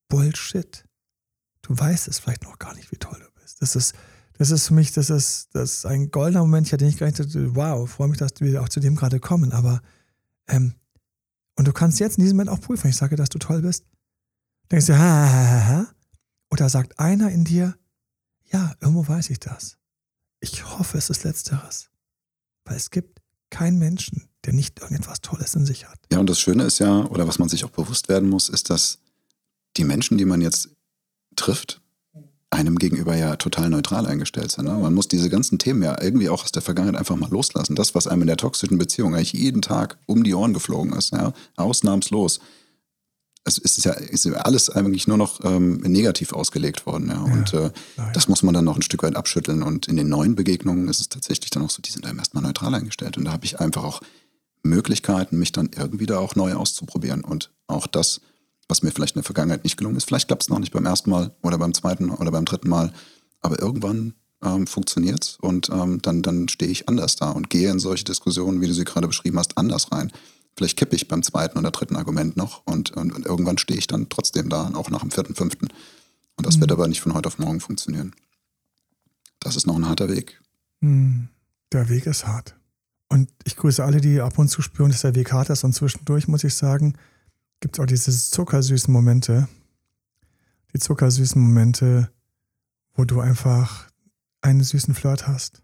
Bullshit. 0.10 0.86
Du 1.62 1.78
weißt 1.78 2.08
es 2.08 2.20
vielleicht 2.20 2.44
noch 2.44 2.60
gar 2.60 2.74
nicht, 2.76 2.92
wie 2.92 2.98
toll 2.98 3.20
du 3.20 3.42
bist. 3.42 3.62
Das 3.62 3.76
ist, 3.76 3.94
das 4.38 4.52
ist 4.52 4.68
für 4.68 4.74
mich, 4.74 4.94
das 4.94 5.10
ist, 5.10 5.50
das 5.54 5.80
ist 5.80 5.86
ein 5.86 6.12
goldener 6.12 6.42
Moment. 6.42 6.68
Ich 6.68 6.74
hatte 6.74 6.86
nicht 6.86 7.00
gerechnet, 7.00 7.30
wow, 7.56 7.90
freue 7.90 8.08
mich, 8.08 8.18
dass 8.18 8.32
wir 8.40 8.62
auch 8.62 8.70
zu 8.70 8.80
dem 8.80 8.96
gerade 8.96 9.20
kommen. 9.20 9.52
Aber, 9.52 9.82
ähm, 10.48 10.76
und 11.56 11.68
du 11.68 11.74
kannst 11.74 12.00
jetzt 12.00 12.18
in 12.18 12.24
diesem 12.24 12.38
Moment 12.38 12.52
auch 12.52 12.62
prüfen, 12.62 12.88
ich 12.88 12.96
sage, 12.96 13.16
dass 13.16 13.30
du 13.30 13.40
toll 13.40 13.62
bist. 13.62 13.86
Denkst 14.72 14.86
du, 14.86 14.98
ha, 14.98 15.00
ha, 15.00 15.50
ha, 15.50 15.68
ha. 15.68 15.88
Oder 16.50 16.70
sagt 16.70 17.00
einer 17.00 17.30
in 17.30 17.44
dir, 17.44 17.76
ja, 18.46 18.74
irgendwo 18.80 19.08
weiß 19.08 19.30
ich 19.30 19.40
das. 19.40 19.78
Ich 20.40 20.66
hoffe, 20.66 20.98
es 20.98 21.10
ist 21.10 21.24
Letzteres. 21.24 21.90
Weil 22.64 22.78
es 22.78 22.92
gibt 22.92 23.22
keinen 23.50 23.80
Menschen, 23.80 24.30
der 24.48 24.54
nicht 24.54 24.80
irgendetwas 24.80 25.22
Tolles 25.22 25.54
in 25.54 25.66
sich 25.66 25.88
hat. 25.88 26.00
Ja, 26.12 26.20
und 26.20 26.30
das 26.30 26.40
Schöne 26.40 26.64
ist 26.64 26.80
ja, 26.80 27.06
oder 27.06 27.28
was 27.28 27.38
man 27.38 27.50
sich 27.50 27.66
auch 27.66 27.70
bewusst 27.70 28.10
werden 28.10 28.30
muss, 28.30 28.50
ist, 28.50 28.70
dass 28.70 28.98
die 29.76 29.84
Menschen, 29.84 30.18
die 30.18 30.26
man 30.26 30.42
jetzt 30.42 30.70
trifft, 31.36 31.82
einem 32.50 32.78
gegenüber 32.78 33.16
ja 33.16 33.36
total 33.36 33.70
neutral 33.70 34.08
eingestellt 34.08 34.52
sind. 34.52 34.66
Ne? 34.66 34.74
Man 34.74 34.94
muss 34.94 35.10
diese 35.10 35.30
ganzen 35.30 35.60
Themen 35.60 35.84
ja 35.84 36.02
irgendwie 36.02 36.30
auch 36.30 36.46
aus 36.46 36.54
der 36.54 36.62
Vergangenheit 36.62 36.98
einfach 36.98 37.18
mal 37.18 37.30
loslassen. 37.30 37.76
Das, 37.76 37.94
was 37.94 38.08
einem 38.08 38.22
in 38.22 38.28
der 38.28 38.38
toxischen 38.38 38.78
Beziehung 38.78 39.16
eigentlich 39.16 39.34
jeden 39.34 39.62
Tag 39.62 39.98
um 40.06 40.24
die 40.24 40.34
Ohren 40.34 40.54
geflogen 40.54 40.94
ist, 40.94 41.12
ja? 41.12 41.34
ausnahmslos. 41.58 42.40
Es 43.44 43.58
ist 43.58 43.84
ja, 43.84 43.92
ist 43.92 44.26
ja 44.26 44.34
alles 44.34 44.70
eigentlich 44.70 45.08
nur 45.08 45.18
noch 45.18 45.44
ähm, 45.44 45.78
negativ 45.78 46.32
ausgelegt 46.32 46.86
worden. 46.86 47.10
Ja? 47.10 47.22
Und 47.22 47.54
äh, 47.54 47.72
ja. 47.98 48.12
das 48.14 48.30
muss 48.30 48.44
man 48.44 48.54
dann 48.54 48.66
noch 48.66 48.78
ein 48.78 48.82
Stück 48.82 49.04
weit 49.04 49.18
abschütteln. 49.18 49.62
Und 49.62 49.90
in 49.90 49.98
den 49.98 50.08
neuen 50.08 50.36
Begegnungen 50.36 50.88
ist 50.88 51.02
es 51.02 51.10
tatsächlich 51.10 51.50
dann 51.50 51.64
auch 51.64 51.70
so, 51.70 51.82
die 51.82 51.92
sind 51.92 52.06
einem 52.06 52.20
erstmal 52.20 52.44
neutral 52.44 52.74
eingestellt. 52.74 53.18
Und 53.18 53.26
da 53.26 53.34
habe 53.34 53.46
ich 53.46 53.60
einfach 53.60 53.84
auch 53.84 54.02
Möglichkeiten, 54.68 55.40
mich 55.40 55.52
dann 55.52 55.70
irgendwie 55.76 56.06
da 56.06 56.20
auch 56.20 56.36
neu 56.36 56.54
auszuprobieren. 56.54 57.24
Und 57.24 57.52
auch 57.68 57.88
das 57.88 58.22
was 58.68 58.84
mir 58.84 58.92
vielleicht 58.92 59.16
in 59.16 59.22
der 59.22 59.26
Vergangenheit 59.26 59.64
nicht 59.64 59.78
gelungen 59.78 59.98
ist. 59.98 60.06
Vielleicht 60.06 60.28
klappt 60.28 60.44
es 60.44 60.50
noch 60.50 60.60
nicht 60.60 60.74
beim 60.74 60.86
ersten 60.86 61.10
Mal 61.10 61.36
oder 61.42 61.58
beim 61.58 61.74
zweiten 61.74 62.10
oder 62.10 62.32
beim 62.32 62.46
dritten 62.46 62.70
Mal, 62.70 62.92
aber 63.42 63.60
irgendwann 63.62 64.14
ähm, 64.44 64.68
funktioniert 64.68 65.24
es 65.24 65.38
und 65.38 65.70
ähm, 65.70 66.02
dann, 66.02 66.22
dann 66.22 66.48
stehe 66.50 66.72
ich 66.72 66.88
anders 66.90 67.16
da 67.16 67.32
und 67.32 67.50
gehe 67.50 67.70
in 67.70 67.80
solche 67.80 68.04
Diskussionen, 68.04 68.62
wie 68.62 68.68
du 68.68 68.74
sie 68.74 68.84
gerade 68.84 69.08
beschrieben 69.08 69.40
hast, 69.40 69.58
anders 69.58 69.92
rein. 69.92 70.12
Vielleicht 70.56 70.78
kippe 70.78 70.96
ich 70.96 71.08
beim 71.08 71.24
zweiten 71.24 71.58
oder 71.58 71.72
dritten 71.72 71.96
Argument 71.96 72.36
noch 72.36 72.64
und, 72.66 72.92
und, 72.92 73.14
und 73.14 73.26
irgendwann 73.26 73.58
stehe 73.58 73.80
ich 73.80 73.88
dann 73.88 74.10
trotzdem 74.10 74.50
da, 74.50 74.72
auch 74.74 74.90
nach 74.90 75.02
dem 75.02 75.12
vierten, 75.12 75.36
fünften. 75.36 75.68
Und 76.36 76.46
das 76.46 76.58
mhm. 76.58 76.62
wird 76.62 76.72
aber 76.72 76.88
nicht 76.88 77.02
von 77.02 77.14
heute 77.14 77.28
auf 77.28 77.40
morgen 77.40 77.60
funktionieren. 77.60 78.14
Das 79.40 79.56
ist 79.56 79.66
noch 79.66 79.76
ein 79.76 79.88
harter 79.88 80.10
Weg. 80.10 80.42
Mhm. 80.82 81.30
Der 81.72 81.90
Weg 81.90 82.06
ist 82.06 82.26
hart. 82.26 82.56
Und 83.10 83.32
ich 83.46 83.56
grüße 83.56 83.84
alle, 83.84 84.02
die 84.02 84.20
ab 84.20 84.38
und 84.38 84.50
zu 84.50 84.62
spüren, 84.62 84.92
dass 84.92 85.02
der 85.02 85.16
Weg 85.16 85.32
hart 85.32 85.50
ist. 85.50 85.64
Und 85.64 85.74
zwischendurch, 85.74 86.28
muss 86.28 86.44
ich 86.44 86.56
sagen, 86.56 86.94
gibt 87.60 87.76
es 87.76 87.80
auch 87.80 87.86
diese 87.86 88.12
zuckersüßen 88.12 88.92
Momente. 88.92 89.48
Die 90.74 90.80
zuckersüßen 90.80 91.42
Momente, 91.42 92.12
wo 92.94 93.06
du 93.06 93.22
einfach 93.22 93.90
einen 94.42 94.64
süßen 94.64 94.94
Flirt 94.94 95.28
hast. 95.28 95.62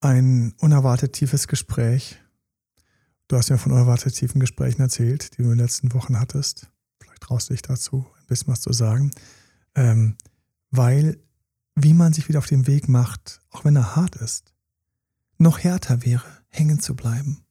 Ein 0.00 0.54
unerwartet 0.60 1.12
tiefes 1.12 1.48
Gespräch. 1.48 2.18
Du 3.26 3.36
hast 3.36 3.50
mir 3.50 3.58
von 3.58 3.72
unerwartet 3.72 4.14
tiefen 4.14 4.40
Gesprächen 4.40 4.80
erzählt, 4.80 5.36
die 5.36 5.42
du 5.42 5.50
in 5.50 5.56
den 5.56 5.58
letzten 5.58 5.92
Wochen 5.92 6.18
hattest. 6.20 6.68
Vielleicht 7.00 7.22
traust 7.22 7.50
du 7.50 7.54
dich 7.54 7.62
dazu, 7.62 8.06
ein 8.20 8.26
bisschen 8.26 8.48
was 8.48 8.60
zu 8.60 8.72
sagen. 8.72 9.10
Ähm, 9.74 10.16
weil, 10.70 11.18
wie 11.74 11.94
man 11.94 12.12
sich 12.12 12.28
wieder 12.28 12.38
auf 12.38 12.46
den 12.46 12.66
Weg 12.66 12.88
macht, 12.88 13.40
auch 13.50 13.64
wenn 13.64 13.76
er 13.76 13.96
hart 13.96 14.16
ist, 14.16 14.54
noch 15.38 15.58
härter 15.60 16.04
wäre, 16.04 16.24
hängen 16.48 16.80
zu 16.80 16.94
bleiben. 16.94 17.44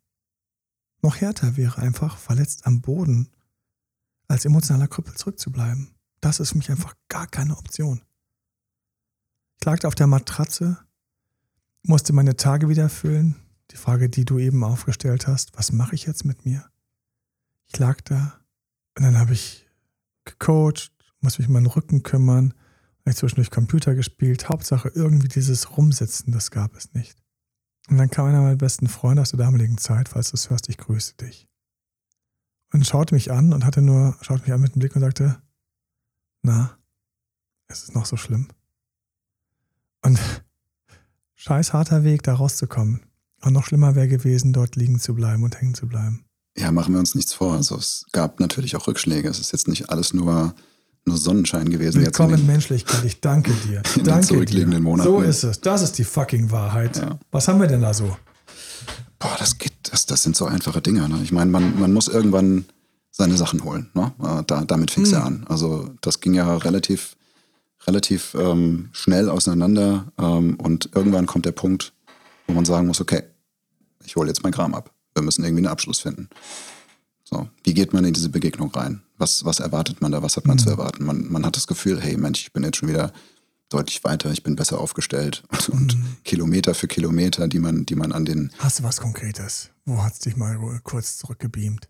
Noch 1.02 1.18
härter 1.18 1.58
wäre 1.58 1.82
einfach, 1.82 2.18
verletzt 2.18 2.66
am 2.66 2.82
Boden, 2.82 3.30
als 4.28 4.46
emotionaler 4.46 4.88
Krüppel 4.88 5.16
zurückzubleiben. 5.16 5.96
Das 6.20 6.40
ist 6.40 6.52
für 6.52 6.58
mich 6.58 6.70
einfach 6.70 6.96
gar 7.08 7.28
keine 7.28 7.58
Option. 7.58 8.04
Ich 9.60 9.66
lag 9.66 9.84
auf 9.86 9.96
der 9.96 10.08
Matratze, 10.08 10.78
musste 11.84 12.14
meine 12.14 12.36
Tage 12.36 12.70
wieder 12.70 12.90
füllen. 12.90 13.36
Die 13.72 13.78
Frage, 13.78 14.10
die 14.10 14.26
du 14.26 14.40
eben 14.40 14.64
aufgestellt 14.64 15.28
hast, 15.28 15.58
was 15.58 15.72
mache 15.72 15.96
ich 15.96 16.06
jetzt 16.06 16.26
mit 16.26 16.46
mir? 16.46 16.70
Ich 17.68 17.78
lag 17.78 18.02
da 18.02 18.40
und 18.98 19.04
dann 19.04 19.18
habe 19.18 19.34
ich 19.34 19.68
gecoacht, 20.26 20.92
muss 21.22 21.38
mich 21.38 21.48
um 21.48 21.54
meinen 21.54 21.66
Rücken 21.66 22.04
kümmern, 22.04 22.54
habe 23.02 23.12
ich 23.12 23.18
zwischendurch 23.18 23.52
Computer 23.52 23.96
gespielt. 23.96 24.50
Hauptsache 24.50 24.90
irgendwie 24.90 25.28
dieses 25.28 25.78
Rumsitzen, 25.78 26.32
das 26.32 26.52
gab 26.52 26.76
es 26.76 26.94
nicht. 26.94 27.22
Und 27.90 27.98
dann 27.98 28.10
kam 28.10 28.26
einer 28.26 28.42
meiner 28.42 28.56
besten 28.56 28.88
Freunde 28.88 29.22
aus 29.22 29.32
der 29.32 29.40
damaligen 29.40 29.78
Zeit, 29.78 30.10
falls 30.10 30.32
du 30.32 30.36
es 30.36 30.50
hörst, 30.50 30.70
ich 30.70 30.78
grüße 30.78 31.16
dich. 31.16 31.48
Und 32.74 32.86
schaute 32.86 33.16
mich 33.16 33.32
an 33.32 33.54
und 33.54 33.66
hatte 33.66 33.82
nur, 33.82 34.18
schaute 34.22 34.42
mich 34.42 34.52
an 34.52 34.62
mit 34.62 34.76
dem 34.76 34.80
Blick 34.80 34.96
und 34.96 35.02
sagte, 35.02 35.42
na, 36.42 36.78
es 37.68 37.84
ist 37.84 37.96
noch 37.96 38.06
so 38.06 38.18
schlimm. 38.18 38.50
Und 40.02 40.20
scheiß 41.36 41.74
harter 41.74 42.04
Weg, 42.04 42.24
da 42.24 42.34
rauszukommen. 42.34 43.06
Und 43.42 43.54
noch 43.54 43.66
schlimmer 43.66 43.96
wäre 43.96 44.08
gewesen, 44.08 44.52
dort 44.52 44.76
liegen 44.76 45.00
zu 45.00 45.14
bleiben 45.14 45.44
und 45.44 45.60
hängen 45.60 45.76
zu 45.76 45.88
bleiben. 45.88 46.26
Ja, 46.58 46.72
machen 46.72 46.94
wir 46.94 47.00
uns 47.00 47.16
nichts 47.16 47.34
vor. 47.34 47.54
Also 47.54 47.78
es 47.78 48.06
gab 48.12 48.40
natürlich 48.40 48.76
auch 48.76 48.88
Rückschläge. 48.88 49.30
Es 49.30 49.40
ist 49.40 49.52
jetzt 49.52 49.68
nicht 49.68 49.90
alles 49.90 50.14
nur, 50.14 50.56
nur 51.08 51.18
Sonnenschein 51.18 51.70
gewesen. 51.70 52.02
Willkommen 52.02 52.32
jetzt 52.32 52.42
in 52.42 52.48
Menschlichkeit, 52.48 53.04
ich 53.06 53.20
danke 53.22 53.52
dir. 53.68 53.82
In 53.96 54.04
danke 54.04 54.22
den 54.22 54.24
zurückliegenden 54.24 54.82
dir. 54.82 54.84
Monaten. 54.84 55.10
So 55.10 55.22
ist 55.22 55.44
es. 55.44 55.62
Das 55.62 55.82
ist 55.82 55.98
die 55.98 56.04
fucking 56.04 56.52
Wahrheit. 56.52 56.98
Ja. 56.98 57.18
Was 57.32 57.48
haben 57.48 57.60
wir 57.60 57.68
denn 57.68 57.82
da 57.82 57.94
so? 57.94 58.18
Boah, 59.20 59.36
das 59.40 59.58
geht, 59.58 59.74
das, 59.84 60.06
das 60.06 60.22
sind 60.22 60.36
so 60.36 60.46
einfache 60.46 60.82
Dinge. 60.82 61.08
Ne? 61.10 61.20
Ich 61.24 61.32
meine, 61.32 61.50
man, 61.50 61.80
man 61.80 61.92
muss 61.92 62.08
irgendwann 62.08 62.66
seine 63.10 63.36
Sachen 63.36 63.64
holen. 63.64 63.90
Ne? 63.94 64.14
Äh, 64.22 64.44
da, 64.46 64.64
damit 64.64 64.92
fing 64.92 65.04
es 65.04 65.12
hm. 65.12 65.18
ja 65.18 65.24
an. 65.24 65.46
Also 65.50 65.90
das 66.02 66.20
ging 66.20 66.34
ja 66.34 66.56
relativ, 66.58 67.16
relativ 67.88 68.36
ähm, 68.36 68.90
schnell 68.92 69.30
auseinander 69.30 70.12
ähm, 70.20 70.56
und 70.56 70.90
irgendwann 70.94 71.26
kommt 71.26 71.46
der 71.46 71.52
Punkt, 71.52 71.94
wo 72.46 72.54
man 72.54 72.66
sagen 72.66 72.88
muss, 72.88 73.02
okay, 73.02 73.24
ich 74.06 74.16
hole 74.16 74.28
jetzt 74.28 74.44
mein 74.44 74.54
Kram 74.54 74.76
ab. 74.76 74.92
Wir 75.16 75.24
müssen 75.24 75.44
irgendwie 75.44 75.62
einen 75.62 75.72
Abschluss 75.72 76.00
finden. 76.00 76.30
So, 77.24 77.48
wie 77.64 77.74
geht 77.74 77.92
man 77.92 78.06
in 78.06 78.14
diese 78.14 78.30
Begegnung 78.30 78.72
rein? 78.72 79.02
Was, 79.18 79.46
was 79.46 79.60
erwartet 79.60 80.02
man 80.02 80.12
da? 80.12 80.22
Was 80.22 80.38
hat 80.38 80.46
man 80.46 80.58
mhm. 80.58 80.62
zu 80.62 80.70
erwarten? 80.70 81.06
Man, 81.06 81.32
man 81.32 81.46
hat 81.46 81.56
das 81.56 81.68
Gefühl, 81.68 82.00
hey 82.02 82.18
Mensch, 82.18 82.42
ich 82.42 82.54
bin 82.54 82.64
jetzt 82.64 82.78
schon 82.78 82.90
wieder 82.90 83.12
deutlich 83.70 84.04
weiter, 84.04 84.32
ich 84.32 84.44
bin 84.44 84.56
besser 84.56 84.80
aufgestellt 84.80 85.44
und, 85.72 85.98
mhm. 85.98 86.18
Kilometer 86.24 86.74
für 86.74 86.88
Kilometer, 86.88 87.48
die 87.48 87.60
man, 87.60 87.86
die 87.86 87.96
man 87.96 88.12
an 88.12 88.26
den. 88.26 88.52
Hast 88.60 88.80
du 88.80 88.84
was 88.84 89.02
Konkretes? 89.02 89.72
Wo 89.86 90.04
hat 90.04 90.14
es 90.14 90.20
dich 90.20 90.36
mal 90.36 90.58
kurz 90.84 91.18
zurückgebeamt? 91.18 91.90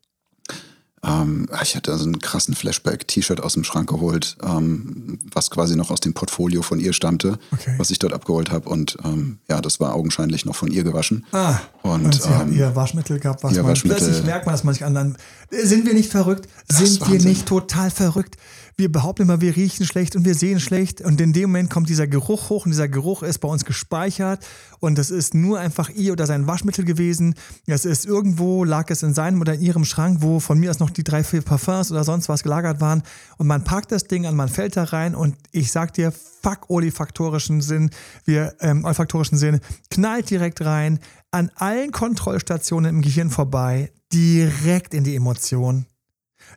Ähm, 1.04 1.48
ich 1.62 1.76
hatte 1.76 1.96
so 1.98 2.06
einen 2.06 2.20
krassen 2.20 2.56
Flashback-T-Shirt 2.56 3.42
aus 3.42 3.54
dem 3.54 3.64
Schrank 3.64 3.90
geholt, 3.90 4.36
ähm, 4.44 5.20
was 5.32 5.52
quasi 5.52 5.76
noch 5.76 5.92
aus 5.92 6.00
dem 6.00 6.14
Portfolio 6.14 6.62
von 6.62 6.80
ihr 6.80 6.94
stammte, 6.94 7.38
okay. 7.52 7.76
was 7.78 7.92
ich 7.92 8.00
dort 8.00 8.14
abgeholt 8.14 8.52
habe. 8.52 8.68
Und 8.70 8.98
ähm, 9.04 9.38
ja, 9.48 9.62
das 9.62 9.80
war 9.80 9.94
augenscheinlich 9.94 10.46
noch 10.46 10.56
von 10.56 10.72
ihr 10.72 10.84
gewaschen. 10.84 11.26
Ah, 11.32 11.60
und, 11.84 12.06
und 12.06 12.22
sie 12.22 12.30
hat 12.30 12.48
ähm, 12.48 12.58
ihr 12.58 12.76
Waschmittel 12.76 13.20
gehabt, 13.20 13.44
was 13.44 13.54
ihr 13.54 13.62
man 13.62 13.72
Waschmittel, 13.72 13.98
plötzlich 13.98 14.26
merkt 14.26 14.46
man, 14.46 14.54
dass 14.54 14.64
man 14.64 14.74
sich 14.74 14.86
anderen. 14.86 15.18
Sind 15.52 15.86
wir 15.86 15.94
nicht 15.94 16.12
verrückt? 16.12 16.50
Sind 16.68 17.08
wir 17.10 17.22
nicht 17.22 17.46
total 17.46 17.92
verrückt? 17.92 18.38
Wir 18.80 18.92
behaupten 18.92 19.24
immer, 19.24 19.42
wir 19.42 19.56
riechen 19.56 19.88
schlecht 19.88 20.16
und 20.16 20.24
wir 20.24 20.36
sehen 20.36 20.60
schlecht. 20.60 21.02
Und 21.02 21.20
in 21.20 21.34
dem 21.34 21.50
Moment 21.50 21.72
kommt 21.72 21.90
dieser 21.90 22.06
Geruch 22.06 22.50
hoch 22.50 22.66
und 22.66 22.72
dieser 22.72 22.88
Geruch 22.88 23.24
ist 23.24 23.40
bei 23.40 23.48
uns 23.48 23.66
gespeichert. 23.66 24.46
Und 24.80 25.00
das 25.00 25.10
ist 25.10 25.34
nur 25.34 25.60
einfach 25.60 25.90
ihr 25.90 26.12
oder 26.12 26.28
sein 26.28 26.46
Waschmittel 26.46 26.86
gewesen. 26.86 27.34
Es 27.66 27.86
ist 27.86 28.06
irgendwo, 28.06 28.64
lag 28.64 28.92
es 28.92 29.02
in 29.02 29.16
seinem 29.16 29.42
oder 29.42 29.56
in 29.56 29.62
ihrem 29.62 29.84
Schrank, 29.84 30.22
wo 30.22 30.40
von 30.40 30.60
mir 30.60 30.70
aus 30.70 30.78
noch 30.78 30.92
die 30.92 31.04
drei, 31.04 31.24
vier 31.24 31.42
Parfums 31.42 31.92
oder 31.92 32.04
sonst 32.04 32.30
was 32.30 32.44
gelagert 32.44 32.80
waren. 32.80 33.02
Und 33.38 33.48
man 33.48 33.64
packt 33.64 33.92
das 33.92 34.04
Ding 34.04 34.28
an, 34.28 34.36
man 34.36 34.48
fällt 34.48 34.78
da 34.78 34.84
rein 34.84 35.16
und 35.16 35.36
ich 35.52 35.72
sag 35.72 35.94
dir, 35.94 36.12
fuck 36.12 36.70
olfaktorischen 36.70 37.62
Sinn, 37.62 37.90
wir, 38.26 38.54
ähm, 38.60 38.86
olfaktorischen 38.86 39.40
Sinn, 39.40 39.60
knallt 39.90 40.30
direkt 40.30 40.62
rein, 40.62 41.00
an 41.32 41.50
allen 41.56 41.92
Kontrollstationen 41.92 42.98
im 42.98 43.02
Gehirn 43.02 43.32
vorbei, 43.32 43.92
direkt 44.14 44.94
in 44.94 45.04
die 45.04 45.16
Emotion. 45.16 45.88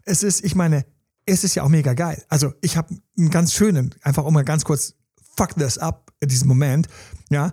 Es 0.05 0.23
ist, 0.23 0.45
ich 0.45 0.55
meine, 0.55 0.85
es 1.31 1.45
ist 1.45 1.55
ja 1.55 1.63
auch 1.63 1.69
mega 1.69 1.95
geil. 1.95 2.23
Also 2.29 2.53
ich 2.61 2.77
habe 2.77 2.95
einen 3.17 3.31
ganz 3.31 3.53
schönen, 3.53 3.95
einfach 4.03 4.25
um 4.25 4.35
mal 4.35 4.45
ganz 4.45 4.65
kurz 4.65 4.95
fuck 5.37 5.55
this 5.55 5.79
up 5.79 6.13
in 6.21 6.29
diesem 6.29 6.49
Moment. 6.49 6.89
Ja, 7.31 7.53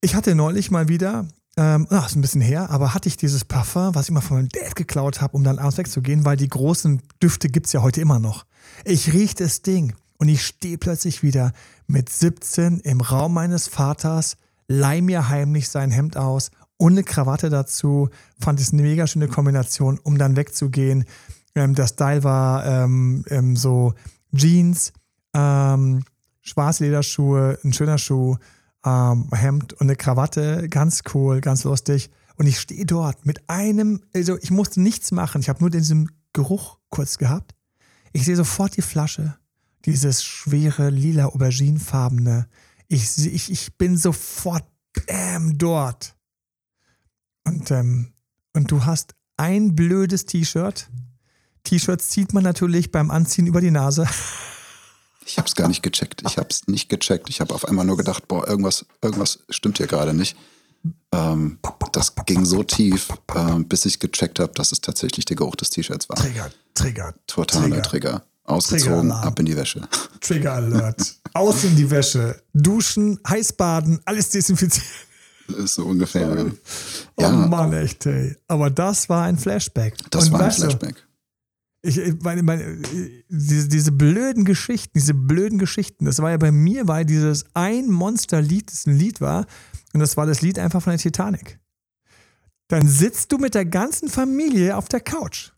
ich 0.00 0.14
hatte 0.14 0.34
neulich 0.34 0.70
mal 0.70 0.88
wieder, 0.88 1.26
ähm, 1.56 1.86
ach, 1.90 2.06
ist 2.06 2.16
ein 2.16 2.20
bisschen 2.20 2.40
her, 2.40 2.70
aber 2.70 2.94
hatte 2.94 3.08
ich 3.08 3.16
dieses 3.16 3.44
Parfum, 3.44 3.94
was 3.94 4.06
ich 4.06 4.12
mal 4.12 4.20
von 4.20 4.36
meinem 4.36 4.48
Dad 4.48 4.76
geklaut 4.76 5.20
habe, 5.20 5.36
um 5.36 5.44
dann 5.44 5.58
abends 5.58 5.78
wegzugehen, 5.78 6.24
weil 6.24 6.36
die 6.36 6.48
großen 6.48 7.00
Düfte 7.22 7.48
gibt 7.48 7.66
es 7.66 7.72
ja 7.72 7.82
heute 7.82 8.00
immer 8.00 8.18
noch. 8.18 8.44
Ich 8.84 9.12
rieche 9.12 9.36
das 9.36 9.62
Ding 9.62 9.94
und 10.18 10.28
ich 10.28 10.44
stehe 10.44 10.78
plötzlich 10.78 11.22
wieder 11.22 11.52
mit 11.86 12.10
17 12.10 12.80
im 12.80 13.00
Raum 13.00 13.34
meines 13.34 13.66
Vaters, 13.66 14.36
leih 14.68 15.00
mir 15.00 15.28
heimlich 15.28 15.68
sein 15.68 15.90
Hemd 15.90 16.16
aus 16.16 16.50
ohne 16.78 17.04
Krawatte 17.04 17.50
dazu, 17.50 18.08
fand 18.38 18.60
es 18.60 18.72
eine 18.72 18.82
mega 18.82 19.06
schöne 19.06 19.28
Kombination, 19.28 19.98
um 20.02 20.18
dann 20.18 20.36
wegzugehen. 20.36 21.04
Ähm, 21.54 21.74
der 21.74 21.86
Style 21.86 22.24
war 22.24 22.66
ähm, 22.66 23.24
ähm, 23.28 23.56
so 23.56 23.94
Jeans, 24.34 24.92
ähm, 25.34 26.04
schwarze 26.40 26.84
Lederschuhe, 26.84 27.58
ein 27.64 27.72
schöner 27.72 27.98
Schuh, 27.98 28.36
ähm, 28.84 29.28
Hemd 29.32 29.72
und 29.74 29.82
eine 29.82 29.96
Krawatte. 29.96 30.68
Ganz 30.68 31.02
cool, 31.14 31.40
ganz 31.40 31.64
lustig. 31.64 32.10
Und 32.36 32.46
ich 32.46 32.58
stehe 32.58 32.84
dort 32.84 33.24
mit 33.26 33.48
einem, 33.48 34.02
also 34.14 34.36
ich 34.38 34.50
musste 34.50 34.80
nichts 34.80 35.12
machen. 35.12 35.40
Ich 35.40 35.48
habe 35.48 35.60
nur 35.60 35.70
diesen 35.70 36.10
Geruch 36.32 36.78
kurz 36.90 37.18
gehabt. 37.18 37.54
Ich 38.12 38.24
sehe 38.24 38.36
sofort 38.36 38.76
die 38.76 38.82
Flasche, 38.82 39.36
dieses 39.84 40.24
schwere 40.24 40.90
lila 40.90 41.26
auberginefarbene. 41.26 42.48
Ich, 42.88 43.16
ich, 43.26 43.50
ich 43.50 43.76
bin 43.78 43.96
sofort 43.96 44.64
bam, 45.06 45.56
dort. 45.58 46.16
Und, 47.44 47.70
ähm, 47.70 48.12
und 48.52 48.70
du 48.70 48.84
hast 48.84 49.14
ein 49.36 49.74
blödes 49.74 50.26
T-Shirt 50.26 50.90
T-Shirts 51.64 52.08
zieht 52.08 52.32
man 52.32 52.44
natürlich 52.44 52.92
beim 52.92 53.10
Anziehen 53.10 53.46
über 53.46 53.60
die 53.60 53.70
Nase. 53.70 54.06
Ich 55.26 55.38
habe 55.38 55.48
es 55.48 55.54
gar 55.54 55.68
nicht 55.68 55.82
gecheckt. 55.82 56.22
Ich 56.26 56.36
habe 56.36 56.48
es 56.50 56.66
nicht 56.68 56.88
gecheckt. 56.88 57.30
Ich 57.30 57.40
habe 57.40 57.54
auf 57.54 57.66
einmal 57.66 57.86
nur 57.86 57.96
gedacht, 57.96 58.28
boah, 58.28 58.46
irgendwas, 58.46 58.84
irgendwas 59.02 59.40
stimmt 59.48 59.78
hier 59.78 59.86
gerade 59.86 60.12
nicht. 60.12 60.36
Ähm, 61.12 61.58
das 61.92 62.14
ging 62.26 62.44
so 62.44 62.62
tief, 62.62 63.08
äh, 63.34 63.58
bis 63.60 63.86
ich 63.86 64.00
gecheckt 64.00 64.38
habe, 64.38 64.52
dass 64.52 64.72
es 64.72 64.80
tatsächlich 64.80 65.24
der 65.24 65.36
Geruch 65.36 65.56
des 65.56 65.70
T-Shirts 65.70 66.08
war. 66.08 66.16
Trigger, 66.16 66.50
Trigger. 66.74 67.14
Totaler 67.26 67.82
Trigger. 67.82 67.82
Trigger. 67.82 68.24
Ausgezogen, 68.44 69.08
Trigger 69.08 69.22
ab 69.22 69.38
in 69.38 69.46
die 69.46 69.56
Wäsche. 69.56 69.88
Trigger 70.20 70.52
Alert. 70.52 71.14
Aus 71.32 71.64
in 71.64 71.76
die 71.76 71.90
Wäsche. 71.90 72.42
Duschen, 72.52 73.18
Heißbaden, 73.26 74.00
alles 74.04 74.28
desinfizieren. 74.28 74.86
Das 75.48 75.58
ist 75.58 75.74
so 75.74 75.84
ungefähr. 75.84 76.46
Ja. 77.18 77.28
Oh 77.28 77.32
Mann, 77.48 77.72
echt, 77.72 78.04
hey. 78.04 78.36
Aber 78.48 78.70
das 78.70 79.08
war 79.08 79.24
ein 79.24 79.38
Flashback. 79.38 79.94
Das 80.10 80.26
Und 80.26 80.32
war 80.32 80.42
ein 80.42 80.52
Flashback. 80.52 80.96
Du, 80.96 81.02
ich, 81.84 82.22
meine, 82.22 82.42
meine, 82.42 82.78
diese, 83.28 83.68
diese 83.68 83.92
blöden 83.92 84.44
Geschichten, 84.44 84.92
diese 84.94 85.12
blöden 85.12 85.58
Geschichten, 85.58 86.06
das 86.06 86.20
war 86.20 86.30
ja 86.30 86.38
bei 86.38 86.50
mir, 86.50 86.88
weil 86.88 87.04
dieses 87.04 87.44
ein 87.54 87.90
Monsterlied, 87.90 88.70
das 88.70 88.86
ein 88.86 88.96
Lied 88.96 89.20
war, 89.20 89.46
und 89.92 90.00
das 90.00 90.16
war 90.16 90.24
das 90.24 90.40
Lied 90.40 90.58
einfach 90.58 90.82
von 90.82 90.92
der 90.92 90.98
Titanic. 90.98 91.60
Dann 92.68 92.88
sitzt 92.88 93.30
du 93.32 93.38
mit 93.38 93.54
der 93.54 93.66
ganzen 93.66 94.08
Familie 94.08 94.76
auf 94.76 94.88
der 94.88 95.00
Couch. 95.00 95.52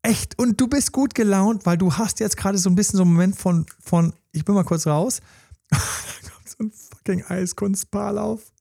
Echt. 0.00 0.38
Und 0.38 0.60
du 0.60 0.66
bist 0.66 0.92
gut 0.92 1.14
gelaunt, 1.14 1.66
weil 1.66 1.76
du 1.76 1.92
hast 1.92 2.18
jetzt 2.20 2.36
gerade 2.36 2.58
so 2.58 2.70
ein 2.70 2.74
bisschen 2.74 2.96
so 2.96 3.02
einen 3.02 3.12
Moment 3.12 3.36
von, 3.36 3.66
von 3.78 4.14
ich 4.32 4.44
bin 4.44 4.54
mal 4.54 4.64
kurz 4.64 4.86
raus. 4.86 5.20
da 5.68 5.78
kommt 5.78 6.48
so 6.48 6.56
ein 6.60 6.72
fucking 6.72 7.24
Eiskunstpaar 7.24 8.20
auf. 8.20 8.52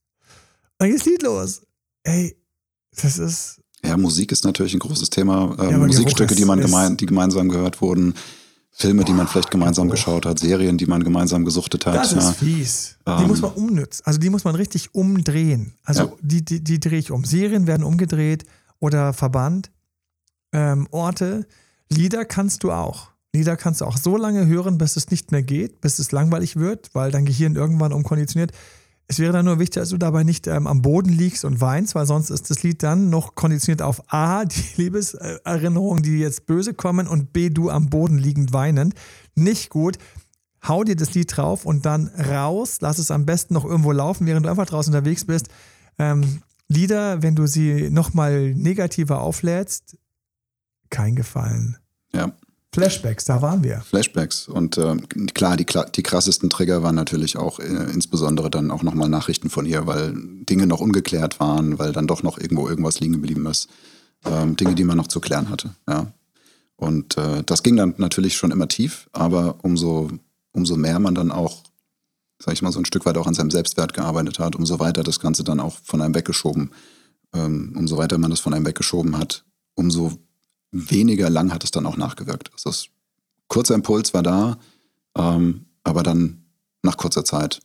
Dann 0.78 0.90
geht's 0.92 1.06
Lied 1.06 1.24
los. 1.24 1.66
Ey, 2.04 2.38
das 3.02 3.18
ist, 3.18 3.61
ja, 3.86 3.98
Musik 3.98 4.32
ist 4.32 4.44
natürlich 4.44 4.74
ein 4.74 4.80
großes 4.80 5.10
Thema. 5.10 5.56
Ähm, 5.60 5.70
ja, 5.70 5.78
Musikstücke, 5.78 6.36
die 6.36 6.46
man 6.46 6.60
gemein, 6.62 6.98
die 6.98 7.06
gemeinsam 7.06 7.50
gehört 7.50 7.82
wurden. 7.82 8.14
Filme, 8.74 9.04
die 9.04 9.12
man 9.12 9.28
vielleicht 9.28 9.52
gemeinsam 9.52 9.88
oh. 9.88 9.92
geschaut 9.92 10.26
hat, 10.26 10.40
Serien, 10.40 10.78
die 10.78 10.86
man 10.86 11.04
gemeinsam 11.04 11.44
gesuchtet 11.44 11.86
hat. 11.86 11.96
Das 11.96 12.14
ist 12.14 12.24
ja. 12.24 12.32
fies. 12.32 12.98
Die 13.06 13.12
ähm, 13.12 13.28
muss 13.28 13.42
man 13.42 13.52
umnützen. 13.52 14.02
Also 14.06 14.20
die 14.20 14.30
muss 14.30 14.44
man 14.44 14.56
richtig 14.56 14.96
umdrehen. 14.96 15.74
Also 15.84 16.04
ja. 16.04 16.14
die, 16.22 16.46
die, 16.46 16.64
die 16.64 16.80
drehe 16.80 17.00
ich 17.00 17.12
um. 17.12 17.26
Serien 17.26 17.68
werden 17.68 17.84
umgedreht 17.84 18.46
oder 18.80 19.14
verbannt. 19.14 19.72
Ähm, 20.54 20.88
Orte. 20.92 21.46
Lieder 21.90 22.24
kannst 22.24 22.64
du 22.64 22.72
auch. 22.72 23.10
Lieder 23.34 23.58
kannst 23.58 23.82
du 23.82 23.86
auch 23.86 23.98
so 23.98 24.18
lange 24.18 24.46
hören, 24.48 24.78
bis 24.78 24.96
es 24.96 25.10
nicht 25.10 25.32
mehr 25.32 25.44
geht, 25.44 25.82
bis 25.82 26.00
es 26.00 26.12
langweilig 26.12 26.56
wird, 26.56 26.90
weil 26.94 27.12
dein 27.12 27.26
Gehirn 27.26 27.56
irgendwann 27.56 27.94
umkonditioniert. 27.94 28.52
Es 29.08 29.20
wäre 29.20 29.34
dann 29.34 29.46
nur 29.46 29.60
wichtig, 29.60 29.82
dass 29.82 29.90
du 29.90 29.98
dabei 29.98 30.24
nicht 30.24 30.48
ähm, 30.48 30.68
am 30.68 30.82
Boden 30.82 31.10
liegst 31.10 31.44
und 31.44 31.60
weinst, 31.60 31.96
weil 31.96 32.06
sonst 32.06 32.30
ist 32.30 32.50
das 32.50 32.64
Lied 32.64 32.82
dann 32.82 33.10
noch 33.10 33.36
konditioniert 33.36 33.82
auf 33.82 34.02
A, 34.08 34.46
die 34.46 34.64
Liebeserinnerungen, 34.78 36.02
die 36.02 36.20
jetzt 36.20 36.46
böse 36.46 36.74
kommen, 36.74 37.08
und 37.08 37.34
B, 37.34 37.50
du 37.50 37.70
am 37.70 37.90
Boden 37.90 38.18
liegend 38.18 38.54
weinend. 38.54 38.94
Nicht 39.36 39.70
gut. 39.70 39.98
Hau 40.66 40.84
dir 40.84 40.96
das 40.96 41.14
Lied 41.14 41.36
drauf 41.36 41.66
und 41.66 41.86
dann 41.86 42.08
raus. 42.08 42.78
Lass 42.82 43.00
es 43.00 43.12
am 43.12 43.26
besten 43.26 43.54
noch 43.54 43.66
irgendwo 43.66 43.92
laufen, 43.92 44.28
während 44.28 44.46
du 44.46 44.50
einfach 44.50 44.68
draußen 44.68 44.94
unterwegs 44.94 45.26
bist. 45.26 45.48
Ähm, 45.98 46.42
Lieder, 46.72 47.22
wenn 47.22 47.36
du 47.36 47.48
sie 47.48 47.90
nochmal 47.90 48.54
negativer 48.54 49.20
auflädst, 49.20 49.98
kein 50.90 51.18
Gefallen. 51.18 51.78
Ja. 52.14 52.32
Flashbacks, 52.74 53.26
da 53.26 53.42
waren 53.42 53.64
wir. 53.64 53.82
Flashbacks. 53.82 54.48
Und 54.48 54.78
äh, 54.78 54.96
klar, 55.34 55.58
die, 55.58 55.66
die 55.66 56.04
krassesten 56.04 56.50
Trigger 56.50 56.84
waren 56.84 56.96
natürlich 56.96 57.38
auch 57.38 57.60
äh, 57.60 57.66
insbesondere 57.66 58.50
dann 58.50 58.72
auch 58.72 58.82
nochmal 58.82 59.10
Nachrichten 59.10 59.50
von 59.50 59.66
ihr, 59.66 59.88
weil 59.88 60.14
Dinge 60.16 60.68
noch 60.68 60.80
ungeklärt 60.80 61.42
waren, 61.42 61.80
weil 61.80 61.92
dann 61.92 62.08
doch 62.08 62.24
noch 62.24 62.38
irgendwo 62.38 62.70
irgendwas 62.70 63.02
liegen 63.02 63.14
geblieben 63.14 63.46
ist. 63.46 63.70
Ähm, 64.26 64.56
Dinge, 64.56 64.76
die 64.76 64.86
man 64.86 64.98
noch 64.98 65.08
zu 65.08 65.20
klären 65.20 65.50
hatte. 65.50 65.72
Ja. 65.90 66.14
Und 66.78 67.18
äh, 67.18 67.44
das 67.44 67.62
ging 67.62 67.76
dann 67.76 67.96
natürlich 67.98 68.38
schon 68.38 68.52
immer 68.52 68.68
tief, 68.68 69.10
aber 69.12 69.56
umso, 69.64 70.10
umso 70.54 70.78
mehr 70.78 71.00
man 71.00 71.14
dann 71.14 71.32
auch, 71.32 71.64
sag 72.40 72.54
ich 72.54 72.62
mal, 72.62 72.72
so 72.72 72.80
ein 72.80 72.86
Stück 72.86 73.06
weit 73.06 73.18
auch 73.18 73.28
an 73.28 73.34
seinem 73.34 73.52
Selbstwert 73.52 73.94
gearbeitet 73.94 74.40
hat, 74.40 74.56
umso 74.56 74.80
weiter 74.80 75.04
das 75.04 75.20
Ganze 75.20 75.44
dann 75.44 75.60
auch 75.60 75.78
von 75.84 76.02
einem 76.02 76.16
weggeschoben, 76.16 76.72
ähm, 77.34 77.76
umso 77.78 77.98
weiter 77.98 78.18
man 78.18 78.32
das 78.32 78.40
von 78.40 78.54
einem 78.54 78.66
weggeschoben 78.66 79.18
hat, 79.18 79.44
umso 79.76 80.14
weniger 80.72 81.30
lang 81.30 81.54
hat 81.54 81.64
es 81.64 81.72
dann 81.72 81.86
auch 81.86 81.98
nachgewirkt. 81.98 82.52
Also 82.54 82.70
das 82.70 82.88
kurzer 83.48 83.76
Impuls 83.76 84.14
war 84.14 84.24
da, 84.24 84.58
ähm, 85.18 85.66
aber 85.84 86.04
dann 86.04 86.46
nach 86.84 86.98
kurzer 86.98 87.26
Zeit 87.26 87.60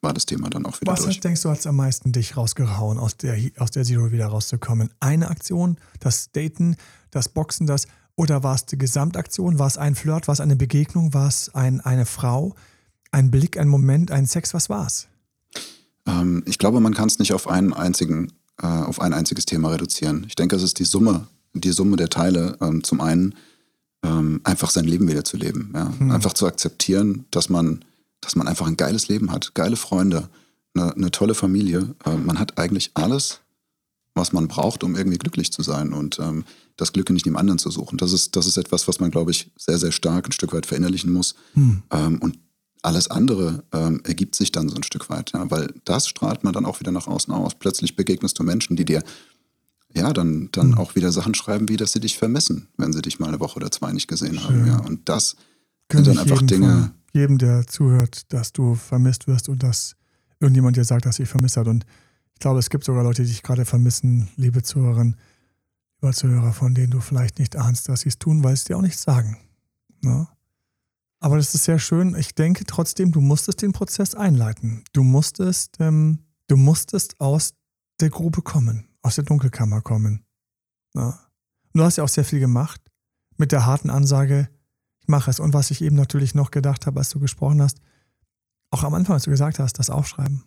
war 0.00 0.12
das 0.14 0.26
Thema 0.26 0.50
dann 0.50 0.66
auch 0.66 0.80
wieder 0.80 0.92
Was 0.92 1.02
durch. 1.02 1.20
denkst 1.20 1.42
du, 1.42 1.50
hat 1.50 1.66
am 1.66 1.76
meisten 1.76 2.12
dich 2.12 2.36
rausgehauen, 2.36 2.98
aus 2.98 3.16
der, 3.16 3.38
aus 3.58 3.70
der 3.70 3.84
Zero 3.84 4.12
wieder 4.12 4.26
rauszukommen? 4.26 4.90
Eine 5.00 5.28
Aktion, 5.28 5.78
das 6.00 6.30
Daten, 6.32 6.76
das 7.10 7.28
Boxen, 7.28 7.66
das 7.66 7.86
oder 8.14 8.42
war 8.42 8.54
es 8.54 8.64
die 8.64 8.78
Gesamtaktion? 8.78 9.58
War 9.58 9.66
es 9.66 9.76
ein 9.76 9.94
Flirt? 9.94 10.26
War 10.26 10.32
es 10.32 10.40
eine 10.40 10.56
Begegnung? 10.56 11.12
War 11.12 11.28
es 11.28 11.54
ein, 11.54 11.82
eine 11.82 12.06
Frau? 12.06 12.54
Ein 13.10 13.30
Blick, 13.30 13.58
ein 13.58 13.68
Moment, 13.68 14.10
ein 14.10 14.26
Sex? 14.26 14.54
Was 14.54 14.70
war 14.70 14.86
es? 14.86 15.06
Ähm, 16.06 16.42
ich 16.46 16.58
glaube, 16.58 16.80
man 16.80 16.94
kann 16.94 17.08
es 17.08 17.18
nicht 17.18 17.34
auf 17.34 17.46
einen 17.46 17.74
einzigen, 17.74 18.32
äh, 18.62 18.66
auf 18.66 19.00
ein 19.00 19.12
einziges 19.12 19.44
Thema 19.44 19.70
reduzieren. 19.70 20.24
Ich 20.28 20.34
denke, 20.34 20.56
es 20.56 20.62
ist 20.62 20.78
die 20.78 20.84
Summe 20.84 21.26
die 21.60 21.72
Summe 21.72 21.96
der 21.96 22.08
Teile 22.08 22.56
ähm, 22.60 22.82
zum 22.84 23.00
einen 23.00 23.34
ähm, 24.02 24.40
einfach 24.44 24.70
sein 24.70 24.84
Leben 24.84 25.08
wieder 25.08 25.24
zu 25.24 25.36
leben. 25.36 25.72
Ja? 25.74 25.92
Mhm. 25.98 26.10
Einfach 26.10 26.32
zu 26.32 26.46
akzeptieren, 26.46 27.26
dass 27.30 27.48
man, 27.48 27.84
dass 28.20 28.36
man 28.36 28.48
einfach 28.48 28.66
ein 28.66 28.76
geiles 28.76 29.08
Leben 29.08 29.32
hat, 29.32 29.54
geile 29.54 29.76
Freunde, 29.76 30.28
eine, 30.74 30.94
eine 30.94 31.10
tolle 31.10 31.34
Familie. 31.34 31.94
Äh, 32.04 32.16
man 32.16 32.38
hat 32.38 32.58
eigentlich 32.58 32.90
alles, 32.94 33.40
was 34.14 34.32
man 34.32 34.48
braucht, 34.48 34.84
um 34.84 34.96
irgendwie 34.96 35.18
glücklich 35.18 35.52
zu 35.52 35.62
sein 35.62 35.92
und 35.92 36.18
ähm, 36.18 36.44
das 36.76 36.92
Glück 36.92 37.10
nicht 37.10 37.26
im 37.26 37.36
anderen 37.36 37.58
zu 37.58 37.70
suchen. 37.70 37.98
Das 37.98 38.12
ist, 38.12 38.36
das 38.36 38.46
ist 38.46 38.56
etwas, 38.56 38.88
was 38.88 39.00
man, 39.00 39.10
glaube 39.10 39.30
ich, 39.30 39.50
sehr, 39.56 39.78
sehr 39.78 39.92
stark 39.92 40.28
ein 40.28 40.32
Stück 40.32 40.52
weit 40.52 40.66
verinnerlichen 40.66 41.12
muss. 41.12 41.34
Mhm. 41.54 41.82
und 42.20 42.38
alles 42.86 43.10
andere 43.10 43.64
ähm, 43.72 44.00
ergibt 44.04 44.36
sich 44.36 44.52
dann 44.52 44.68
so 44.68 44.76
ein 44.76 44.84
Stück 44.84 45.10
weit, 45.10 45.32
ja? 45.32 45.50
weil 45.50 45.74
das 45.84 46.06
strahlt 46.06 46.44
man 46.44 46.52
dann 46.52 46.64
auch 46.64 46.78
wieder 46.78 46.92
nach 46.92 47.08
außen 47.08 47.34
aus. 47.34 47.56
Plötzlich 47.56 47.96
begegnest 47.96 48.38
du 48.38 48.44
Menschen, 48.44 48.76
die 48.76 48.84
dir 48.84 49.02
ja, 49.96 50.12
dann, 50.12 50.50
dann 50.52 50.68
mhm. 50.72 50.78
auch 50.78 50.94
wieder 50.94 51.10
Sachen 51.10 51.34
schreiben, 51.34 51.68
wie 51.68 51.78
dass 51.78 51.92
sie 51.92 52.00
dich 52.00 52.18
vermissen, 52.18 52.68
wenn 52.76 52.92
sie 52.92 53.00
dich 53.00 53.18
mal 53.18 53.28
eine 53.28 53.40
Woche 53.40 53.56
oder 53.56 53.70
zwei 53.70 53.92
nicht 53.92 54.08
gesehen 54.08 54.38
Schön. 54.38 54.42
haben. 54.42 54.66
Ja. 54.66 54.78
Und 54.80 55.08
das 55.08 55.36
Können 55.88 56.04
sind 56.04 56.16
dann 56.16 56.22
einfach 56.22 56.42
Dinge. 56.42 56.92
Jedem, 57.14 57.38
der 57.38 57.66
zuhört, 57.66 58.30
dass 58.32 58.52
du 58.52 58.74
vermisst 58.74 59.26
wirst 59.26 59.48
und 59.48 59.62
dass 59.62 59.96
irgendjemand 60.38 60.76
dir 60.76 60.84
sagt, 60.84 61.06
dass 61.06 61.16
sie 61.16 61.24
vermisst 61.24 61.56
hat. 61.56 61.66
Und 61.66 61.86
ich 62.34 62.40
glaube, 62.40 62.58
es 62.58 62.68
gibt 62.68 62.84
sogar 62.84 63.04
Leute, 63.04 63.22
die 63.22 63.28
dich 63.28 63.42
gerade 63.42 63.64
vermissen, 63.64 64.28
liebe 64.36 64.62
Zuhörerinnen, 64.62 65.16
lieber 66.02 66.12
Zuhörer, 66.12 66.52
von 66.52 66.74
denen 66.74 66.90
du 66.90 67.00
vielleicht 67.00 67.38
nicht 67.38 67.56
ahnst, 67.56 67.88
dass 67.88 68.02
sie 68.02 68.10
es 68.10 68.18
tun, 68.18 68.44
weil 68.44 68.54
sie 68.54 68.66
dir 68.66 68.76
auch 68.76 68.82
nicht 68.82 68.98
sagen. 68.98 69.38
Ne? 70.02 70.28
Aber 71.20 71.38
das 71.38 71.54
ist 71.54 71.64
sehr 71.64 71.78
schön. 71.78 72.14
Ich 72.16 72.34
denke 72.34 72.66
trotzdem, 72.66 73.12
du 73.12 73.22
musstest 73.22 73.62
den 73.62 73.72
Prozess 73.72 74.14
einleiten. 74.14 74.84
Du 74.92 75.02
musstest, 75.02 75.76
ähm, 75.80 76.18
du 76.48 76.58
musstest 76.58 77.18
aus 77.18 77.54
der 77.98 78.10
Grube 78.10 78.42
kommen 78.42 78.86
aus 79.06 79.14
der 79.14 79.24
Dunkelkammer 79.24 79.82
kommen. 79.82 80.24
Ja. 80.94 81.18
Du 81.72 81.84
hast 81.84 81.96
ja 81.96 82.04
auch 82.04 82.08
sehr 82.08 82.24
viel 82.24 82.40
gemacht 82.40 82.80
mit 83.36 83.52
der 83.52 83.64
harten 83.64 83.88
Ansage, 83.88 84.48
ich 85.00 85.08
mache 85.08 85.30
es. 85.30 85.38
Und 85.38 85.54
was 85.54 85.70
ich 85.70 85.80
eben 85.80 85.94
natürlich 85.94 86.34
noch 86.34 86.50
gedacht 86.50 86.86
habe, 86.86 86.98
als 86.98 87.10
du 87.10 87.20
gesprochen 87.20 87.62
hast, 87.62 87.80
auch 88.70 88.82
am 88.82 88.94
Anfang, 88.94 89.14
als 89.14 89.22
du 89.22 89.30
gesagt 89.30 89.60
hast, 89.60 89.78
das 89.78 89.90
Aufschreiben, 89.90 90.42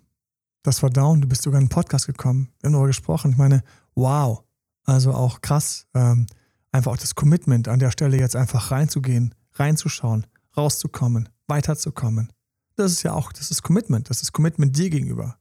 das 0.64 0.80
Verdauen, 0.80 1.22
du 1.22 1.28
bist 1.28 1.44
sogar 1.44 1.60
in 1.60 1.64
einen 1.64 1.70
Podcast 1.70 2.06
gekommen, 2.08 2.50
wir 2.60 2.68
haben 2.68 2.74
darüber 2.74 2.88
gesprochen. 2.88 3.32
Ich 3.32 3.38
meine, 3.38 3.64
wow, 3.96 4.44
also 4.84 5.14
auch 5.14 5.40
krass, 5.40 5.88
ähm, 5.94 6.28
einfach 6.74 6.92
auch 6.92 6.98
das 6.98 7.16
Commitment 7.16 7.70
an 7.70 7.80
der 7.80 7.92
Stelle 7.92 8.18
jetzt 8.18 8.36
einfach 8.36 8.72
reinzugehen, 8.72 9.34
reinzuschauen, 9.54 10.28
rauszukommen, 10.58 11.30
weiterzukommen. 11.48 12.34
Das 12.76 12.92
ist 12.92 13.04
ja 13.04 13.14
auch, 13.14 13.32
das 13.32 13.52
ist 13.52 13.64
Commitment, 13.64 14.10
das 14.10 14.22
ist 14.22 14.34
Commitment 14.34 14.78
dir 14.78 14.90
gegenüber. 14.90 15.38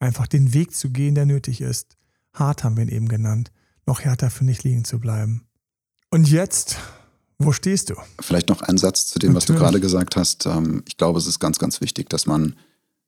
Einfach 0.00 0.26
den 0.26 0.52
Weg 0.52 0.74
zu 0.74 0.90
gehen, 0.90 1.14
der 1.14 1.24
nötig 1.24 1.62
ist, 1.62 1.96
hart 2.32 2.64
haben 2.64 2.76
wir 2.76 2.84
ihn 2.84 2.88
eben 2.88 3.08
genannt, 3.08 3.52
noch 3.86 4.00
härter 4.00 4.30
für 4.30 4.44
nicht 4.44 4.64
liegen 4.64 4.84
zu 4.84 4.98
bleiben. 4.98 5.46
Und 6.10 6.30
jetzt, 6.30 6.76
wo 7.38 7.52
stehst 7.52 7.90
du? 7.90 7.94
Vielleicht 8.20 8.48
noch 8.48 8.62
ein 8.62 8.78
Satz 8.78 9.06
zu 9.06 9.18
dem, 9.18 9.32
Natürlich. 9.32 9.48
was 9.48 9.56
du 9.56 9.62
gerade 9.62 9.80
gesagt 9.80 10.16
hast. 10.16 10.46
Ähm, 10.46 10.82
ich 10.86 10.96
glaube, 10.96 11.18
es 11.18 11.26
ist 11.26 11.38
ganz, 11.38 11.58
ganz 11.58 11.80
wichtig, 11.80 12.08
dass 12.10 12.26
man, 12.26 12.56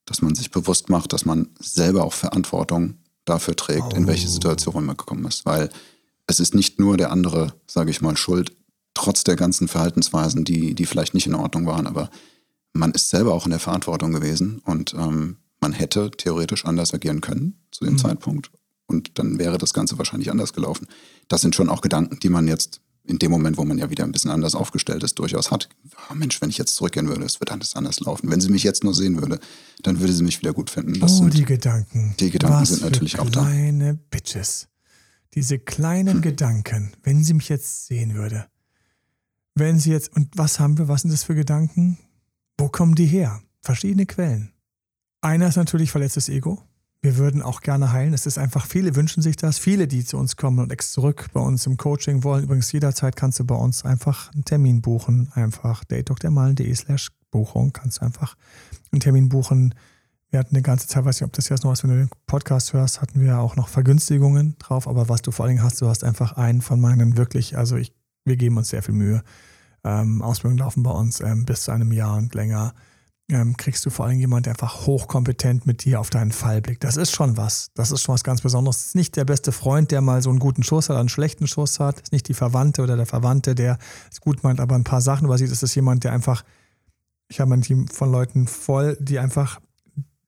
dass 0.07 0.22
man 0.22 0.35
sich 0.35 0.51
bewusst 0.51 0.89
macht, 0.89 1.12
dass 1.12 1.25
man 1.25 1.49
selber 1.61 2.05
auch 2.05 2.12
Verantwortung 2.12 2.99
dafür 3.25 3.57
trägt, 3.57 3.93
oh. 3.93 3.97
in 3.97 4.07
welche 4.07 4.27
oh. 4.27 4.31
Situation 4.31 4.85
man 4.85 4.97
gekommen 4.97 5.25
ist. 5.27 5.47
Weil 5.47 5.70
es 6.27 6.41
ist 6.41 6.55
nicht 6.55 6.79
nur 6.79 6.97
der 6.97 7.12
andere, 7.12 7.55
sage 7.66 7.91
ich 7.91 8.01
mal, 8.01 8.16
schuld, 8.16 8.57
trotz 8.95 9.25
der 9.25 9.37
ganzen 9.37 9.68
Verhaltensweisen, 9.68 10.45
die, 10.45 10.75
die 10.75 10.87
vielleicht 10.87 11.14
nicht 11.14 11.27
in 11.27 11.35
Ordnung 11.35 11.66
waren, 11.66 11.87
aber 11.87 12.11
man 12.72 12.93
ist 12.93 13.11
selber 13.11 13.35
auch 13.35 13.45
in 13.45 13.51
der 13.51 13.61
Verantwortung 13.61 14.12
gewesen 14.12 14.61
und 14.64 14.95
ähm, 14.95 15.37
man 15.61 15.72
hätte 15.72 16.11
theoretisch 16.11 16.64
anders 16.64 16.95
agieren 16.95 17.20
können 17.20 17.59
zu 17.70 17.85
dem 17.85 17.95
mhm. 17.95 17.99
Zeitpunkt. 17.99 18.51
Und 18.87 19.18
dann 19.18 19.39
wäre 19.39 19.59
das 19.59 19.72
Ganze 19.72 19.99
wahrscheinlich 19.99 20.30
anders 20.30 20.53
gelaufen. 20.53 20.87
Das 21.28 21.41
sind 21.41 21.55
schon 21.55 21.68
auch 21.68 21.80
Gedanken, 21.80 22.18
die 22.20 22.28
man 22.28 22.47
jetzt 22.47 22.80
in 23.07 23.18
dem 23.18 23.30
Moment, 23.30 23.59
wo 23.59 23.64
man 23.64 23.76
ja 23.76 23.91
wieder 23.91 24.05
ein 24.05 24.12
bisschen 24.12 24.30
anders 24.30 24.55
aufgestellt 24.55 25.03
ist, 25.03 25.18
durchaus 25.18 25.51
hat. 25.51 25.68
Oh 26.11 26.14
Mensch, 26.14 26.41
wenn 26.41 26.49
ich 26.49 26.57
jetzt 26.57 26.74
zurückgehen 26.74 27.07
würde, 27.07 27.24
es 27.24 27.39
wird 27.39 27.53
alles 27.53 27.76
anders 27.76 28.01
laufen. 28.01 28.30
Wenn 28.30 28.41
sie 28.41 28.49
mich 28.49 28.62
jetzt 28.62 28.82
nur 28.82 28.95
sehen 28.95 29.20
würde, 29.20 29.39
dann 29.82 30.01
würde 30.01 30.12
sie 30.12 30.22
mich 30.22 30.41
wieder 30.41 30.55
gut 30.55 30.70
finden. 30.70 30.99
Das 31.01 31.20
oh, 31.20 31.28
die 31.28 31.45
Gedanken. 31.45 32.14
Die 32.18 32.30
Gedanken 32.30 32.62
Was 32.62 32.68
sind 32.70 32.82
natürlich 32.82 33.18
auch 33.18 33.28
da. 33.28 33.43
Kleine 33.43 33.95
Bitches. 33.95 34.68
Diese 35.35 35.59
kleinen 35.59 36.14
hm. 36.14 36.22
Gedanken, 36.22 36.93
wenn 37.03 37.22
sie 37.24 37.35
mich 37.35 37.49
jetzt 37.49 37.87
sehen 37.87 38.14
würde. 38.14 38.47
Wenn 39.55 39.78
sie 39.78 39.91
jetzt, 39.91 40.14
und 40.16 40.28
was 40.37 40.59
haben 40.59 40.78
wir, 40.78 40.89
was 40.89 41.03
sind 41.03 41.12
das 41.12 41.24
für 41.24 41.35
Gedanken? 41.35 41.99
Wo 42.57 42.68
kommen 42.68 42.95
die 42.95 43.07
her? 43.07 43.43
Verschiedene 43.61 44.07
Quellen. 44.07 44.53
Einer 45.20 45.49
ist 45.49 45.57
natürlich 45.57 45.91
verletztes 45.91 46.28
Ego 46.28 46.62
wir 47.05 47.18
würden 47.18 47.42
auch 47.42 47.61
gerne 47.61 47.92
heilen. 47.92 48.14
Es 48.14 48.24
ist 48.24 48.38
einfach, 48.38 48.64
viele 48.64 48.96
wünschen 48.96 49.22
sich 49.22 49.36
das. 49.36 49.59
Viele, 49.59 49.86
die 49.86 50.07
zu 50.07 50.16
uns 50.16 50.36
kommen 50.36 50.59
und 50.59 50.72
ex 50.72 50.90
zurück 50.92 51.26
bei 51.34 51.40
uns 51.40 51.66
im 51.66 51.76
Coaching 51.76 52.24
wollen. 52.24 52.44
Übrigens, 52.44 52.72
jederzeit 52.72 53.14
kannst 53.14 53.38
du 53.38 53.44
bei 53.44 53.55
uns 53.55 53.84
einfach 53.84 54.32
einen 54.32 54.46
Termin 54.46 54.80
buchen. 54.80 55.30
Einfach 55.34 55.84
datedoktermalen.de 55.84 56.74
slash 56.74 57.11
Buchung 57.30 57.74
kannst 57.74 58.00
du 58.00 58.07
einfach 58.07 58.36
einen 58.90 59.00
Termin 59.00 59.28
buchen. 59.28 59.74
Wir 60.30 60.38
hatten 60.38 60.55
eine 60.55 60.62
ganze 60.62 60.88
Zeit, 60.88 61.05
weiß 61.05 61.20
nicht, 61.20 61.26
ob 61.26 61.34
das 61.34 61.50
jetzt 61.50 61.62
noch 61.62 61.72
was, 61.72 61.82
wenn 61.82 61.90
du 61.90 61.96
den 61.96 62.11
Podcast 62.26 62.72
hörst, 62.72 63.02
hatten 63.02 63.20
wir 63.20 63.38
auch 63.38 63.55
noch 63.55 63.68
Vergünstigungen 63.68 64.57
drauf. 64.59 64.88
Aber 64.88 65.11
was 65.11 65.20
du 65.20 65.30
vor 65.30 65.44
allen 65.44 65.57
Dingen 65.57 65.64
hast, 65.64 65.82
du 65.82 65.88
hast 65.88 66.05
einfach 66.05 66.38
einen 66.38 66.62
von 66.62 66.80
meinen 66.80 67.18
wirklich, 67.18 67.59
also 67.59 67.76
ich, 67.76 67.92
wir 68.24 68.36
geben 68.36 68.57
uns 68.57 68.70
sehr 68.70 68.82
viel 68.82 68.94
Mühe. 68.94 69.22
Ähm, 69.84 70.22
Ausbildungen 70.22 70.59
laufen 70.59 70.82
bei 70.82 70.90
uns 70.90 71.20
ähm, 71.20 71.44
bis 71.44 71.64
zu 71.64 71.72
einem 71.72 71.92
Jahr 71.92 72.16
und 72.16 72.34
länger 72.34 72.72
ähm, 73.31 73.57
kriegst 73.57 73.87
du 73.87 73.91
vor 73.91 74.07
allem 74.07 74.18
jemand, 74.18 74.47
der 74.47 74.53
einfach 74.53 74.87
hochkompetent 74.87 75.66
mit 75.66 75.85
dir 75.85 76.01
auf 76.01 76.11
deinen 76.11 76.33
Fall 76.33 76.61
blickt. 76.61 76.85
Das 76.85 76.97
ist 76.97 77.12
schon 77.12 77.37
was. 77.37 77.70
Das 77.75 77.91
ist 77.91 78.03
schon 78.03 78.14
was 78.14 78.25
ganz 78.25 78.43
Besonderes. 78.43 78.79
Das 78.79 78.87
ist 78.89 78.95
nicht 78.95 79.16
der 79.16 79.25
beste 79.25 79.51
Freund, 79.51 79.91
der 79.91 80.03
mal 80.03 80.20
so 80.22 80.31
einen 80.31 80.39
guten 80.39 80.62
Schuss 80.62 80.91
hat, 80.91 80.97
einen 80.97 81.09
schlechten 81.09 81.47
Schuss 81.47 81.81
hat. 81.81 81.97
Das 81.97 82.03
ist 82.05 82.12
nicht 82.12 82.29
die 82.29 82.35
Verwandte 82.35 82.83
oder 82.83 82.97
der 82.97 83.07
Verwandte, 83.07 83.55
der 83.55 83.79
es 84.11 84.20
gut 84.20 84.43
meint, 84.43 84.61
aber 84.61 84.75
ein 84.75 84.85
paar 84.85 85.01
Sachen 85.01 85.25
übersieht. 85.25 85.51
Es 85.51 85.62
ist 85.62 85.75
jemand, 85.75 86.05
der 86.05 86.12
einfach, 86.12 86.45
ich 87.29 87.41
habe 87.41 87.55
ein 87.55 87.62
Team 87.62 87.89
von 87.89 88.12
Leuten 88.12 88.47
voll, 88.47 88.97
die 89.01 89.18
einfach, 89.18 89.61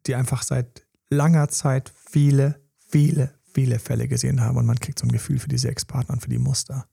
die 0.06 0.14
einfach 0.14 0.42
seit 0.42 0.86
langer 1.10 1.48
Zeit 1.48 1.92
viele, 2.10 2.60
viele, 2.78 3.34
viele 3.52 3.78
Fälle 3.78 4.08
gesehen 4.08 4.40
haben 4.40 4.56
und 4.56 4.64
man 4.64 4.80
kriegt 4.80 4.98
so 4.98 5.06
ein 5.06 5.12
Gefühl 5.12 5.38
für 5.38 5.48
diese 5.48 5.68
Ex-Partner 5.68 6.14
und 6.14 6.20
für 6.20 6.30
die 6.30 6.38
Muster. 6.38 6.86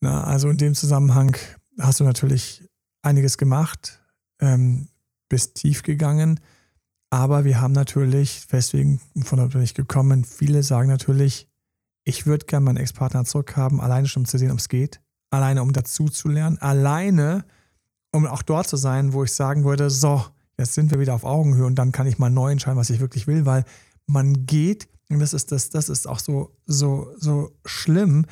Na, 0.00 0.24
also 0.24 0.50
in 0.50 0.58
dem 0.58 0.74
Zusammenhang 0.74 1.36
hast 1.78 2.00
du 2.00 2.04
natürlich 2.04 2.62
einiges 3.00 3.38
gemacht, 3.38 4.00
ähm, 4.40 4.88
bist 5.28 5.54
tief 5.56 5.82
gegangen. 5.82 6.40
Aber 7.10 7.44
wir 7.44 7.60
haben 7.60 7.72
natürlich, 7.72 8.46
weswegen 8.50 9.00
von 9.22 9.38
da 9.38 9.46
bin 9.46 9.62
ich 9.62 9.74
gekommen, 9.74 10.24
viele 10.24 10.62
sagen 10.62 10.88
natürlich, 10.88 11.48
ich 12.04 12.26
würde 12.26 12.46
gerne 12.46 12.64
meinen 12.64 12.76
Ex-Partner 12.78 13.24
zurückhaben, 13.24 13.80
alleine 13.80 14.06
schon 14.06 14.22
um 14.22 14.26
zu 14.26 14.38
sehen, 14.38 14.50
ob 14.50 14.58
es 14.58 14.68
geht, 14.68 15.00
alleine 15.30 15.62
um 15.62 15.72
dazu 15.72 16.08
zu 16.08 16.28
lernen, 16.28 16.58
alleine 16.58 17.44
um 18.12 18.26
auch 18.26 18.42
dort 18.42 18.68
zu 18.68 18.76
sein, 18.76 19.12
wo 19.12 19.24
ich 19.24 19.32
sagen 19.32 19.64
würde, 19.64 19.90
so, 19.90 20.24
jetzt 20.58 20.74
sind 20.74 20.90
wir 20.90 21.00
wieder 21.00 21.14
auf 21.14 21.24
Augenhöhe 21.24 21.66
und 21.66 21.76
dann 21.76 21.92
kann 21.92 22.06
ich 22.06 22.18
mal 22.18 22.30
neu 22.30 22.52
entscheiden, 22.52 22.78
was 22.78 22.90
ich 22.90 23.00
wirklich 23.00 23.26
will, 23.26 23.44
weil 23.44 23.64
man 24.06 24.46
geht, 24.46 24.88
und 25.10 25.18
das 25.18 25.34
ist 25.34 25.52
das, 25.52 25.70
das 25.70 25.88
ist 25.88 26.08
auch 26.08 26.18
so, 26.18 26.56
so, 26.64 27.12
so 27.18 27.52
schlimm, 27.64 28.26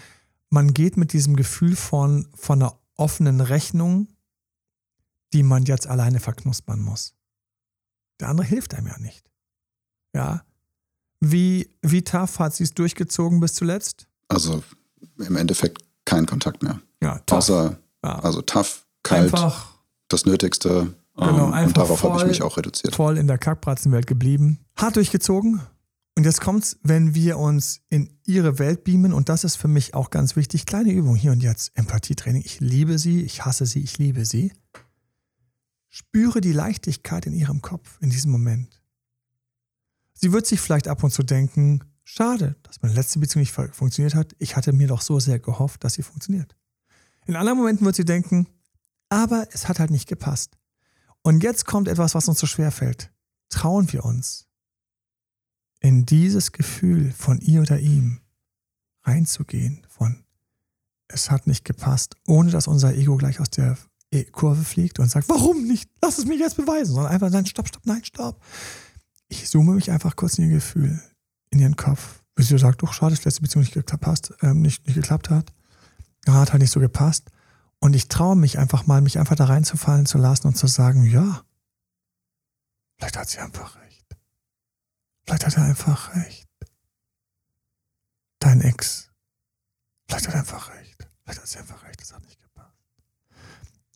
man 0.51 0.73
geht 0.73 0.97
mit 0.97 1.13
diesem 1.13 1.37
Gefühl 1.37 1.77
von, 1.77 2.29
von 2.35 2.63
einer 2.63 2.79
offenen 2.97 3.41
Rechnung, 3.41 4.09
die 5.35 5.43
man 5.43 5.65
jetzt 5.65 5.87
alleine 5.87 6.21
verknuspern 6.21 6.81
muss. 6.81 7.15
Der 8.21 8.29
andere 8.29 8.47
hilft 8.47 8.75
einem 8.75 8.87
ja 8.87 8.99
nicht. 8.99 9.29
Ja. 10.15 10.45
Wie, 11.21 11.69
wie 11.83 12.03
tough 12.03 12.39
hat 12.39 12.55
sie 12.55 12.65
es 12.65 12.73
durchgezogen 12.73 13.41
bis 13.41 13.55
zuletzt? 13.55 14.07
Also 14.29 14.63
im 15.19 15.37
Endeffekt 15.37 15.83
kein 16.05 16.27
Kontakt 16.27 16.63
mehr. 16.63 16.81
Ja, 17.03 17.19
tough. 17.21 17.39
Außer, 17.39 17.79
ja. 18.05 18.19
also 18.21 18.43
tough, 18.43 18.87
kalt, 19.03 19.35
einfach, 19.35 19.75
das 20.09 20.25
Nötigste. 20.25 20.95
Genau, 21.17 21.53
ähm, 21.53 21.67
und 21.67 21.77
darauf 21.77 22.03
habe 22.03 22.21
ich 22.21 22.27
mich 22.27 22.43
auch 22.43 22.57
reduziert. 22.57 22.95
Voll 22.95 23.19
in 23.19 23.27
der 23.27 23.39
Kackbratzenwelt 23.39 24.07
geblieben. 24.07 24.61
Hart 24.77 24.97
durchgezogen. 24.97 25.61
Und 26.17 26.25
jetzt 26.25 26.41
kommt's, 26.41 26.79
wenn 26.83 27.15
wir 27.15 27.39
uns 27.39 27.81
in 27.89 28.17
ihre 28.25 28.61
Welt 28.61 28.85
beamen, 28.85 29.13
und 29.13 29.29
das 29.29 29.43
ist 29.43 29.57
für 29.57 29.67
mich 29.67 29.95
auch 29.95 30.11
ganz 30.11 30.37
wichtig. 30.37 30.65
Kleine 30.65 30.93
Übung 30.93 31.17
hier 31.17 31.33
und 31.33 31.43
jetzt. 31.43 31.73
Empathietraining. 31.75 32.43
Ich 32.45 32.61
liebe 32.61 32.99
sie, 32.99 33.23
ich 33.23 33.45
hasse 33.45 33.67
sie, 33.67 33.81
ich 33.81 33.99
liebe 33.99 34.25
sie. 34.25 34.53
Spüre 35.97 36.41
die 36.41 36.51
Leichtigkeit 36.51 37.25
in 37.25 37.35
ihrem 37.35 37.63
Kopf 37.63 37.99
in 38.01 38.11
diesem 38.11 38.33
Moment. 38.33 38.83
Sie 40.13 40.33
wird 40.33 40.45
sich 40.45 40.61
vielleicht 40.61 40.89
ab 40.89 41.05
und 41.05 41.13
zu 41.13 41.23
denken, 41.23 41.85
schade, 42.03 42.57
dass 42.65 42.83
meine 42.83 42.95
letzte 42.95 43.21
Beziehung 43.21 43.43
nicht 43.43 43.53
funktioniert 43.53 44.17
hat. 44.17 44.35
Ich 44.41 44.57
hatte 44.57 44.73
mir 44.73 44.89
doch 44.89 45.03
so 45.03 45.21
sehr 45.21 45.39
gehofft, 45.39 45.85
dass 45.85 45.95
sie 45.95 46.03
funktioniert. 46.03 46.57
In 47.27 47.37
anderen 47.37 47.59
Momenten 47.59 47.87
wird 47.87 47.95
sie 47.95 48.05
denken, 48.05 48.49
aber 49.09 49.47
es 49.53 49.69
hat 49.69 49.79
halt 49.79 49.93
nicht 49.93 50.09
gepasst. 50.09 50.59
Und 51.23 51.45
jetzt 51.45 51.65
kommt 51.65 51.87
etwas, 51.87 52.17
was 52.17 52.27
uns 52.27 52.41
so 52.41 52.49
schwer 52.49 52.73
fällt. 52.73 53.13
Trauen 53.49 53.93
wir 53.93 54.05
uns, 54.05 54.49
in 55.79 56.07
dieses 56.07 56.51
Gefühl 56.51 57.13
von 57.13 57.39
ihr 57.39 57.61
oder 57.61 57.79
ihm 57.79 58.21
reinzugehen, 59.05 59.87
von 59.89 60.25
es 61.07 61.31
hat 61.31 61.47
nicht 61.47 61.65
gepasst, 61.65 62.17
ohne 62.27 62.51
dass 62.51 62.67
unser 62.67 62.97
Ego 62.97 63.17
gleich 63.17 63.39
aus 63.39 63.51
der 63.51 63.79
Kurve 64.23 64.63
fliegt 64.63 65.01
und 65.01 65.11
sagt, 65.11 65.29
warum 65.29 65.67
nicht? 65.67 65.91
Lass 66.01 66.19
es 66.19 66.27
mich 66.27 66.39
jetzt 66.39 66.57
beweisen, 66.57 66.95
sondern 66.95 67.13
einfach, 67.13 67.31
nein, 67.31 67.47
stopp, 67.47 67.69
stopp, 67.69 67.85
nein, 67.85 68.05
stopp. 68.05 68.41
Ich 69.29 69.49
zoome 69.49 69.73
mich 69.73 69.91
einfach 69.91 70.15
kurz 70.15 70.39
in 70.39 70.45
ihr 70.45 70.55
Gefühl, 70.57 71.03
in 71.51 71.59
ihren 71.59 71.77
Kopf. 71.77 72.23
Bis 72.37 72.49
sie 72.49 72.59
sagt, 72.59 72.83
doch, 72.83 72.93
schade, 72.93 73.15
dass 73.15 73.25
letzte 73.25 73.43
Beziehung 73.43 73.63
nicht 73.63 73.75
geklappt, 73.75 74.33
ähm, 74.43 74.63
nicht, 74.63 74.87
nicht 74.87 74.95
geklappt 74.95 75.31
hat. 75.31 75.53
Ja, 76.27 76.35
hat 76.35 76.53
halt 76.53 76.63
nicht 76.63 76.73
so 76.73 76.81
gepasst. 76.81 77.31
Und 77.81 77.95
ich 77.95 78.09
traue 78.09 78.37
mich 78.37 78.59
einfach 78.59 78.87
mal, 78.87 79.01
mich 79.01 79.19
einfach 79.19 79.37
da 79.37 79.45
reinzufallen 79.45 80.07
zu 80.07 80.19
lassen 80.19 80.47
und 80.47 80.57
zu 80.57 80.67
sagen, 80.67 81.05
ja, 81.05 81.43
vielleicht 82.97 83.17
hat 83.19 83.29
sie 83.29 83.39
einfach 83.39 83.77
recht. 83.77 84.07
Vielleicht 85.25 85.47
hat 85.47 85.57
er 85.57 85.65
einfach 85.65 86.15
recht. 86.15 86.49
Dein 88.39 88.61
Ex. 88.61 89.11
Vielleicht 90.07 90.29
hat 90.29 90.35
er 90.35 90.41
einfach 90.41 90.71
recht. 90.71 91.09
Vielleicht 91.25 91.41
hat 91.41 91.49
sie 91.49 91.59
einfach 91.59 91.83
recht, 91.85 92.01
das 92.01 92.13
hat 92.13 92.23
nicht. 92.25 92.44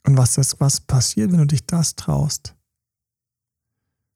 Und 0.09 0.16
was 0.16 0.38
ist, 0.38 0.59
was 0.59 0.80
passiert, 0.80 1.32
wenn 1.32 1.40
du 1.40 1.46
dich 1.46 1.66
das 1.66 1.94
traust? 1.94 2.56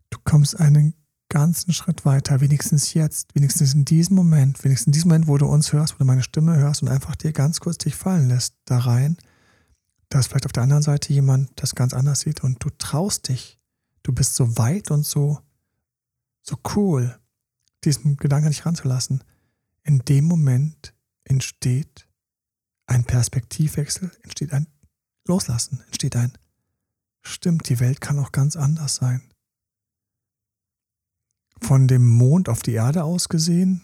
Du 0.09 0.19
kommst 0.25 0.59
einen 0.59 0.95
ganzen 1.29 1.75
Schritt 1.75 2.07
weiter, 2.07 2.41
wenigstens 2.41 2.95
jetzt, 2.95 3.35
wenigstens 3.35 3.75
in 3.75 3.85
diesem 3.85 4.17
Moment, 4.17 4.65
wenigstens 4.65 4.87
in 4.87 4.93
diesem 4.93 5.11
Moment, 5.11 5.29
wo 5.29 5.37
du 5.37 5.45
uns 5.45 5.75
hörst, 5.75 5.93
wo 5.93 5.99
du 5.99 6.07
meine 6.07 6.23
Stimme 6.23 6.57
hörst 6.57 6.81
und 6.81 6.89
einfach 6.89 7.15
dir 7.15 7.35
ganz 7.35 7.61
kurz 7.61 7.77
dich 7.77 7.95
fallen 7.95 8.27
lässt 8.27 8.55
da 8.65 8.79
rein, 8.79 9.19
dass 10.09 10.29
vielleicht 10.29 10.47
auf 10.47 10.53
der 10.53 10.63
anderen 10.63 10.83
Seite 10.83 11.13
jemand 11.13 11.51
das 11.57 11.75
ganz 11.75 11.93
anders 11.93 12.21
sieht 12.21 12.43
und 12.43 12.65
du 12.65 12.71
traust 12.79 13.29
dich. 13.29 13.61
Du 14.03 14.15
bist 14.15 14.35
so 14.35 14.57
weit 14.57 14.91
und 14.91 15.05
so, 15.05 15.41
so 16.41 16.57
cool, 16.75 17.21
diesen 17.85 18.17
Gedanken 18.17 18.49
nicht 18.49 18.65
ranzulassen. 18.65 19.23
In 19.83 19.99
dem 19.99 20.25
Moment 20.25 20.95
entsteht 21.25 22.09
ein 22.87 23.05
Perspektivwechsel, 23.05 24.11
entsteht 24.23 24.55
ein 24.55 24.67
Loslassen, 25.27 25.83
entsteht 25.87 26.17
ein 26.17 26.33
Stimmt, 27.23 27.69
die 27.69 27.79
Welt 27.81 28.01
kann 28.01 28.19
auch 28.19 28.33
ganz 28.33 28.57
anders 28.57 28.97
sein. 28.97 29.23
Von 31.61 31.87
dem 31.87 32.09
Mond 32.09 32.49
auf 32.49 32.63
die 32.63 32.73
Erde 32.73 33.05
aus 33.05 33.29
gesehen 33.29 33.83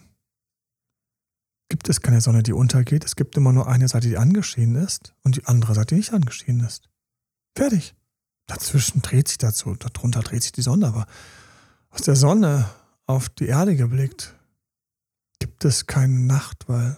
gibt 1.69 1.87
es 1.87 2.01
keine 2.01 2.19
Sonne, 2.19 2.43
die 2.43 2.51
untergeht. 2.51 3.05
Es 3.05 3.15
gibt 3.15 3.37
immer 3.37 3.53
nur 3.53 3.67
eine 3.67 3.87
Seite, 3.87 4.09
die 4.09 4.17
angeschienen 4.17 4.75
ist 4.75 5.13
und 5.23 5.37
die 5.37 5.45
andere 5.45 5.73
Seite, 5.75 5.95
die 5.95 5.99
nicht 5.99 6.13
angeschienen 6.13 6.65
ist. 6.65 6.89
Fertig. 7.55 7.95
Dazwischen 8.47 9.01
dreht 9.01 9.27
sich 9.27 9.37
dazu, 9.37 9.75
darunter 9.75 10.21
dreht 10.21 10.41
sich 10.41 10.51
die 10.51 10.63
Sonne, 10.63 10.87
aber 10.87 11.05
aus 11.91 12.01
der 12.01 12.15
Sonne 12.15 12.69
auf 13.05 13.29
die 13.29 13.45
Erde 13.45 13.75
geblickt 13.75 14.35
gibt 15.37 15.63
es 15.65 15.85
keine 15.85 16.19
Nacht, 16.19 16.67
weil 16.67 16.97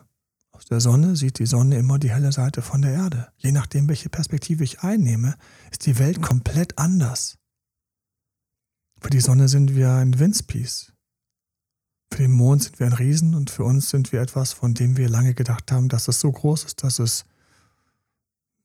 aus 0.62 0.66
der 0.66 0.80
Sonne 0.80 1.16
sieht 1.16 1.40
die 1.40 1.48
Sonne 1.48 1.80
immer 1.80 1.98
die 1.98 2.12
helle 2.12 2.32
Seite 2.32 2.62
von 2.62 2.84
der 2.84 2.94
Erde. 2.94 3.30
Je 3.38 3.52
nachdem, 3.52 3.90
welche 3.90 4.10
Perspektive 4.10 4.64
ich 4.64 4.82
einnehme, 4.82 5.34
ist 5.72 5.88
die 5.88 5.98
Welt 5.98 6.22
komplett 6.22 6.78
anders. 6.78 7.40
Für 9.02 9.10
die 9.10 9.22
Sonne 9.22 9.48
sind 9.48 9.74
wir 9.74 9.90
ein 9.94 10.20
Windspiece. 10.20 10.94
Für 12.12 12.22
den 12.22 12.34
Mond 12.34 12.62
sind 12.62 12.80
wir 12.80 12.86
ein 12.86 12.94
Riesen 12.94 13.34
und 13.34 13.50
für 13.50 13.64
uns 13.64 13.90
sind 13.90 14.12
wir 14.12 14.22
etwas, 14.22 14.54
von 14.54 14.76
dem 14.76 14.98
wir 14.98 15.10
lange 15.10 15.34
gedacht 15.34 15.72
haben, 15.72 15.90
dass 15.90 16.08
es 16.08 16.20
so 16.20 16.32
groß 16.32 16.66
ist, 16.66 16.84
dass 16.84 17.00
es, 17.00 17.26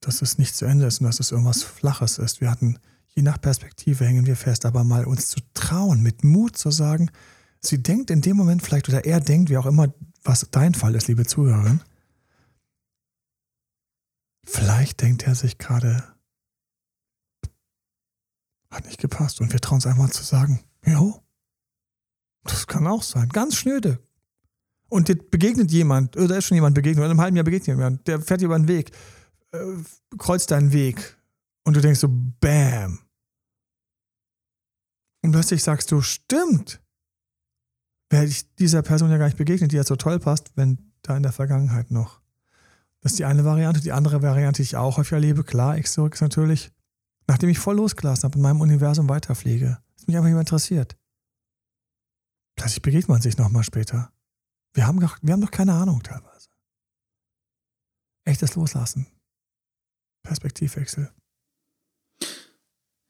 dass 0.00 0.20
es 0.20 0.36
nicht 0.36 0.54
zu 0.54 0.66
Ende 0.66 0.84
ist 0.84 1.00
und 1.00 1.06
dass 1.06 1.18
es 1.18 1.30
irgendwas 1.30 1.62
Flaches 1.62 2.18
ist. 2.18 2.42
Wir 2.42 2.50
hatten, 2.50 2.78
je 3.14 3.22
nach 3.22 3.40
Perspektive 3.40 4.04
hängen 4.04 4.26
wir 4.26 4.36
fest, 4.36 4.66
aber 4.66 4.84
mal 4.84 5.06
uns 5.06 5.30
zu 5.30 5.40
trauen, 5.54 6.02
mit 6.02 6.24
Mut 6.24 6.58
zu 6.58 6.70
sagen, 6.70 7.10
sie 7.62 7.82
denkt 7.82 8.10
in 8.10 8.20
dem 8.20 8.36
Moment 8.36 8.62
vielleicht 8.62 8.90
oder 8.90 9.06
er 9.06 9.20
denkt, 9.20 9.48
wie 9.48 9.56
auch 9.56 9.64
immer, 9.64 9.94
was 10.26 10.48
dein 10.50 10.74
Fall 10.74 10.94
ist, 10.94 11.08
liebe 11.08 11.26
Zuhörerin. 11.26 11.80
Vielleicht 14.44 15.02
denkt 15.02 15.24
er 15.24 15.34
sich 15.34 15.58
gerade, 15.58 16.14
hat 18.70 18.86
nicht 18.86 19.00
gepasst. 19.00 19.40
Und 19.40 19.52
wir 19.52 19.60
trauen 19.60 19.76
uns 19.76 19.86
einfach 19.86 20.10
zu 20.10 20.22
sagen, 20.22 20.64
jo, 20.84 21.22
das 22.44 22.66
kann 22.66 22.86
auch 22.86 23.02
sein. 23.02 23.28
Ganz 23.28 23.56
schnöde. 23.56 23.98
Und 24.88 25.08
dir 25.08 25.16
begegnet 25.16 25.72
jemand, 25.72 26.16
oder 26.16 26.38
ist 26.38 26.46
schon 26.46 26.54
jemand 26.54 26.74
begegnet, 26.74 26.98
oder 26.98 27.06
in 27.06 27.10
einem 27.12 27.20
halben 27.20 27.36
Jahr 27.36 27.44
begegnet 27.44 27.66
jemand, 27.66 28.06
der 28.06 28.20
fährt 28.20 28.40
dir 28.40 28.46
über 28.46 28.58
den 28.58 28.68
Weg, 28.68 28.92
äh, 29.52 29.58
kreuzt 30.16 30.50
deinen 30.52 30.72
Weg. 30.72 31.16
Und 31.64 31.74
du 31.74 31.80
denkst 31.80 32.00
so, 32.00 32.08
bam. 32.08 33.00
Und 35.22 35.32
plötzlich 35.32 35.64
sagst 35.64 35.90
du, 35.90 36.00
stimmt. 36.02 36.80
Wäre 38.10 38.24
ich 38.24 38.54
dieser 38.54 38.82
Person 38.82 39.10
ja 39.10 39.18
gar 39.18 39.26
nicht 39.26 39.36
begegnet, 39.38 39.72
die 39.72 39.76
ja 39.76 39.84
so 39.84 39.96
toll 39.96 40.18
passt, 40.18 40.52
wenn 40.56 40.92
da 41.02 41.16
in 41.16 41.22
der 41.22 41.32
Vergangenheit 41.32 41.90
noch. 41.90 42.20
Das 43.00 43.12
ist 43.12 43.18
die 43.18 43.24
eine 43.24 43.44
Variante. 43.44 43.80
Die 43.80 43.92
andere 43.92 44.22
Variante, 44.22 44.58
die 44.58 44.62
ich 44.64 44.76
auch 44.76 44.96
häufig 44.96 45.12
erlebe, 45.12 45.44
klar, 45.44 45.78
ich 45.78 45.90
zurück 45.90 46.14
ist 46.14 46.20
natürlich, 46.20 46.72
nachdem 47.26 47.48
ich 47.48 47.58
voll 47.58 47.76
losgelassen 47.76 48.24
habe, 48.24 48.36
in 48.36 48.42
meinem 48.42 48.60
Universum 48.60 49.08
weiterfliege. 49.08 49.78
Das 49.96 50.06
mich 50.06 50.16
einfach 50.16 50.26
nicht 50.26 50.34
mehr 50.34 50.40
interessiert. 50.40 50.96
Plötzlich 52.56 52.82
begegnet 52.82 53.08
man 53.08 53.22
sich 53.22 53.36
nochmal 53.36 53.64
später. 53.64 54.12
Wir 54.72 54.86
haben, 54.86 55.00
doch, 55.00 55.18
wir 55.22 55.32
haben 55.32 55.40
doch 55.40 55.50
keine 55.50 55.74
Ahnung 55.74 56.02
teilweise. 56.02 56.48
Echtes 58.24 58.54
Loslassen. 58.56 59.06
Perspektivwechsel. 60.22 61.12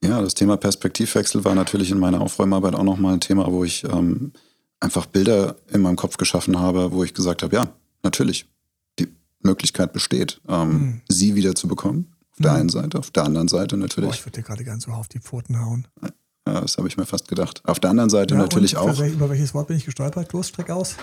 Ja, 0.05 0.21
das 0.21 0.35
Thema 0.35 0.57
Perspektivwechsel 0.57 1.45
war 1.45 1.55
natürlich 1.55 1.91
in 1.91 1.99
meiner 1.99 2.21
Aufräumarbeit 2.21 2.75
auch 2.75 2.85
nochmal 2.85 3.15
ein 3.15 3.21
Thema, 3.21 3.51
wo 3.51 3.65
ich 3.65 3.83
ähm, 3.85 4.33
einfach 4.81 5.07
Bilder 5.07 5.57
in 5.73 5.81
meinem 5.81 5.97
Kopf 5.97 6.17
geschaffen 6.17 6.59
habe, 6.59 6.93
wo 6.93 7.05
ich 7.05 7.15
gesagt 7.15 7.43
habe, 7.43 7.57
ja, 7.57 7.69
natürlich, 8.03 8.47
die 8.99 9.09
Möglichkeit 9.41 9.93
besteht, 9.93 10.41
ähm, 10.49 10.69
mhm. 10.69 11.03
sie 11.09 11.35
wieder 11.35 11.55
zu 11.55 11.69
bekommen. 11.69 12.13
Auf 12.33 12.43
der 12.43 12.53
mhm. 12.53 12.59
einen 12.59 12.69
Seite, 12.69 12.99
auf 12.99 13.11
der 13.11 13.25
anderen 13.25 13.49
Seite 13.49 13.77
natürlich. 13.77 14.11
Boah, 14.11 14.15
ich 14.15 14.27
würde 14.27 14.41
dir 14.41 14.47
gerade 14.47 14.65
ganz 14.65 14.85
so 14.85 14.93
auf 14.93 15.09
die 15.09 15.21
Pfoten 15.21 15.59
hauen. 15.59 15.89
Ja, 16.47 16.61
das 16.61 16.77
habe 16.77 16.87
ich 16.87 16.97
mir 16.97 17.07
fast 17.07 17.29
gedacht. 17.29 17.63
Auf 17.65 17.81
der 17.81 17.91
anderen 17.91 18.11
Seite 18.11 18.35
ja, 18.35 18.41
natürlich 18.41 18.77
auch. 18.77 18.99
Wel 18.99 19.13
über 19.13 19.31
welches 19.31 19.55
Wort 19.55 19.69
bin 19.69 19.77
ich 19.77 19.85
gestolpert? 19.85 20.33
Durststreck 20.33 20.71
aus? 20.71 20.97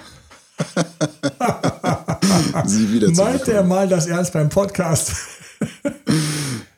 sie 2.65 2.91
wieder 2.91 3.11
zu 3.11 3.21
Meint 3.21 3.47
er 3.47 3.63
mal 3.63 3.87
das 3.87 4.05
ernst 4.05 4.33
beim 4.33 4.49
Podcast? 4.49 5.13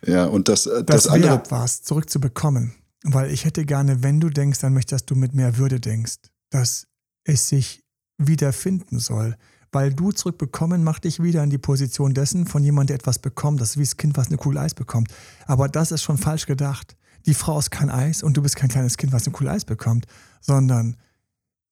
ja, 0.07 0.25
und 0.25 0.47
das, 0.47 0.63
das, 0.63 0.85
das 0.85 1.07
andere. 1.07 1.43
war 1.49 1.65
es, 1.65 1.83
zurückzubekommen. 1.83 2.73
Weil 3.03 3.29
ich 3.29 3.45
hätte 3.45 3.65
gerne, 3.65 4.01
wenn 4.01 4.19
du 4.19 4.29
denkst, 4.29 4.59
dann 4.59 4.73
möchte, 4.73 4.95
dass 4.95 5.05
du 5.05 5.15
mit 5.15 5.35
mehr 5.35 5.57
Würde 5.57 5.79
denkst. 5.79 6.15
Dass 6.49 6.87
es 7.23 7.49
sich 7.49 7.83
wiederfinden 8.17 8.99
soll. 8.99 9.35
weil 9.75 9.93
du 9.93 10.13
zurückbekommen 10.13 10.85
macht 10.85 11.03
dich 11.03 11.21
wieder 11.21 11.43
in 11.43 11.49
die 11.49 11.57
Position 11.57 12.13
dessen 12.13 12.47
von 12.47 12.63
jemand, 12.63 12.89
der 12.89 12.95
etwas 12.95 13.19
bekommt. 13.19 13.59
Das 13.59 13.71
ist 13.71 13.77
wie 13.77 13.83
das 13.83 13.97
Kind, 13.97 14.15
was 14.15 14.27
eine 14.27 14.37
Kugel 14.37 14.59
Eis 14.59 14.73
bekommt. 14.73 15.13
Aber 15.47 15.67
das 15.67 15.91
ist 15.91 16.01
schon 16.01 16.17
falsch 16.17 16.45
gedacht. 16.45 16.95
Die 17.25 17.33
Frau 17.33 17.59
ist 17.59 17.71
kein 17.71 17.89
Eis 17.89 18.23
und 18.23 18.37
du 18.37 18.41
bist 18.41 18.55
kein 18.55 18.69
kleines 18.69 18.95
Kind, 18.95 19.11
was 19.11 19.25
eine 19.25 19.33
Kugel 19.33 19.49
Eis 19.49 19.65
bekommt, 19.65 20.05
sondern 20.39 20.95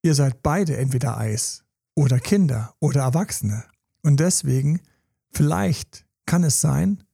ihr 0.01 0.15
seid 0.15 0.43
beide 0.43 0.75
entweder 0.75 1.17
Eis 1.17 1.63
oder 1.95 2.19
Kinder 2.19 2.75
oder 2.81 3.03
Erwachsene. 3.03 3.63
Und 4.01 4.19
deswegen, 4.19 4.81
vielleicht 5.31 6.05
kann 6.25 6.43
es 6.43 6.59
sein, 6.59 7.05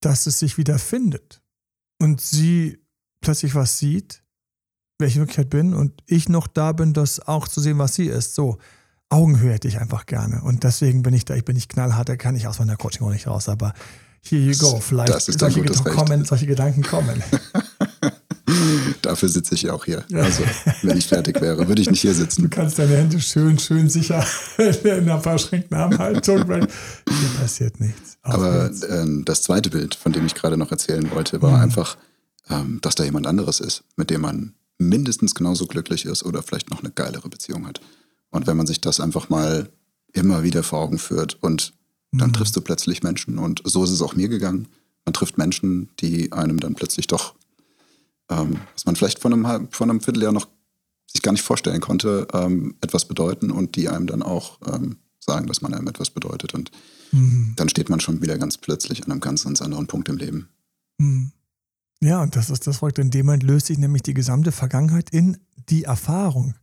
dass 0.00 0.28
es 0.28 0.38
sich 0.38 0.58
wieder 0.58 0.78
findet 0.78 1.42
und 1.98 2.20
sie 2.20 2.78
plötzlich 3.20 3.56
was 3.56 3.78
sieht, 3.78 4.22
wer 4.98 5.08
ich 5.08 5.16
in 5.16 5.22
Wirklichkeit 5.22 5.50
bin 5.50 5.74
und 5.74 5.92
ich 6.06 6.28
noch 6.28 6.46
da 6.46 6.72
bin, 6.72 6.92
das 6.92 7.20
auch 7.20 7.48
zu 7.48 7.60
sehen, 7.60 7.78
was 7.78 7.94
sie 7.94 8.06
ist. 8.06 8.34
So, 8.34 8.58
Augenhöhe 9.08 9.52
hätte 9.52 9.68
ich 9.68 9.78
einfach 9.78 10.06
gerne. 10.06 10.42
Und 10.42 10.64
deswegen 10.64 11.02
bin 11.02 11.14
ich 11.14 11.24
da, 11.24 11.34
ich 11.34 11.44
bin 11.44 11.54
nicht 11.54 11.70
knallhart, 11.70 12.08
da 12.08 12.16
kann 12.16 12.36
ich 12.36 12.46
aus 12.46 12.58
meiner 12.58 12.76
Coaching 12.76 13.06
auch 13.06 13.12
nicht 13.12 13.26
raus, 13.26 13.48
aber 13.48 13.72
here 14.22 14.42
you 14.42 14.56
go. 14.58 14.80
Vielleicht 14.80 15.10
das 15.10 15.28
ist 15.28 15.38
solche, 15.38 15.62
Gedanken 15.62 15.90
kommen, 15.90 16.24
solche 16.24 16.46
Gedanken 16.46 16.82
kommen. 16.82 17.22
Dafür 19.02 19.28
sitze 19.28 19.54
ich 19.54 19.62
ja 19.62 19.72
auch 19.72 19.84
hier. 19.84 20.04
Also, 20.12 20.42
wenn 20.82 20.96
ich 20.96 21.06
fertig 21.06 21.40
wäre, 21.40 21.68
würde 21.68 21.82
ich 21.82 21.90
nicht 21.90 22.00
hier 22.00 22.14
sitzen. 22.14 22.42
Du 22.42 22.48
kannst 22.48 22.78
deine 22.78 22.96
Hände 22.96 23.20
schön, 23.20 23.58
schön 23.58 23.88
sicher 23.88 24.24
in 24.58 24.90
einer 24.90 25.20
verschränkten 25.20 25.76
Armhaltung, 25.76 26.48
weil 26.48 26.66
hier 27.08 27.28
passiert 27.40 27.78
nichts. 27.80 28.18
Auf 28.22 28.34
Aber 28.34 28.70
äh, 28.70 29.22
das 29.24 29.42
zweite 29.42 29.70
Bild, 29.70 29.94
von 29.94 30.12
dem 30.12 30.26
ich 30.26 30.34
gerade 30.34 30.56
noch 30.56 30.72
erzählen 30.72 31.08
wollte, 31.12 31.42
war 31.42 31.58
mhm. 31.58 31.62
einfach, 31.62 31.96
ähm, 32.50 32.78
dass 32.82 32.96
da 32.96 33.04
jemand 33.04 33.26
anderes 33.26 33.60
ist, 33.60 33.84
mit 33.96 34.10
dem 34.10 34.22
man 34.22 34.54
mindestens 34.78 35.34
genauso 35.34 35.66
glücklich 35.66 36.04
ist 36.04 36.24
oder 36.24 36.42
vielleicht 36.42 36.70
noch 36.70 36.80
eine 36.80 36.90
geilere 36.90 37.28
Beziehung 37.28 37.66
hat. 37.66 37.80
Und 38.30 38.46
wenn 38.46 38.56
man 38.56 38.66
sich 38.66 38.80
das 38.80 39.00
einfach 39.00 39.28
mal 39.28 39.70
immer 40.12 40.42
wieder 40.42 40.62
vor 40.62 40.80
Augen 40.80 40.98
führt 40.98 41.42
und 41.42 41.72
dann 42.12 42.28
mhm. 42.28 42.34
triffst 42.34 42.56
du 42.56 42.60
plötzlich 42.60 43.02
Menschen 43.02 43.38
und 43.38 43.62
so 43.64 43.84
ist 43.84 43.90
es 43.90 44.02
auch 44.02 44.14
mir 44.14 44.28
gegangen. 44.28 44.68
Man 45.04 45.12
trifft 45.12 45.38
Menschen, 45.38 45.90
die 46.00 46.32
einem 46.32 46.58
dann 46.58 46.74
plötzlich 46.74 47.06
doch, 47.06 47.34
ähm, 48.30 48.60
was 48.72 48.86
man 48.86 48.96
vielleicht 48.96 49.20
von 49.20 49.32
einem, 49.32 49.68
von 49.70 49.90
einem 49.90 50.00
Vierteljahr 50.00 50.32
noch 50.32 50.48
sich 51.06 51.22
gar 51.22 51.32
nicht 51.32 51.42
vorstellen 51.42 51.80
konnte, 51.80 52.26
ähm, 52.32 52.74
etwas 52.80 53.06
bedeuten 53.06 53.50
und 53.50 53.76
die 53.76 53.88
einem 53.88 54.06
dann 54.06 54.22
auch 54.22 54.58
ähm, 54.66 54.96
sagen, 55.20 55.46
dass 55.46 55.62
man 55.62 55.74
einem 55.74 55.86
etwas 55.88 56.10
bedeutet. 56.10 56.54
Und 56.54 56.70
mhm. 57.12 57.52
dann 57.56 57.68
steht 57.68 57.88
man 57.88 58.00
schon 58.00 58.22
wieder 58.22 58.38
ganz 58.38 58.58
plötzlich 58.58 59.04
an 59.04 59.12
einem 59.12 59.20
ganz, 59.20 59.44
ganz 59.44 59.62
anderen 59.62 59.86
Punkt 59.86 60.08
im 60.08 60.16
Leben. 60.16 60.48
Mhm. 60.98 61.32
Ja, 62.00 62.22
und 62.22 62.36
das 62.36 62.50
ist 62.50 62.66
das 62.66 62.78
Verrückte. 62.78 63.02
In 63.02 63.10
dem 63.10 63.26
Moment 63.26 63.42
löst 63.42 63.66
sich 63.66 63.78
nämlich 63.78 64.02
die 64.02 64.14
gesamte 64.14 64.52
Vergangenheit 64.52 65.10
in 65.10 65.38
die 65.68 65.84
Erfahrung 65.84 66.54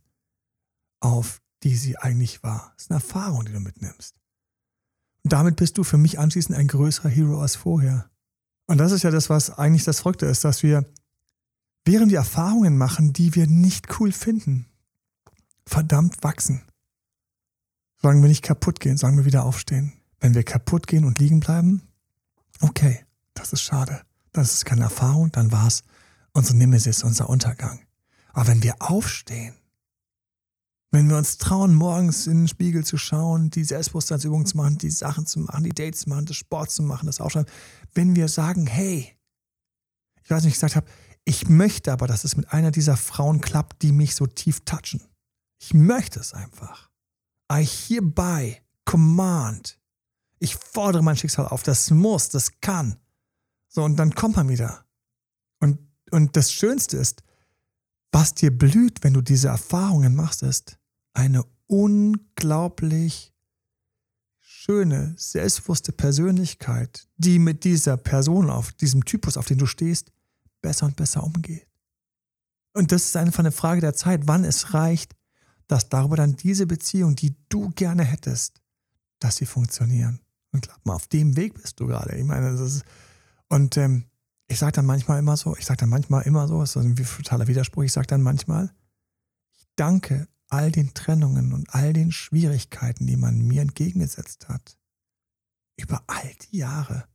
auf, 1.00 1.42
die 1.62 1.76
sie 1.76 1.96
eigentlich 1.96 2.42
war. 2.42 2.72
Das 2.74 2.84
ist 2.84 2.90
eine 2.90 3.00
Erfahrung, 3.00 3.44
die 3.44 3.52
du 3.52 3.60
mitnimmst. 3.60 4.14
Und 5.24 5.32
damit 5.32 5.56
bist 5.56 5.78
du 5.78 5.84
für 5.84 5.98
mich 5.98 6.18
anschließend 6.18 6.56
ein 6.56 6.68
größerer 6.68 7.08
Hero 7.08 7.40
als 7.40 7.56
vorher. 7.56 8.10
Und 8.66 8.78
das 8.78 8.92
ist 8.92 9.02
ja 9.02 9.10
das, 9.10 9.30
was 9.30 9.50
eigentlich 9.50 9.84
das 9.84 10.00
Verrückte 10.00 10.26
ist, 10.26 10.44
dass 10.44 10.62
wir, 10.62 10.84
während 11.84 12.10
wir 12.10 12.18
Erfahrungen 12.18 12.76
machen, 12.76 13.12
die 13.12 13.34
wir 13.34 13.46
nicht 13.46 13.98
cool 13.98 14.12
finden, 14.12 14.66
verdammt 15.66 16.22
wachsen. 16.22 16.62
Solange 18.00 18.22
wir 18.22 18.28
nicht 18.28 18.44
kaputt 18.44 18.80
gehen, 18.80 18.96
solange 18.96 19.18
wir 19.18 19.24
wieder 19.24 19.44
aufstehen. 19.44 19.94
Wenn 20.20 20.34
wir 20.34 20.44
kaputt 20.44 20.86
gehen 20.86 21.04
und 21.04 21.18
liegen 21.18 21.40
bleiben, 21.40 21.82
okay, 22.60 23.04
das 23.34 23.52
ist 23.52 23.62
schade. 23.62 24.02
Das 24.34 24.52
ist 24.52 24.66
keine 24.66 24.82
Erfahrung, 24.82 25.32
dann 25.32 25.50
war 25.50 25.66
es 25.66 25.82
unsere 26.32 26.58
Nemesis, 26.58 27.02
unser 27.02 27.30
Untergang. 27.30 27.80
Aber 28.34 28.48
wenn 28.48 28.62
wir 28.62 28.74
aufstehen 28.80 29.54
wenn 30.94 31.10
wir 31.10 31.16
uns 31.16 31.38
trauen, 31.38 31.74
morgens 31.74 32.28
in 32.28 32.42
den 32.42 32.48
Spiegel 32.48 32.84
zu 32.84 32.96
schauen, 32.96 33.50
die 33.50 33.64
Selbstbewusstseinsübungen 33.64 34.46
zu 34.46 34.56
machen, 34.56 34.78
die 34.78 34.92
Sachen 34.92 35.26
zu 35.26 35.40
machen, 35.40 35.64
die 35.64 35.74
Dates 35.74 36.02
zu 36.02 36.08
machen, 36.08 36.26
das 36.26 36.36
Sport 36.36 36.70
zu 36.70 36.84
machen, 36.84 37.06
das 37.06 37.20
Aufschreiben, 37.20 37.50
wenn 37.94 38.14
wir 38.14 38.28
sagen, 38.28 38.68
hey, 38.68 39.12
ich 40.22 40.30
weiß 40.30 40.44
nicht, 40.44 40.52
ich 40.52 40.60
gesagt 40.60 40.76
habe, 40.76 40.86
ich 41.24 41.48
möchte 41.48 41.92
aber, 41.92 42.06
dass 42.06 42.22
es 42.22 42.36
mit 42.36 42.52
einer 42.52 42.70
dieser 42.70 42.96
Frauen 42.96 43.40
klappt, 43.40 43.82
die 43.82 43.90
mich 43.90 44.14
so 44.14 44.26
tief 44.26 44.60
touchen. 44.64 45.02
Ich 45.58 45.74
möchte 45.74 46.20
es 46.20 46.32
einfach. 46.32 46.90
I 47.52 47.64
hereby 47.66 48.58
command. 48.84 49.80
Ich 50.38 50.54
fordere 50.54 51.02
mein 51.02 51.16
Schicksal 51.16 51.48
auf. 51.48 51.64
Das 51.64 51.90
muss, 51.90 52.28
das 52.28 52.60
kann. 52.60 52.98
So, 53.74 53.82
und 53.82 53.96
dann 53.96 54.14
kommt 54.14 54.36
man 54.36 54.48
wieder. 54.48 54.84
Und, 55.58 55.80
und 56.12 56.36
das 56.36 56.52
Schönste 56.52 56.96
ist, 56.96 57.24
was 58.12 58.32
dir 58.32 58.56
blüht, 58.56 59.02
wenn 59.02 59.14
du 59.14 59.20
diese 59.20 59.48
Erfahrungen 59.48 60.14
machst, 60.14 60.44
ist, 60.44 60.78
eine 61.12 61.44
unglaublich 61.66 63.34
schöne, 64.40 65.14
selbstbewusste 65.18 65.90
Persönlichkeit, 65.90 67.08
die 67.16 67.40
mit 67.40 67.64
dieser 67.64 67.96
Person, 67.96 68.48
auf 68.48 68.72
diesem 68.72 69.04
Typus, 69.04 69.36
auf 69.36 69.46
den 69.46 69.58
du 69.58 69.66
stehst, 69.66 70.12
besser 70.62 70.86
und 70.86 70.94
besser 70.94 71.24
umgeht. 71.24 71.66
Und 72.74 72.92
das 72.92 73.06
ist 73.06 73.16
einfach 73.16 73.40
eine 73.40 73.52
Frage 73.52 73.80
der 73.80 73.94
Zeit, 73.94 74.22
wann 74.26 74.44
es 74.44 74.72
reicht, 74.72 75.16
dass 75.66 75.88
darüber 75.88 76.16
dann 76.16 76.36
diese 76.36 76.66
Beziehungen, 76.66 77.16
die 77.16 77.34
du 77.48 77.70
gerne 77.70 78.04
hättest, 78.04 78.60
dass 79.18 79.36
sie 79.36 79.46
funktionieren. 79.46 80.20
Und 80.52 80.62
glaub 80.62 80.86
mal, 80.86 80.94
auf 80.94 81.08
dem 81.08 81.36
Weg 81.36 81.54
bist 81.54 81.80
du 81.80 81.88
gerade. 81.88 82.16
Ich 82.16 82.24
meine, 82.24 82.52
das 82.52 82.60
ist, 82.60 82.84
und 83.48 83.76
ähm, 83.76 84.04
ich 84.46 84.58
sage 84.58 84.72
dann 84.72 84.86
manchmal 84.86 85.18
immer 85.18 85.36
so, 85.36 85.56
ich 85.56 85.64
sage 85.64 85.78
dann 85.78 85.88
manchmal 85.88 86.22
immer 86.22 86.46
so, 86.48 86.60
das 86.60 86.76
ist 86.76 86.82
ein 86.82 86.96
totaler 86.96 87.46
Widerspruch, 87.46 87.84
ich 87.84 87.92
sage 87.92 88.06
dann 88.06 88.22
manchmal, 88.22 88.74
ich 89.52 89.66
danke 89.76 90.28
all 90.48 90.70
den 90.70 90.94
Trennungen 90.94 91.52
und 91.52 91.74
all 91.74 91.92
den 91.92 92.12
Schwierigkeiten, 92.12 93.06
die 93.06 93.16
man 93.16 93.38
mir 93.38 93.62
entgegengesetzt 93.62 94.48
hat, 94.48 94.78
über 95.76 96.02
all 96.06 96.34
die 96.50 96.58
Jahre, 96.58 97.08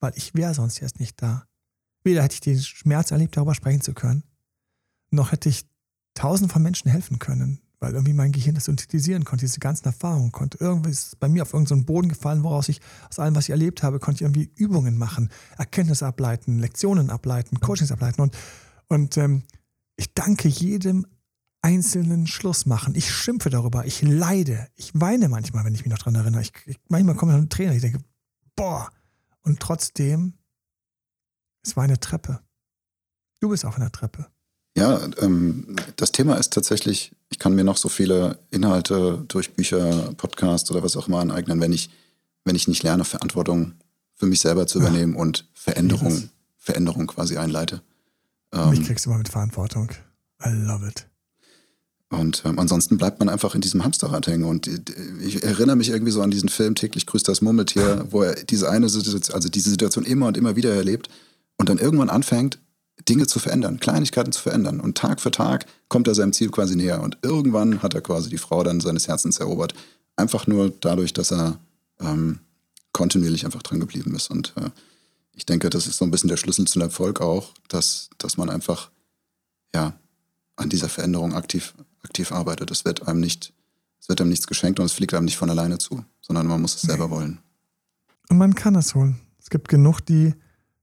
weil 0.00 0.12
ich 0.16 0.34
wäre 0.34 0.54
sonst 0.54 0.80
jetzt 0.80 1.00
nicht 1.00 1.22
da. 1.22 1.46
Weder 2.04 2.22
hätte 2.22 2.34
ich 2.34 2.40
den 2.40 2.60
Schmerz 2.60 3.12
erlebt, 3.12 3.36
darüber 3.36 3.54
sprechen 3.54 3.80
zu 3.80 3.94
können, 3.94 4.24
noch 5.10 5.32
hätte 5.32 5.48
ich 5.48 5.66
tausend 6.14 6.52
von 6.52 6.62
Menschen 6.62 6.90
helfen 6.90 7.18
können, 7.18 7.60
weil 7.82 7.94
irgendwie 7.94 8.12
mein 8.12 8.30
Gehirn 8.30 8.54
das 8.54 8.66
synthetisieren 8.66 9.24
konnte, 9.24 9.44
diese 9.44 9.58
ganzen 9.58 9.86
Erfahrungen 9.86 10.30
konnte. 10.30 10.56
Irgendwie 10.60 10.90
ist 10.90 11.18
bei 11.18 11.28
mir 11.28 11.42
auf 11.42 11.52
irgendeinen 11.52 11.84
Boden 11.84 12.08
gefallen, 12.08 12.44
woraus 12.44 12.68
ich 12.68 12.80
aus 13.10 13.18
allem, 13.18 13.34
was 13.34 13.44
ich 13.44 13.50
erlebt 13.50 13.82
habe, 13.82 13.98
konnte 13.98 14.18
ich 14.18 14.22
irgendwie 14.22 14.52
Übungen 14.54 14.96
machen, 14.96 15.30
Erkenntnisse 15.58 16.06
ableiten, 16.06 16.60
Lektionen 16.60 17.10
ableiten, 17.10 17.58
Coachings 17.58 17.90
ableiten 17.90 18.20
und, 18.22 18.38
und 18.86 19.16
ähm, 19.16 19.42
ich 19.96 20.14
danke 20.14 20.46
jedem 20.46 21.06
einzelnen 21.60 22.28
Schluss 22.28 22.66
machen. 22.66 22.94
Ich 22.94 23.10
schimpfe 23.12 23.50
darüber, 23.50 23.84
ich 23.84 24.00
leide, 24.02 24.68
ich 24.76 24.92
weine 24.94 25.28
manchmal, 25.28 25.64
wenn 25.64 25.74
ich 25.74 25.84
mich 25.84 25.90
noch 25.90 25.98
daran 25.98 26.14
erinnere. 26.14 26.42
Ich, 26.42 26.52
ich, 26.66 26.78
manchmal 26.88 27.16
kommen 27.16 27.32
dann 27.32 27.48
Tränen, 27.48 27.74
ich 27.74 27.82
denke, 27.82 27.98
boah. 28.54 28.90
Und 29.42 29.58
trotzdem, 29.58 30.34
es 31.64 31.76
war 31.76 31.82
eine 31.82 31.98
Treppe. 31.98 32.40
Du 33.40 33.48
bist 33.48 33.64
auf 33.64 33.76
einer 33.76 33.90
Treppe. 33.90 34.31
Ja, 34.76 35.00
ähm, 35.20 35.76
das 35.96 36.12
Thema 36.12 36.36
ist 36.36 36.52
tatsächlich, 36.52 37.12
ich 37.30 37.38
kann 37.38 37.54
mir 37.54 37.64
noch 37.64 37.76
so 37.76 37.88
viele 37.88 38.38
Inhalte 38.50 39.22
durch 39.28 39.52
Bücher, 39.52 40.12
Podcasts 40.16 40.70
oder 40.70 40.82
was 40.82 40.96
auch 40.96 41.08
immer 41.08 41.20
aneignen, 41.20 41.60
wenn 41.60 41.72
ich, 41.72 41.90
wenn 42.44 42.56
ich 42.56 42.68
nicht 42.68 42.82
lerne, 42.82 43.04
Verantwortung 43.04 43.74
für 44.14 44.26
mich 44.26 44.40
selber 44.40 44.66
zu 44.66 44.78
übernehmen 44.78 45.14
ja. 45.14 45.20
und 45.20 45.46
Veränderung, 45.52 46.30
Veränderung 46.56 47.06
quasi 47.06 47.36
einleite. 47.36 47.82
Ähm, 48.52 48.70
mich 48.70 48.84
kriegst 48.84 49.04
du 49.04 49.10
mal 49.10 49.18
mit 49.18 49.28
Verantwortung. 49.28 49.90
I 50.44 50.48
love 50.48 50.86
it. 50.86 51.06
Und 52.12 52.42
ähm, 52.44 52.58
ansonsten 52.58 52.98
bleibt 52.98 53.18
man 53.20 53.30
einfach 53.30 53.54
in 53.54 53.62
diesem 53.62 53.84
Hamsterrad 53.84 54.26
hängen. 54.26 54.44
Und 54.44 54.68
äh, 54.68 54.80
ich 55.20 55.42
erinnere 55.42 55.76
mich 55.76 55.88
irgendwie 55.88 56.12
so 56.12 56.22
an 56.22 56.30
diesen 56.30 56.50
Film 56.50 56.74
Täglich 56.74 57.06
grüßt 57.06 57.26
das 57.26 57.40
Murmeltier, 57.40 58.06
wo 58.10 58.22
er 58.22 58.34
diese 58.44 58.70
eine 58.70 58.88
Situation, 58.88 59.34
also 59.34 59.48
diese 59.48 59.70
Situation 59.70 60.04
immer 60.04 60.26
und 60.26 60.36
immer 60.36 60.54
wieder 60.54 60.74
erlebt 60.74 61.08
und 61.56 61.68
dann 61.68 61.78
irgendwann 61.78 62.10
anfängt, 62.10 62.58
Dinge 63.08 63.26
zu 63.26 63.38
verändern, 63.38 63.80
Kleinigkeiten 63.80 64.32
zu 64.32 64.40
verändern. 64.40 64.80
Und 64.80 64.96
Tag 64.96 65.20
für 65.20 65.30
Tag 65.30 65.66
kommt 65.88 66.08
er 66.08 66.14
seinem 66.14 66.32
Ziel 66.32 66.50
quasi 66.50 66.76
näher. 66.76 67.02
Und 67.02 67.18
irgendwann 67.22 67.82
hat 67.82 67.94
er 67.94 68.00
quasi 68.00 68.30
die 68.30 68.38
Frau 68.38 68.62
dann 68.62 68.80
seines 68.80 69.08
Herzens 69.08 69.38
erobert. 69.38 69.74
Einfach 70.16 70.46
nur 70.46 70.72
dadurch, 70.80 71.12
dass 71.12 71.32
er 71.32 71.58
ähm, 72.00 72.38
kontinuierlich 72.92 73.44
einfach 73.44 73.62
dran 73.62 73.80
geblieben 73.80 74.14
ist. 74.14 74.30
Und 74.30 74.52
äh, 74.56 74.70
ich 75.34 75.46
denke, 75.46 75.70
das 75.70 75.86
ist 75.86 75.96
so 75.96 76.04
ein 76.04 76.10
bisschen 76.10 76.28
der 76.28 76.36
Schlüssel 76.36 76.66
zum 76.66 76.82
Erfolg 76.82 77.20
auch, 77.20 77.50
dass, 77.68 78.10
dass 78.18 78.36
man 78.36 78.50
einfach 78.50 78.90
ja, 79.74 79.94
an 80.56 80.68
dieser 80.68 80.88
Veränderung 80.88 81.34
aktiv 81.34 81.74
aktiv 82.02 82.32
arbeitet. 82.32 82.70
Es 82.70 82.84
wird 82.84 83.06
einem 83.08 83.20
nicht, 83.20 83.52
es 84.00 84.08
wird 84.08 84.20
einem 84.20 84.30
nichts 84.30 84.46
geschenkt 84.46 84.80
und 84.80 84.86
es 84.86 84.92
fliegt 84.92 85.14
einem 85.14 85.24
nicht 85.24 85.36
von 85.36 85.50
alleine 85.50 85.78
zu, 85.78 86.04
sondern 86.20 86.46
man 86.46 86.60
muss 86.60 86.74
es 86.74 86.82
selber 86.82 87.10
wollen. 87.10 87.38
Und 88.28 88.38
man 88.38 88.54
kann 88.54 88.74
es 88.74 88.94
holen. 88.94 89.20
Es 89.38 89.50
gibt 89.50 89.68
genug, 89.68 90.00
die 90.00 90.34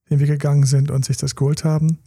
den 0.10 0.20
Weg 0.20 0.28
gegangen 0.28 0.66
sind 0.66 0.92
und 0.92 1.06
sich 1.06 1.18
das 1.18 1.36
geholt 1.36 1.64
haben. 1.64 2.00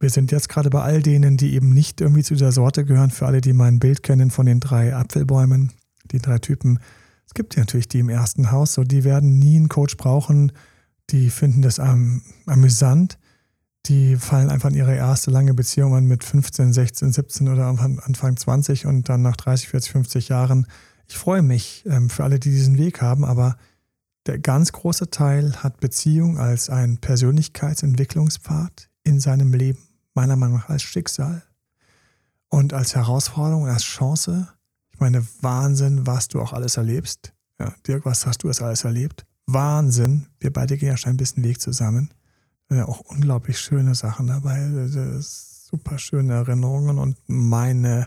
Wir 0.00 0.10
sind 0.10 0.32
jetzt 0.32 0.48
gerade 0.48 0.70
bei 0.70 0.82
all 0.82 1.02
denen, 1.02 1.36
die 1.36 1.54
eben 1.54 1.72
nicht 1.72 2.00
irgendwie 2.00 2.22
zu 2.22 2.34
dieser 2.34 2.52
Sorte 2.52 2.84
gehören, 2.84 3.10
für 3.10 3.26
alle, 3.26 3.40
die 3.40 3.52
mein 3.52 3.78
Bild 3.78 4.02
kennen 4.02 4.30
von 4.30 4.46
den 4.46 4.60
drei 4.60 4.94
Apfelbäumen, 4.94 5.72
die 6.10 6.18
drei 6.18 6.38
Typen. 6.38 6.80
Es 7.26 7.34
gibt 7.34 7.54
ja 7.54 7.62
natürlich 7.62 7.88
die 7.88 8.00
im 8.00 8.08
ersten 8.08 8.50
Haus, 8.50 8.74
so 8.74 8.84
die 8.84 9.04
werden 9.04 9.38
nie 9.38 9.56
einen 9.56 9.68
Coach 9.68 9.96
brauchen, 9.96 10.52
die 11.10 11.30
finden 11.30 11.62
das 11.62 11.78
am, 11.78 12.22
amüsant 12.46 13.18
die 13.86 14.16
fallen 14.16 14.48
einfach 14.48 14.70
in 14.70 14.76
ihre 14.76 14.94
erste 14.94 15.30
lange 15.30 15.54
Beziehung 15.54 15.94
an 15.94 16.04
mit 16.04 16.22
15, 16.22 16.72
16, 16.72 17.12
17 17.12 17.48
oder 17.48 17.66
Anfang 17.66 18.36
20 18.36 18.86
und 18.86 19.08
dann 19.08 19.22
nach 19.22 19.36
30, 19.36 19.68
40, 19.68 19.92
50 19.92 20.28
Jahren 20.28 20.66
Ich 21.08 21.18
freue 21.18 21.42
mich 21.42 21.84
ähm, 21.86 22.08
für 22.08 22.24
alle, 22.24 22.38
die 22.38 22.50
diesen 22.50 22.78
Weg 22.78 23.02
haben, 23.02 23.24
aber 23.24 23.56
der 24.26 24.38
ganz 24.38 24.72
große 24.72 25.10
Teil 25.10 25.56
hat 25.62 25.80
Beziehung 25.80 26.38
als 26.38 26.70
ein 26.70 26.98
Persönlichkeitsentwicklungspfad 26.98 28.88
in 29.04 29.20
seinem 29.20 29.52
Leben, 29.52 29.80
meiner 30.14 30.36
Meinung 30.36 30.58
nach 30.58 30.68
als 30.68 30.82
Schicksal 30.82 31.42
und 32.48 32.72
als 32.72 32.94
Herausforderung, 32.94 33.66
als 33.66 33.82
Chance. 33.82 34.48
Ich 34.92 35.00
meine, 35.00 35.26
Wahnsinn, 35.40 36.06
was 36.06 36.28
du 36.28 36.40
auch 36.40 36.52
alles 36.52 36.76
erlebst. 36.76 37.32
Ja, 37.58 37.74
Dirk, 37.86 38.04
was 38.04 38.26
hast 38.26 38.42
du 38.44 38.48
das 38.48 38.62
alles 38.62 38.84
erlebt? 38.84 39.26
Wahnsinn. 39.46 40.26
Wir 40.38 40.52
beide 40.52 40.76
gehen 40.76 40.88
ja 40.88 40.96
schon 40.96 41.10
ein 41.10 41.16
bisschen 41.16 41.42
Weg 41.42 41.60
zusammen. 41.60 42.12
Ja, 42.70 42.86
auch 42.86 43.00
unglaublich 43.00 43.58
schöne 43.58 43.94
Sachen 43.94 44.28
dabei. 44.28 44.68
Super 45.20 45.98
schöne 45.98 46.34
Erinnerungen 46.34 46.98
und 46.98 47.18
meine 47.26 48.06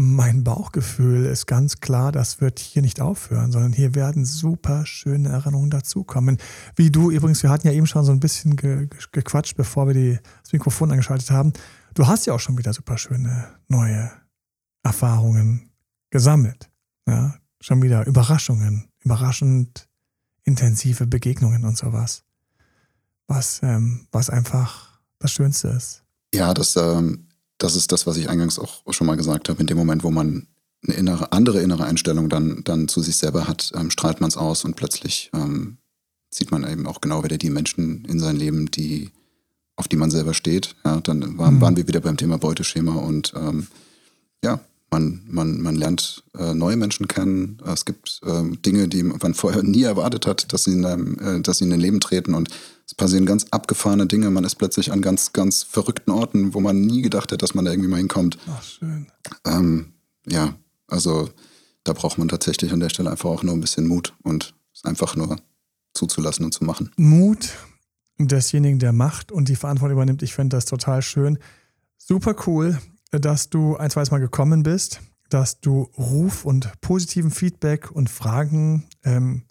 mein 0.00 0.44
Bauchgefühl 0.44 1.26
ist 1.26 1.46
ganz 1.46 1.80
klar, 1.80 2.10
das 2.10 2.40
wird 2.40 2.58
hier 2.58 2.80
nicht 2.80 3.02
aufhören, 3.02 3.52
sondern 3.52 3.74
hier 3.74 3.94
werden 3.94 4.24
super 4.24 4.86
schöne 4.86 5.28
Erinnerungen 5.28 5.68
dazukommen. 5.68 6.38
Wie 6.74 6.90
du 6.90 7.10
übrigens, 7.10 7.42
wir 7.42 7.50
hatten 7.50 7.66
ja 7.66 7.74
eben 7.74 7.86
schon 7.86 8.06
so 8.06 8.12
ein 8.12 8.18
bisschen 8.18 8.56
ge 8.56 8.88
gequatscht, 9.12 9.58
bevor 9.58 9.88
wir 9.88 9.94
die, 9.94 10.18
das 10.42 10.54
Mikrofon 10.54 10.90
angeschaltet 10.90 11.30
haben. 11.30 11.52
Du 11.92 12.06
hast 12.06 12.24
ja 12.24 12.32
auch 12.32 12.40
schon 12.40 12.56
wieder 12.56 12.72
super 12.72 12.96
schöne 12.96 13.48
neue 13.68 14.10
Erfahrungen 14.82 15.70
gesammelt. 16.08 16.70
Ja, 17.06 17.34
schon 17.60 17.82
wieder 17.82 18.06
Überraschungen, 18.06 18.88
überraschend 19.04 19.86
intensive 20.44 21.06
Begegnungen 21.06 21.64
und 21.66 21.76
sowas. 21.76 22.24
Was, 23.26 23.60
ähm, 23.62 24.06
was 24.12 24.30
einfach 24.30 24.98
das 25.18 25.32
Schönste 25.32 25.68
ist. 25.68 26.04
Ja, 26.34 26.54
das 26.54 26.74
ähm, 26.76 27.28
das 27.62 27.76
ist 27.76 27.92
das, 27.92 28.06
was 28.06 28.16
ich 28.16 28.28
eingangs 28.28 28.58
auch 28.58 28.82
schon 28.90 29.06
mal 29.06 29.16
gesagt 29.16 29.48
habe. 29.48 29.60
In 29.60 29.66
dem 29.66 29.76
Moment, 29.76 30.02
wo 30.02 30.10
man 30.10 30.46
eine 30.82 30.96
innere, 30.96 31.32
andere 31.32 31.60
innere 31.60 31.84
Einstellung 31.84 32.28
dann, 32.28 32.62
dann 32.64 32.88
zu 32.88 33.02
sich 33.02 33.16
selber 33.16 33.46
hat, 33.46 33.72
ähm, 33.74 33.90
strahlt 33.90 34.20
man 34.20 34.28
es 34.28 34.36
aus 34.36 34.64
und 34.64 34.76
plötzlich 34.76 35.30
ähm, 35.34 35.76
sieht 36.30 36.50
man 36.50 36.68
eben 36.68 36.86
auch 36.86 37.00
genau 37.00 37.22
wieder 37.22 37.36
die 37.36 37.50
Menschen 37.50 38.04
in 38.06 38.18
sein 38.18 38.36
Leben, 38.36 38.70
die, 38.70 39.10
auf 39.76 39.88
die 39.88 39.96
man 39.96 40.10
selber 40.10 40.32
steht. 40.32 40.74
Ja, 40.84 41.00
dann 41.00 41.36
waren, 41.38 41.56
mhm. 41.56 41.60
waren 41.60 41.76
wir 41.76 41.86
wieder 41.86 42.00
beim 42.00 42.16
Thema 42.16 42.38
Beuteschema 42.38 42.94
und 42.94 43.34
ähm, 43.36 43.66
ja, 44.42 44.60
man, 44.90 45.22
man, 45.28 45.60
man 45.60 45.76
lernt 45.76 46.24
äh, 46.36 46.52
neue 46.52 46.76
Menschen 46.76 47.06
kennen. 47.06 47.58
Es 47.64 47.84
gibt 47.84 48.20
äh, 48.24 48.42
Dinge, 48.64 48.88
die 48.88 49.02
man 49.02 49.34
vorher 49.34 49.62
nie 49.62 49.84
erwartet 49.84 50.26
hat, 50.26 50.52
dass 50.52 50.64
sie 50.64 50.72
in, 50.72 50.84
einem, 50.84 51.18
äh, 51.18 51.40
dass 51.40 51.58
sie 51.58 51.64
in 51.64 51.72
ein 51.72 51.80
Leben 51.80 52.00
treten 52.00 52.34
und 52.34 52.48
es 52.86 52.94
passieren 52.94 53.24
ganz 53.24 53.46
abgefahrene 53.52 54.06
Dinge. 54.06 54.30
Man 54.30 54.42
ist 54.42 54.56
plötzlich 54.56 54.90
an 54.90 55.00
ganz, 55.00 55.32
ganz 55.32 55.62
verrückten 55.62 56.10
Orten, 56.10 56.54
wo 56.54 56.60
man 56.60 56.80
nie 56.80 57.02
gedacht 57.02 57.30
hätte, 57.30 57.38
dass 57.38 57.54
man 57.54 57.64
da 57.64 57.70
irgendwie 57.70 57.88
mal 57.88 57.98
hinkommt. 57.98 58.36
Ach, 58.48 58.62
schön. 58.62 59.06
Ähm, 59.46 59.92
ja, 60.26 60.56
also 60.88 61.30
da 61.84 61.92
braucht 61.92 62.18
man 62.18 62.28
tatsächlich 62.28 62.72
an 62.72 62.80
der 62.80 62.88
Stelle 62.88 63.10
einfach 63.10 63.30
auch 63.30 63.44
nur 63.44 63.54
ein 63.54 63.60
bisschen 63.60 63.86
Mut 63.86 64.14
und 64.24 64.54
es 64.74 64.84
einfach 64.84 65.14
nur 65.14 65.36
zuzulassen 65.94 66.44
und 66.44 66.52
zu 66.52 66.64
machen. 66.64 66.90
Mut 66.96 67.50
desjenigen, 68.18 68.78
der 68.78 68.92
macht 68.92 69.32
und 69.32 69.48
die 69.48 69.56
Verantwortung 69.56 69.96
übernimmt. 69.96 70.22
Ich 70.22 70.34
finde 70.34 70.56
das 70.56 70.64
total 70.64 71.00
schön. 71.00 71.38
Super 71.96 72.34
cool, 72.46 72.78
dass 73.10 73.50
du 73.50 73.76
ein 73.76 73.90
zweites 73.90 74.10
Mal 74.10 74.18
gekommen 74.18 74.62
bist, 74.62 75.00
dass 75.28 75.60
du 75.60 75.90
Ruf 75.96 76.44
und 76.44 76.70
positiven 76.80 77.30
Feedback 77.30 77.90
und 77.90 78.10
Fragen 78.10 78.88
ähm, 79.04 79.44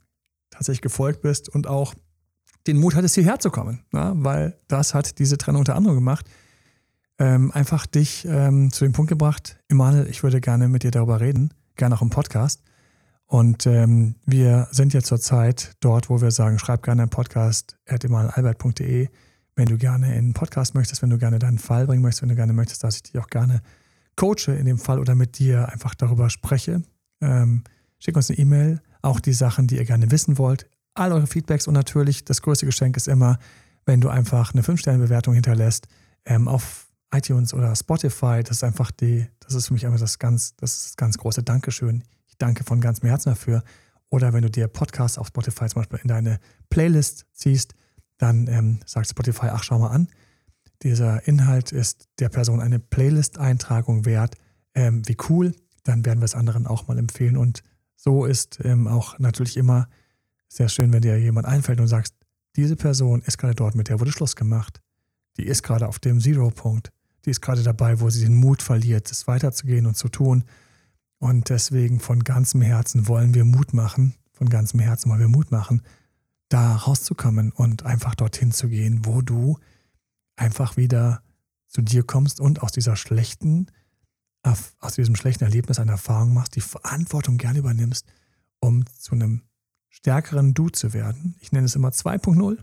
tatsächlich 0.50 0.82
gefolgt 0.82 1.22
bist 1.22 1.50
und 1.50 1.68
auch 1.68 1.94
den 2.68 2.78
Mut 2.78 2.96
hattest, 2.96 3.16
hierher 3.16 3.40
zu 3.40 3.50
kommen, 3.50 3.84
na? 3.92 4.14
weil 4.16 4.60
das 4.68 4.94
hat 4.94 5.20
diese 5.20 5.38
Trennung 5.38 5.62
unter 5.62 5.76
anderem 5.76 5.96
gemacht. 5.96 6.26
Ähm, 7.18 7.52
einfach 7.52 7.86
dich 7.86 8.26
ähm, 8.26 8.72
zu 8.72 8.86
dem 8.86 8.94
Punkt 8.94 9.10
gebracht, 9.10 9.58
Emanuel, 9.68 10.08
ich 10.10 10.24
würde 10.24 10.40
gerne 10.40 10.68
mit 10.68 10.84
dir 10.84 10.92
darüber 10.92 11.20
reden, 11.20 11.54
gerne 11.76 11.96
auch 11.96 12.02
im 12.02 12.10
Podcast. 12.10 12.62
Und 13.26 13.68
ähm, 13.68 14.16
wir 14.26 14.68
sind 14.72 14.94
jetzt 14.94 15.08
zurzeit 15.08 15.74
dort, 15.82 16.10
wo 16.10 16.22
wir 16.22 16.32
sagen, 16.32 16.60
schreib 16.60 16.82
gerne 16.82 17.04
einen 17.04 17.12
Podcast 17.12 17.78
at 17.88 18.04
emanuelalbert.de, 18.04 19.10
wenn 19.60 19.66
du 19.66 19.78
gerne 19.78 20.08
in 20.08 20.20
einen 20.20 20.34
Podcast 20.34 20.74
möchtest, 20.74 21.02
wenn 21.02 21.10
du 21.10 21.18
gerne 21.18 21.38
deinen 21.38 21.58
Fall 21.58 21.86
bringen 21.86 22.02
möchtest, 22.02 22.22
wenn 22.22 22.30
du 22.30 22.36
gerne 22.36 22.54
möchtest, 22.54 22.82
dass 22.86 22.96
ich 22.96 23.04
dich 23.04 23.20
auch 23.20 23.28
gerne 23.28 23.62
coache 24.16 24.54
in 24.54 24.66
dem 24.66 24.78
Fall 24.78 25.00
oder 25.00 25.16
mit 25.16 25.38
dir 25.38 25.68
einfach 25.68 25.96
darüber 25.96 26.30
spreche. 26.30 26.82
Ähm, 27.20 27.66
schick 28.00 28.16
uns 28.16 28.30
eine 28.30 28.40
E-Mail, 28.40 28.82
auch 29.02 29.20
die 29.20 29.34
Sachen, 29.34 29.68
die 29.68 29.76
ihr 29.76 29.84
gerne 29.84 30.12
wissen 30.12 30.38
wollt, 30.38 30.70
all 30.94 31.12
eure 31.12 31.28
Feedbacks 31.28 31.68
und 31.68 31.74
natürlich 31.74 32.24
das 32.24 32.42
größte 32.42 32.66
Geschenk 32.66 32.96
ist 32.96 33.10
immer, 33.10 33.38
wenn 33.86 34.00
du 34.00 34.08
einfach 34.08 34.54
eine 34.54 34.62
5-Sterne-Bewertung 34.62 35.34
hinterlässt 35.34 35.90
ähm, 36.24 36.48
auf 36.48 36.88
iTunes 37.14 37.54
oder 37.54 37.76
Spotify. 37.76 38.42
Das 38.42 38.58
ist 38.58 38.64
einfach 38.64 38.92
die, 38.92 39.28
das 39.42 39.56
ist 39.56 39.68
für 39.68 39.74
mich 39.74 39.86
einfach 39.86 40.00
das 40.00 40.20
ganz, 40.20 40.56
das 40.56 40.84
das 40.84 40.96
ganz 40.96 41.18
große 41.18 41.44
Dankeschön. 41.44 42.06
Ich 42.28 42.38
danke 42.38 42.64
von 42.64 42.80
ganzem 42.80 43.10
Herzen 43.10 43.32
dafür. 43.32 43.64
Oder 44.08 44.32
wenn 44.32 44.42
du 44.42 44.50
dir 44.50 44.70
Podcasts 44.70 45.18
auf 45.18 45.28
Spotify 45.28 45.68
zum 45.68 45.82
Beispiel 45.82 46.00
in 46.02 46.08
deine 46.08 46.40
Playlist 46.70 47.26
ziehst, 47.34 47.76
dann 48.20 48.48
ähm, 48.48 48.80
sagt 48.86 49.10
Spotify, 49.10 49.48
ach, 49.48 49.64
schau 49.64 49.80
mal 49.80 49.88
an. 49.88 50.08
Dieser 50.84 51.28
Inhalt 51.28 51.72
ist 51.72 52.08
der 52.20 52.30
Person 52.30 52.62
eine 52.62 52.78
Playlist-Eintragung 52.80 54.06
wert. 54.06 54.36
Ähm, 54.76 55.02
wie 55.08 55.18
cool. 55.30 55.56
Dann 55.84 56.06
werden 56.06 56.20
wir 56.20 56.26
es 56.26 56.36
anderen 56.36 56.68
auch 56.68 56.88
mal 56.88 57.00
empfehlen. 57.00 57.38
Und 57.38 57.64
so 57.96 58.26
ist 58.26 58.60
ähm, 58.64 58.88
auch 58.88 59.18
natürlich 59.18 59.58
immer 59.58 59.90
sehr 60.48 60.70
schön, 60.70 60.94
wenn 60.94 61.02
dir 61.02 61.18
jemand 61.18 61.48
einfällt 61.48 61.80
und 61.80 61.88
sagst, 61.88 62.14
diese 62.56 62.76
Person 62.76 63.22
ist 63.22 63.38
gerade 63.38 63.56
dort, 63.56 63.76
mit 63.76 63.90
der 63.90 64.00
wurde 64.00 64.12
Schluss 64.12 64.36
gemacht. 64.36 64.82
Die 65.38 65.46
ist 65.46 65.64
gerade 65.64 65.88
auf 65.88 66.00
dem 66.00 66.20
Zero-Punkt. 66.20 66.92
Die 67.26 67.30
ist 67.30 67.42
gerade 67.42 67.64
dabei, 67.64 68.02
wo 68.02 68.10
sie 68.10 68.24
den 68.24 68.36
Mut 68.36 68.62
verliert, 68.62 69.10
es 69.12 69.28
weiterzugehen 69.28 69.86
und 69.86 69.96
zu 69.96 70.10
tun. 70.10 70.44
Und 71.20 71.50
deswegen 71.50 72.00
von 72.00 72.24
ganzem 72.24 72.62
Herzen 72.62 73.08
wollen 73.08 73.34
wir 73.34 73.46
Mut 73.46 73.74
machen, 73.74 74.16
von 74.34 74.50
ganzem 74.50 74.80
Herzen 74.80 75.10
wollen 75.10 75.22
wir 75.22 75.28
Mut 75.28 75.52
machen, 75.52 75.82
da 76.50 76.76
rauszukommen 76.76 77.52
und 77.52 77.86
einfach 77.86 78.16
dorthin 78.16 78.52
zu 78.52 78.68
gehen, 78.70 79.06
wo 79.06 79.22
du 79.22 79.58
einfach 80.36 80.78
wieder 80.78 81.22
zu 81.68 81.82
dir 81.82 82.04
kommst 82.04 82.40
und 82.40 82.64
aus 82.64 82.72
dieser 82.72 82.96
schlechten, 82.96 83.68
aus 84.80 84.94
diesem 84.96 85.16
schlechten 85.16 85.44
Erlebnis 85.44 85.80
eine 85.80 85.92
Erfahrung 85.92 86.34
machst, 86.34 86.56
die 86.56 86.62
Verantwortung 86.62 87.38
gerne 87.38 87.60
übernimmst, 87.60 88.08
um 88.60 88.86
zu 88.98 89.14
einem 89.14 89.44
stärkeren 89.90 90.54
Du 90.54 90.70
zu 90.70 90.94
werden. 90.94 91.36
Ich 91.40 91.52
nenne 91.52 91.66
es 91.66 91.76
immer 91.76 91.90
2.0. 91.90 92.58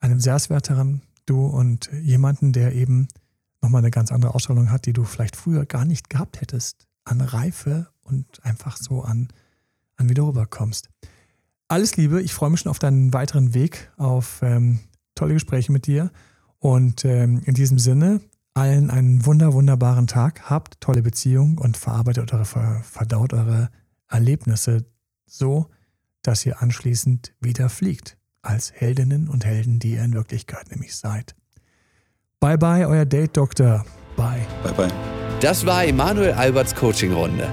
Einem 0.00 0.20
selbstwerteren 0.20 1.02
Du 1.26 1.44
und 1.46 1.90
jemanden, 1.92 2.52
der 2.52 2.74
eben 2.74 3.08
nochmal 3.60 3.80
eine 3.80 3.90
ganz 3.90 4.12
andere 4.12 4.34
Ausstrahlung 4.34 4.70
hat, 4.70 4.86
die 4.86 4.92
du 4.92 5.04
vielleicht 5.04 5.36
früher 5.36 5.66
gar 5.66 5.84
nicht 5.84 6.08
gehabt 6.08 6.40
hättest. 6.40 6.86
An 7.04 7.20
Reife 7.20 7.88
und 8.02 8.44
einfach 8.44 8.76
so 8.76 9.02
an, 9.02 9.28
an 9.96 10.08
wie 10.08 10.14
du 10.14 10.26
rüberkommst. 10.28 10.88
Alles 11.68 11.96
Liebe, 11.96 12.22
ich 12.22 12.32
freue 12.32 12.50
mich 12.50 12.60
schon 12.60 12.70
auf 12.70 12.78
deinen 12.78 13.12
weiteren 13.12 13.52
Weg, 13.52 13.90
auf 13.96 14.40
ähm, 14.42 14.80
tolle 15.14 15.34
Gespräche 15.34 15.72
mit 15.72 15.86
dir. 15.86 16.12
Und 16.58 17.04
ähm, 17.04 17.42
in 17.44 17.54
diesem 17.54 17.78
Sinne, 17.78 18.20
allen 18.54 18.90
einen 18.90 19.26
wunder, 19.26 19.52
wunderbaren 19.52 20.06
Tag. 20.06 20.48
Habt 20.48 20.80
tolle 20.80 21.02
Beziehungen 21.02 21.58
und 21.58 21.76
verarbeitet 21.76 22.32
eure, 22.32 22.44
verdaut 22.44 23.32
eure 23.32 23.70
Erlebnisse 24.08 24.86
so, 25.26 25.66
dass 26.22 26.46
ihr 26.46 26.62
anschließend 26.62 27.34
wieder 27.40 27.68
fliegt, 27.68 28.16
als 28.42 28.72
Heldinnen 28.72 29.28
und 29.28 29.44
Helden, 29.44 29.78
die 29.78 29.92
ihr 29.92 30.04
in 30.04 30.14
Wirklichkeit 30.14 30.70
nämlich 30.70 30.96
seid. 30.96 31.34
Bye 32.40 32.58
bye, 32.58 32.86
euer 32.86 33.04
Date-Doktor. 33.04 33.84
Bye. 34.16 34.46
Bye 34.62 34.72
bye. 34.72 34.92
Das 35.40 35.66
war 35.66 35.84
Emanuel 35.84 36.32
Alberts 36.32 36.74
Coaching-Runde. 36.74 37.52